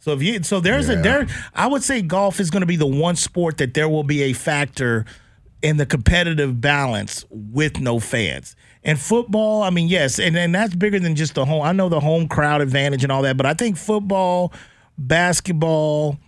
[0.00, 2.76] So if you so there's a there I would say golf is going to be
[2.76, 5.04] the one sport that there will be a factor
[5.62, 8.56] in the competitive balance with no fans.
[8.82, 11.62] And football, I mean, yes, and, and that's bigger than just the home.
[11.62, 14.54] I know the home crowd advantage and all that, but I think football,
[14.96, 16.18] basketball,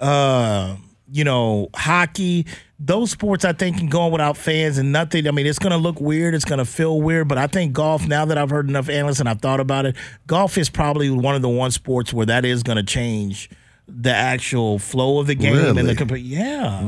[0.00, 0.76] uh,
[1.12, 2.46] you know, hockey,
[2.84, 5.28] those sports I think can go on without fans and nothing.
[5.28, 6.34] I mean, it's going to look weird.
[6.34, 7.28] It's going to feel weird.
[7.28, 9.94] But I think golf, now that I've heard enough analysts and I've thought about it,
[10.26, 13.48] golf is probably one of the one sports where that is going to change
[13.86, 15.94] the actual flow of the game and the Really?
[15.94, 16.86] comp- yeah.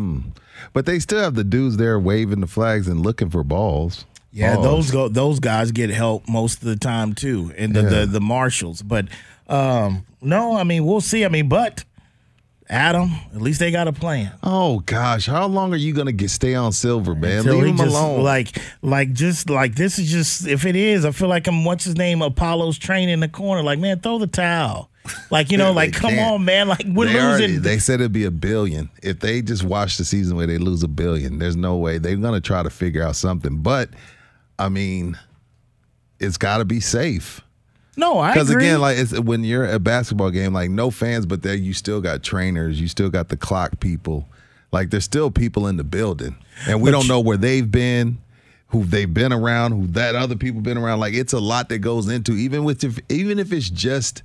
[0.73, 4.05] But they still have the dudes there waving the flags and looking for balls.
[4.33, 4.65] Yeah, Balls.
[4.67, 7.89] those go, those guys get help most of the time too, and the Yeah.
[8.01, 8.83] the, the marshals.
[8.83, 9.07] But
[9.49, 11.25] um, no, I mean we'll see.
[11.25, 11.85] I mean, but
[12.69, 14.33] Adam, at least they got a plan.
[14.43, 17.39] Oh gosh, how long are you gonna get stay on silver, man?
[17.41, 18.23] Until Leave him just, alone.
[18.23, 21.85] Like, like just like this is just if it is, I feel like I'm what's
[21.85, 23.63] his name, Apollo's train in the corner.
[23.63, 24.91] Like, man, throw the towel.
[25.31, 26.33] Like, you know, like come can't.
[26.33, 26.69] on, man.
[26.69, 27.63] Like we're they already- losing.
[27.63, 28.89] they said it'd be a billion.
[29.03, 32.17] If they just watch the season where they lose a billion, there's no way they're
[32.17, 33.59] gonna try to figure out something.
[33.59, 33.91] But
[34.59, 35.19] I mean,
[36.19, 37.43] it's got to be safe.
[37.97, 41.27] No, I Because again, like it's when you're at a basketball game, like no fans,
[41.27, 44.29] but there you still got trainers, you still got the clock people.
[44.73, 48.19] Like there's still people in the building, and we But don't know where they've been.
[48.69, 50.99] who they've been around, who that other people been around.
[50.99, 54.25] Like it's a lot that goes into even with if, even if it's just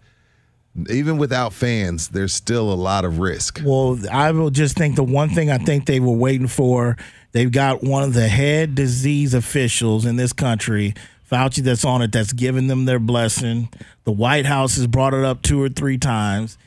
[0.90, 3.62] even without fans, there's still a lot of risk.
[3.64, 6.96] Well, I will just think the one thing I think they were waiting for,
[7.32, 10.94] they've got one of the head disease officials in this country,
[11.30, 13.70] Fauci, that's on it, that's giving them their blessing.
[14.04, 16.58] The White House has brought it up two or three times.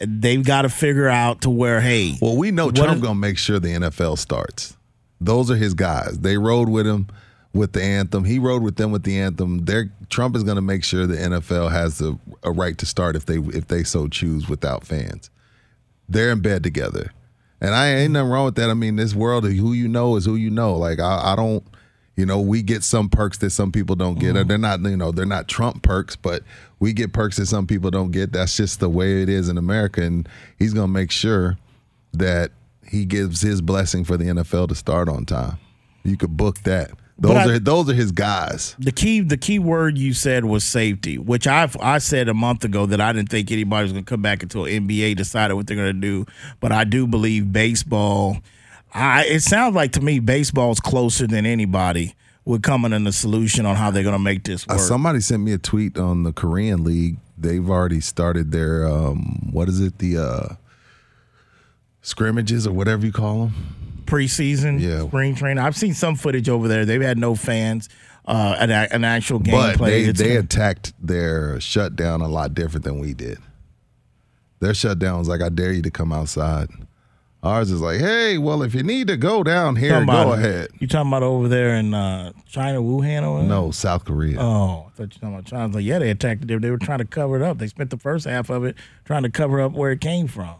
[0.00, 2.16] They've got to figure out to where, hey.
[2.20, 4.76] Well, we know what Trump is- gonna make sure the NFL starts.
[5.20, 6.18] Those are his guys.
[6.20, 7.08] They rode with him
[7.52, 8.24] with the anthem.
[8.24, 9.64] He rode with them with the anthem.
[9.64, 13.26] They're, Trump is gonna make sure the NFL has a, a right to start if
[13.26, 15.30] they if they so choose without fans.
[16.08, 17.12] They're in bed together,
[17.60, 18.70] and I ain't nothing wrong with that.
[18.70, 20.74] I mean, this world of who you know is who you know.
[20.76, 21.64] Like I, I don't.
[22.18, 24.34] You know, we get some perks that some people don't get.
[24.34, 24.48] Mm-hmm.
[24.48, 26.42] They're not, you know, they're not Trump perks, but
[26.80, 28.32] we get perks that some people don't get.
[28.32, 30.02] That's just the way it is in America.
[30.02, 30.28] And
[30.58, 31.58] he's going to make sure
[32.12, 32.50] that
[32.84, 35.58] he gives his blessing for the NFL to start on time.
[36.02, 36.90] You could book that.
[37.20, 38.74] Those I- are those are his guys.
[38.80, 42.64] The key, the key word you said was safety, which I I said a month
[42.64, 45.68] ago that I didn't think anybody was going to come back until NBA decided what
[45.68, 46.26] they're going to do.
[46.58, 48.38] But I do believe baseball.
[48.94, 53.66] I it sounds like to me baseball's closer than anybody with coming in a solution
[53.66, 54.80] on how they're going to make this Uh, work.
[54.80, 57.18] somebody sent me a tweet on the Korean League.
[57.36, 59.98] They've already started their um, what is it?
[59.98, 60.54] The uh,
[62.02, 63.54] scrimmages or whatever you call them.
[64.06, 65.06] Preseason, Yeah.
[65.06, 65.58] spring training.
[65.62, 66.84] I've seen some footage over there.
[66.86, 67.88] They've had no fans.
[68.24, 70.14] Uh, an, an actual game But played.
[70.16, 73.38] they, they attacked their shutdown a lot different than we did.
[74.60, 76.68] Their shutdown was like, I dare you to come outside.
[77.42, 80.38] Ours is like, hey, well, if you need to go down here, Talking go about-
[80.40, 80.68] ahead.
[80.80, 83.22] You talking about over there in uh, China, Wuhan?
[83.22, 83.48] Or whatever?
[83.48, 84.40] No, South Korea.
[84.40, 85.62] Oh, I thought you were talking about China.
[85.62, 86.60] I was like, yeah, they attacked it.
[86.60, 87.58] They were trying to cover it up.
[87.58, 88.74] They spent the first half of it
[89.04, 90.56] trying to cover up where it came from.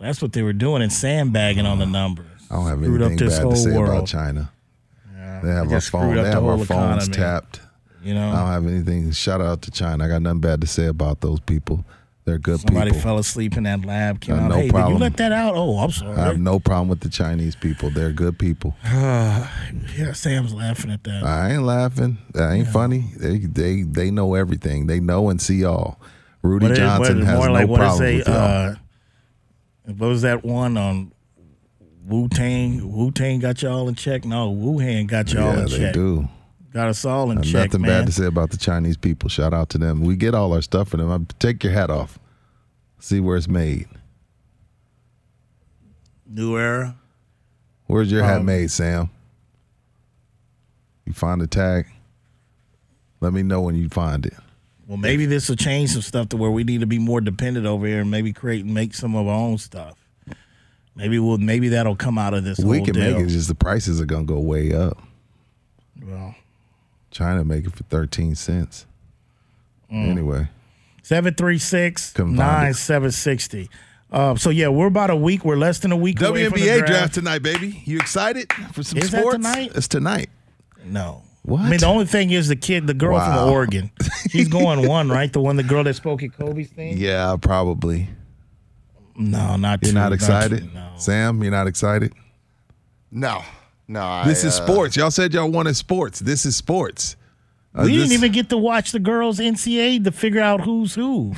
[0.00, 2.26] That's what they were doing and sandbagging on the numbers.
[2.50, 4.06] I don't have Screwed up anything this bad to whole say about.
[4.06, 4.52] China.
[5.12, 6.10] they they have our just screwed phone.
[6.10, 7.12] up They the have our whole phones economy.
[7.16, 7.60] tapped.
[8.02, 8.28] You know?
[8.30, 9.10] I don't have anything.
[9.12, 10.04] Shout out to China.
[10.04, 11.84] I got nothing bad to say about those people.
[12.24, 12.68] They're good people.
[12.74, 13.02] Somebody people.
[13.02, 14.20] fell asleep in that lab.
[14.20, 14.48] Came Uh, out.
[14.48, 14.92] no hey, did problem.
[14.94, 15.54] you let that out?
[15.56, 16.16] Oh, I'm sorry.
[16.16, 17.90] I have no problem with the Chinese people.
[17.90, 18.74] They're good people.
[18.84, 21.22] yeah, Sam's laughing at that.
[21.22, 22.16] I ain't laughing.
[22.32, 23.10] That ain't funny.
[23.18, 24.86] They they they know everything.
[24.86, 26.00] They know and see all.
[26.42, 28.74] Rudy What is- Johnson what- has more no like what is problem they, with uh,
[29.98, 31.12] what was that one on
[32.06, 32.90] Wu Tang?
[32.90, 34.24] Wu Tang got y'all in check.
[34.24, 35.94] No, Wuhan got y'all yeah, in they check.
[35.94, 36.28] do.
[36.74, 38.00] Got us all in Uh, check, Nothing man.
[38.02, 39.28] bad to say about the Chinese people.
[39.28, 40.00] Shout out to them.
[40.00, 41.26] We get all our stuff from them.
[41.38, 42.18] Take your hat off.
[42.98, 43.86] See where it's made.
[46.26, 46.96] New era.
[47.86, 49.08] Where's your hat Um, made, Sam?
[51.06, 51.86] You find the tag?
[53.20, 54.34] Let me know when you find it.
[54.86, 57.66] Well, maybe this will change some stuff to where we need to be more dependent
[57.66, 59.96] over here and maybe create and make some of our own stuff.
[60.96, 63.16] Maybe we'll maybe that'll come out of this we can deal.
[63.18, 63.28] make it.
[63.30, 64.98] Just the prices are gonna go way up.
[66.02, 66.34] Well,
[67.14, 68.84] China make it for thirteen cents.
[69.92, 70.08] Mm.
[70.10, 70.48] Anyway,
[71.02, 72.74] 736 Couldn't find it.
[72.74, 73.70] 9760.
[74.10, 75.44] Uh, so, yeah, we're about a week.
[75.44, 76.86] We're less than a week away from the WNBA draft.
[76.90, 77.14] draft.
[77.14, 77.82] tonight, baby.
[77.84, 79.36] You excited for some Is that sports?
[79.36, 79.72] tonight?
[79.74, 80.30] It's tonight.
[80.84, 81.22] No.
[81.42, 81.60] What?
[81.60, 83.44] I mean, the only thing is the kid, the girl Wow.
[83.44, 83.90] from Oregon.
[84.30, 85.32] She's going one, right?
[85.32, 86.96] The one, the girl that spoke at Kobe's thing?
[86.96, 88.08] Yeah, probably.
[89.16, 90.90] No, not You're two, not not excited, no.
[90.96, 91.42] Sam.
[91.42, 92.12] You're not excited.
[93.10, 93.42] No,
[93.88, 94.22] no.
[94.24, 94.96] This is uh, sports.
[94.96, 96.20] Y'all said y'all wanted sports.
[96.20, 97.16] This is sports.
[97.74, 100.94] Uh, we this- didn't even get to watch the girls' NCAA to figure out who's
[100.94, 101.34] who.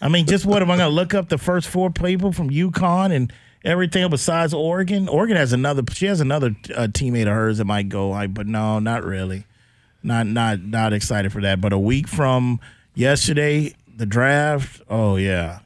[0.00, 2.50] I mean, just what am I going to look up the first four people from
[2.50, 3.32] UConn and
[3.64, 5.08] everything besides Oregon?
[5.08, 5.82] Oregon has another.
[5.92, 8.10] She has another uh, teammate of hers that might go.
[8.10, 9.44] Like, but no, not really.
[10.02, 11.60] Not not not excited for that.
[11.60, 12.60] But a week from
[12.94, 14.82] yesterday, the draft.
[14.88, 15.60] Oh yeah.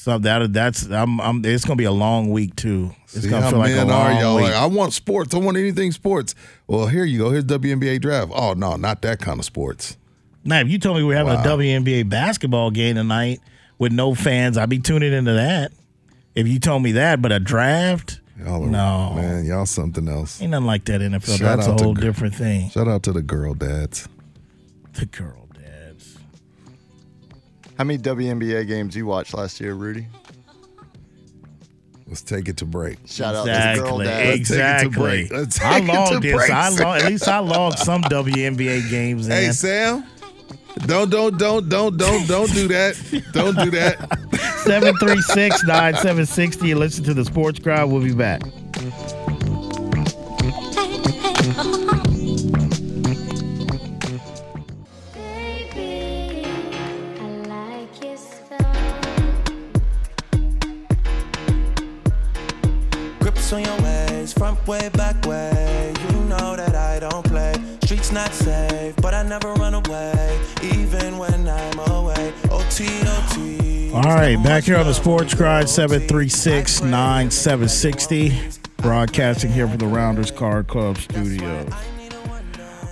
[0.00, 2.94] So that that's I'm, I'm it's gonna be a long week too.
[3.06, 4.44] It's See gonna feel like a long are y'all week.
[4.44, 5.34] like I want sports.
[5.34, 6.36] I want anything sports.
[6.68, 7.30] Well, here you go.
[7.30, 8.30] Here's WNBA draft.
[8.34, 9.96] Oh no, not that kind of sports.
[10.44, 11.42] Now, if you told me we're having Wow.
[11.42, 13.40] a WNBA basketball game tonight
[13.78, 15.72] with no fans, I'd be tuning into that.
[16.36, 20.40] If you told me that, but a draft, Y'all are, no, man, y'all something else.
[20.40, 21.38] ain't nothing like that NFL.
[21.38, 22.70] Shout That's a out to whole different thing.
[22.70, 24.08] Shout out to the girl dads.
[24.94, 25.47] The girl.
[27.78, 30.06] How many WNBA games you watched last year, Rudy?
[32.08, 32.98] Let's take it to break.
[33.06, 34.06] Shout out to the girl Exactly.
[34.06, 34.40] dads.
[34.40, 35.28] Exactly.
[35.28, 36.34] Let's I take it to logged this.
[36.34, 39.32] break, I log, at least I logged some WNBA games in.
[39.32, 40.04] Hey Sam,
[40.86, 42.96] don't don't don't don't don't don't do that.
[43.32, 43.98] Don't do that.
[44.64, 46.74] 736 9760.
[46.74, 47.92] Listen to the Sports Grind.
[47.92, 48.40] We'll be back.
[64.68, 65.94] Way, back way.
[66.10, 67.54] You know that I don't play.
[67.84, 72.34] it's not safe, but I never run away, even when I'm away.
[73.94, 78.38] All right, back here on the Sports Grind 736 9760.
[78.76, 81.66] Broadcasting here from the Rounders Card Club studio.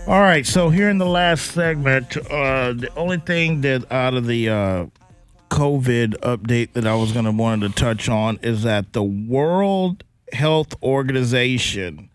[0.06, 4.26] All right, so here in the last segment, uh, the only thing that out of
[4.26, 4.86] the uh,
[5.50, 10.04] COVID update that I was going to wanted to touch on is that the World
[10.32, 12.10] Health Organization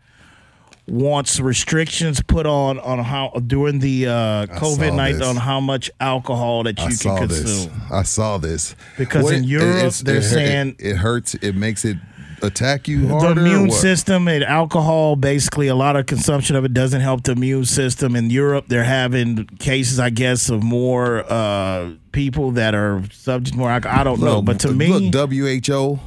[0.88, 4.12] wants restrictions put on on how during the uh,
[4.48, 5.28] COVID night this.
[5.28, 7.46] on how much alcohol that you I can saw consume.
[7.46, 7.70] this.
[7.92, 11.36] I saw this Because in Europe, it's- they're it, hurt- saying- it, it hurts.
[11.36, 11.98] It makes it
[12.44, 13.40] attack you the harder.
[13.42, 13.80] or immune what?
[13.80, 18.16] system and alcohol basically a lot of consumption of it doesn't help the immune system
[18.16, 23.70] in europe they're having cases i guess of more uh, people that are subject more
[23.70, 24.00] alcohol.
[24.00, 26.00] i don't know Look, but to me look, WHO,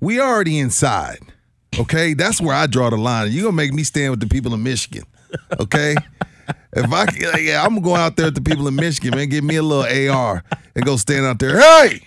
[0.00, 1.18] we already inside.
[1.78, 3.30] Okay, that's where I draw the line.
[3.32, 5.04] You're gonna make me stand with the people in Michigan?
[5.60, 5.94] Okay.
[6.72, 7.06] If I,
[7.38, 9.28] yeah, I'm gonna go out there with the people in Michigan, man.
[9.28, 10.42] Give me a little AR
[10.74, 11.60] and go stand out there.
[11.60, 12.00] Hey,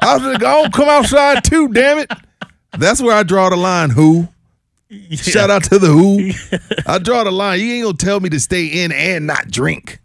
[0.00, 1.68] I was gonna come outside too.
[1.68, 2.10] Damn it.
[2.78, 3.90] That's where I draw the line.
[3.90, 4.28] Who?
[5.12, 6.30] Shout out to the Who.
[6.86, 7.60] I draw the line.
[7.60, 10.00] You ain't gonna tell me to stay in and not drink.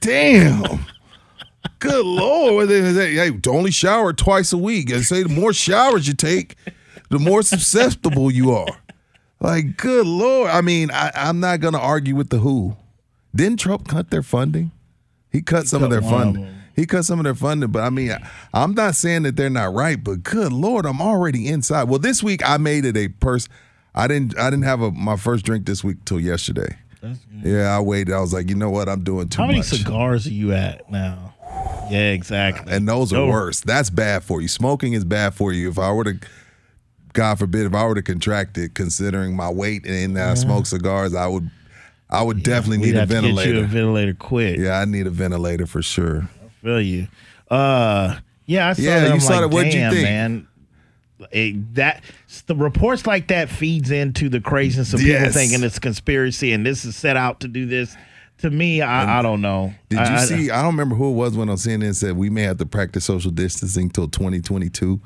[0.00, 0.86] Damn.
[1.78, 2.54] Good lord!
[2.54, 4.90] What they say, Hey, only shower twice a week.
[4.90, 6.56] And say the more showers you take,
[7.10, 8.80] the more susceptible you are.
[9.40, 10.50] Like, good lord!
[10.50, 12.76] I mean, I, I'm not gonna argue with the Who.
[13.34, 14.70] Didn't Trump cut their funding?
[15.30, 16.54] He cut some of their of funding.
[16.76, 19.50] He cut some of their funding, but I mean, I, I'm not saying that they're
[19.50, 20.02] not right.
[20.02, 21.84] But good lord, I'm already inside.
[21.84, 23.52] Well, this week I made it a person.
[23.94, 24.38] I didn't.
[24.38, 26.76] I didn't have a, my first drink this week till yesterday.
[27.42, 28.14] Yeah, I waited.
[28.14, 28.88] I was like, you know what?
[28.88, 29.66] I'm doing too how many much.
[29.66, 31.34] cigars are you at now
[31.90, 33.60] yeah exactly and those are worse.
[33.60, 34.48] That's bad for you.
[34.48, 35.68] Smoking is bad for you.
[35.68, 36.18] If I were to,
[37.14, 40.34] God forbid, if I were to contract it, considering my weight and that I Yeah.
[40.34, 41.50] smoke cigars, I would,
[42.10, 45.06] I would definitely we'd need a to get you a ventilator quick Yeah, I need
[45.06, 46.28] a ventilator for sure.
[46.44, 47.08] I feel you
[47.50, 49.48] uh yeah i saw Yeah, that you I'm saw like, that.
[49.48, 50.02] What'd you think?
[50.02, 50.46] man
[51.32, 52.02] It- that
[52.46, 56.64] the reports like that feeds into the craziness of people thinking it's a conspiracy and
[56.66, 57.96] this is set out to do this.
[58.38, 59.72] To me, I, I don't know.
[59.88, 60.50] Did you I- I- see?
[60.50, 63.04] I don't remember who it was when on CNN said we may have to practice
[63.04, 65.00] social distancing till 2022.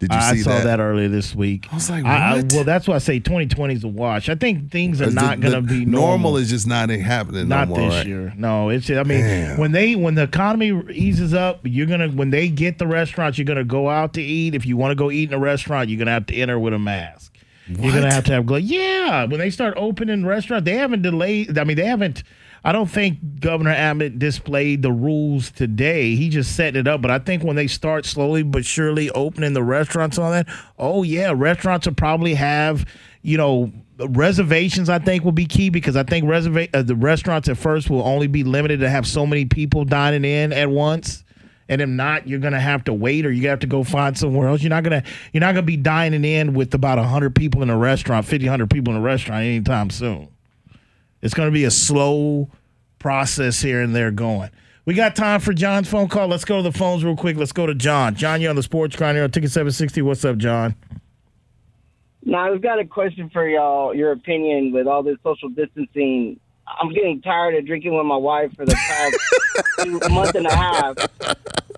[0.00, 0.64] Did you I see saw that?
[0.64, 0.80] that?
[0.80, 1.68] earlier this week.
[1.70, 2.52] I was like, I, what?
[2.54, 4.30] well, that's why I say 2020 is a wash.
[4.30, 6.38] I think things are not going to the be normal.
[6.38, 7.88] is just not happening not no more.
[7.90, 8.06] this right?
[8.06, 8.32] year.
[8.36, 8.88] No, it's.
[8.90, 9.58] I mean, Damn.
[9.58, 13.44] when they when the economy eases up, you're gonna when they get the restaurants, you're
[13.44, 14.54] gonna go out to eat.
[14.54, 16.72] If you want to go eat in a restaurant, you're gonna have to enter with
[16.72, 17.29] a mask.
[17.78, 18.64] You're gonna have to have gloves.
[18.64, 21.56] Yeah, when they start opening restaurants, they haven't delayed.
[21.58, 22.22] I mean, they haven't.
[22.62, 26.14] I don't think Governor Abbott displayed the rules today.
[26.14, 27.00] He just set it up.
[27.00, 30.46] But I think when they start slowly but surely opening the restaurants on that,
[30.78, 32.84] oh yeah, restaurants will probably have,
[33.22, 34.88] you know, reservations.
[34.90, 38.02] I think will be key because I think reserva- uh, the restaurants at first will
[38.02, 41.24] only be limited to have so many people dining in at once.
[41.70, 44.48] And if not, you're gonna have to wait, or you have to go find somewhere
[44.48, 44.60] else.
[44.60, 47.78] You're not gonna you're not gonna be dining in with about hundred people in a
[47.78, 50.28] restaurant, 50, 100 people in a restaurant anytime soon.
[51.22, 52.50] It's to be a slow
[52.98, 54.50] process here and there going.
[54.84, 56.26] We got time for John's phone call.
[56.26, 57.36] Let's go to the phones real quick.
[57.36, 58.16] Let's go to John.
[58.16, 60.02] John, you're on the Sports Grind here on Ticket 760.
[60.02, 60.74] What's up, John?
[62.24, 63.94] Now, I've got a question for y'all.
[63.94, 66.40] Your opinion with all this social distancing.
[66.78, 69.18] I'm getting tired of drinking with my wife for the past
[69.80, 70.96] two, month and a half.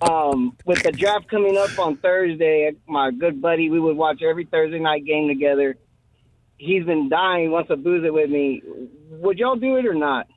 [0.01, 4.45] Um, with the draft coming up on Thursday, my good buddy, we would watch every
[4.45, 5.77] Thursday night game together.
[6.57, 8.61] He's been dying, wants to booze it with me.
[9.09, 10.27] Would y'all do it or not?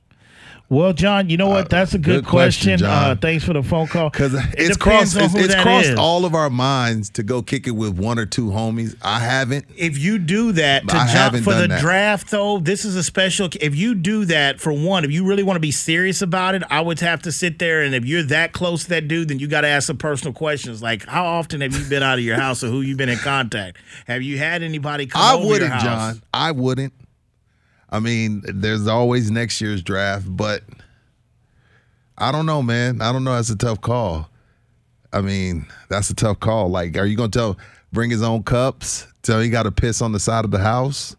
[0.68, 1.70] Well, John, you know what?
[1.70, 2.78] That's a good, good question, question.
[2.88, 3.10] John.
[3.12, 4.10] Uh, thanks for the phone call.
[4.10, 5.98] Because It it's depends crossed, it's, it's crossed is.
[5.98, 8.97] all of our minds to go kick it with one or two homies.
[9.01, 9.66] I haven't.
[9.76, 11.80] If you do that to I John, haven't for the that.
[11.80, 13.48] draft, though, this is a special.
[13.60, 16.64] If you do that for one, if you really want to be serious about it,
[16.68, 17.82] I would have to sit there.
[17.82, 20.32] And if you're that close to that dude, then you got to ask some personal
[20.32, 23.09] questions, like how often have you been out of your house, or who you been
[23.09, 23.76] in contact?
[24.09, 25.82] Have you had anybody come I over your wouldn't, house?
[25.84, 26.22] John.
[26.34, 26.93] I wouldn't.
[27.91, 30.63] I mean, there's always next year's draft, but
[32.19, 33.01] I don't know, man.
[33.01, 33.35] I don't know.
[33.35, 34.29] That's a tough call.
[35.13, 36.69] I mean, that's a tough call.
[36.69, 37.57] Like, are you gonna tell
[37.93, 39.07] bring his own cups?
[39.23, 41.17] Tell he got to piss on the side of the house?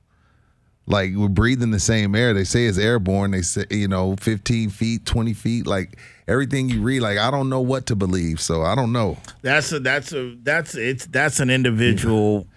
[0.85, 2.34] Like we're breathing the same air.
[2.34, 3.31] They say it's airborne.
[3.31, 5.68] They say you know, 15 feet, 20 feet.
[5.68, 7.02] Like everything you read.
[7.02, 8.39] Like I don't know what to believe.
[8.39, 9.18] So I don't know.
[9.41, 12.48] That's a that's a that's it's that's an individual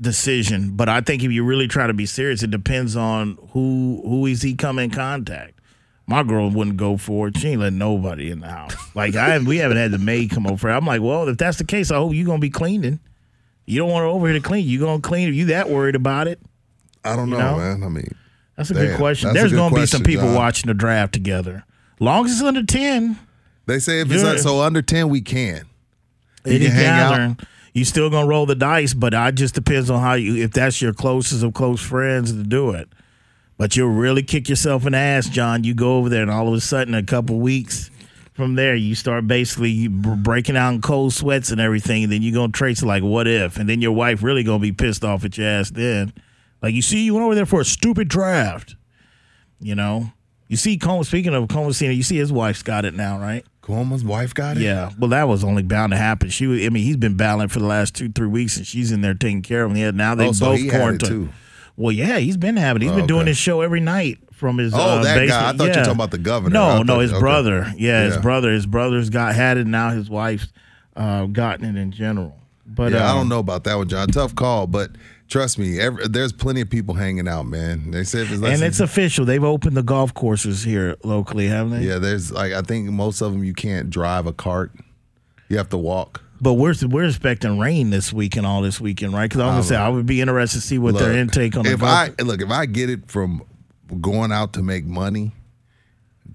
[0.00, 0.70] decision.
[0.76, 4.26] But I think if you really try to be serious, it depends on who who
[4.26, 5.54] is he come in contact.
[6.08, 7.36] My girl wouldn't go for it.
[7.38, 8.74] She ain't letting nobody in the house.
[8.94, 10.68] Like I we haven't had the maid come over.
[10.70, 13.00] I'm like, well, if that's the case, I hope you're gonna be cleaning.
[13.64, 14.66] You don't want her over here to clean.
[14.66, 16.40] You gonna clean if you that worried about it.
[17.04, 17.56] I don't You know, know?
[17.58, 17.82] man.
[17.82, 18.14] I mean,
[18.56, 19.32] That's a good question.
[19.34, 20.34] There's good going to be some people John.
[20.34, 21.64] watching the draft together.
[22.00, 23.16] Long as it's under 10,
[23.66, 25.66] They say if it's like, so under ten, we can.
[26.44, 26.86] You can hang
[27.30, 27.40] out.
[27.76, 30.80] You still to roll the dice, but I just depends on how you, if that's
[30.80, 32.88] your closest of close friends to do it.
[33.58, 35.62] But you'll really kick yourself in the ass, John.
[35.62, 37.90] You go over there, and all of a sudden, a couple weeks
[38.32, 42.04] from there, you start basically breaking out in cold sweats and everything.
[42.04, 43.58] And then you're to trace like, what if?
[43.58, 46.14] And then your wife really to be pissed off at your ass then.
[46.62, 48.74] Like, you see, you went over there for a stupid draft.
[49.60, 50.12] You know?
[50.48, 53.44] You see, Cuomo, speaking of Cena, you see his wife's got it now, right?
[53.66, 54.62] Cuomo's wife got it.
[54.62, 54.92] Yeah.
[54.96, 56.28] Well, that was only bound to happen.
[56.30, 58.92] She, was, I mean, he's been battling for the last two, three weeks, and she's
[58.92, 59.76] in there taking care of him.
[59.76, 61.32] Yeah, now they Oh, so both quarantined.
[61.76, 62.82] Well, yeah, he's been having.
[62.82, 62.86] it.
[62.86, 63.30] He's Oh, been doing okay.
[63.30, 64.72] his show every night from his.
[64.72, 65.48] Oh, uh, that guy.
[65.48, 66.54] I thought you were talking about the governor.
[66.54, 67.18] No, I no, his okay.
[67.20, 67.72] brother.
[67.76, 68.52] Yeah, his brother.
[68.52, 69.66] His brother's got had it.
[69.66, 70.52] Now his wife's
[70.94, 72.36] uh, gotten it in general.
[72.66, 74.08] But yeah, I um, don't know about that one, John.
[74.08, 74.90] Tough call, but
[75.28, 77.90] trust me, every, there's plenty of people hanging out, man.
[77.90, 79.24] They say if it's And it's official.
[79.24, 81.86] They've opened the golf courses here locally, haven't they?
[81.86, 84.72] yeah, there's like I think most of them you can't drive a cart.
[85.48, 86.22] You have to walk.
[86.40, 89.28] But we're we're expecting rain this week and all this weekend, right?
[89.28, 91.64] Because I was gonna say I would be interested to see what their intake on
[91.64, 92.10] the if golf.
[92.18, 93.42] I look if I get it from
[94.00, 95.32] going out to make money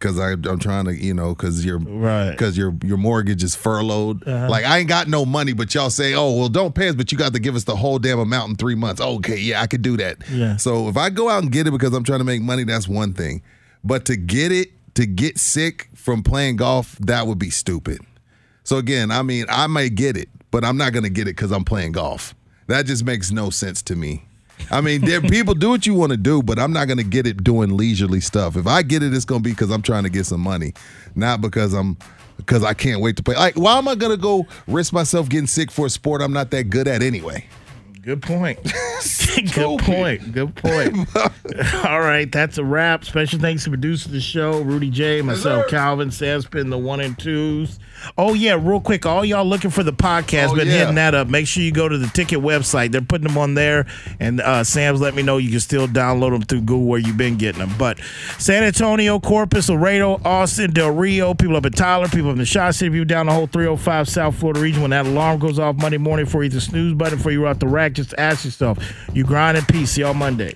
[0.01, 2.31] because I'm trying to you know because your Right.
[2.31, 4.27] because your your mortgage is furloughed.
[4.27, 4.49] Uh-huh.
[4.49, 7.11] Like I ain't got no money, but y'all say, oh well, don't pay us, but
[7.11, 8.99] you got to give us the whole damn amount in three months.
[8.99, 10.17] Okay, yeah, I could do that.
[10.29, 10.57] Yeah.
[10.57, 12.87] So if I go out and get it because I'm trying to make money, that's
[12.87, 13.41] one thing.
[13.83, 17.99] But to get it to get sick from playing golf, that would be stupid.
[18.63, 21.35] So again, I mean, I may get it, but I'm not going to get it
[21.35, 22.35] because I'm playing golf.
[22.67, 24.25] That just makes no sense to me.
[24.69, 27.03] I mean, there, people do what you want to do, but I'm not going to
[27.03, 28.55] get it doing leisurely stuff.
[28.55, 30.73] If I get it, it's going to be because I'm trying to get some money,
[31.15, 31.97] not because I'm
[32.37, 33.35] because I can't wait to play.
[33.35, 36.33] Like, why am I going to go risk myself getting sick for a sport I'm
[36.33, 37.47] not that good at anyway?
[38.01, 38.57] Good point.
[39.53, 40.33] Good point.
[40.33, 41.15] Good point.
[41.85, 43.05] All right, that's a wrap.
[43.05, 46.99] Special thanks to producer of the show, Rudy J, myself, Calvin, Sam Spin, the one
[46.99, 47.77] and twos.
[48.17, 50.73] Oh yeah, real quick, all y'all looking for the podcast, Oh, been yeah.
[50.79, 51.27] hitting that up.
[51.27, 52.91] Make sure you go to the ticket website.
[52.91, 53.85] They're putting them on there,
[54.19, 57.17] and uh, Sam's let me know you can still download them through Google where you've
[57.17, 57.71] been getting them.
[57.77, 57.99] But
[58.37, 62.45] San Antonio, Corpus, Laredo, Austin, Del Rio, people up in Tyler, people up in the
[62.45, 64.81] Shot City, people down the whole 305 South Florida region.
[64.81, 67.59] When that alarm goes off Monday morning for you, the snooze button before you out
[67.59, 68.77] the rack, just ask yourself,
[69.13, 69.91] you grind in peace.
[69.91, 70.55] See y'all Monday.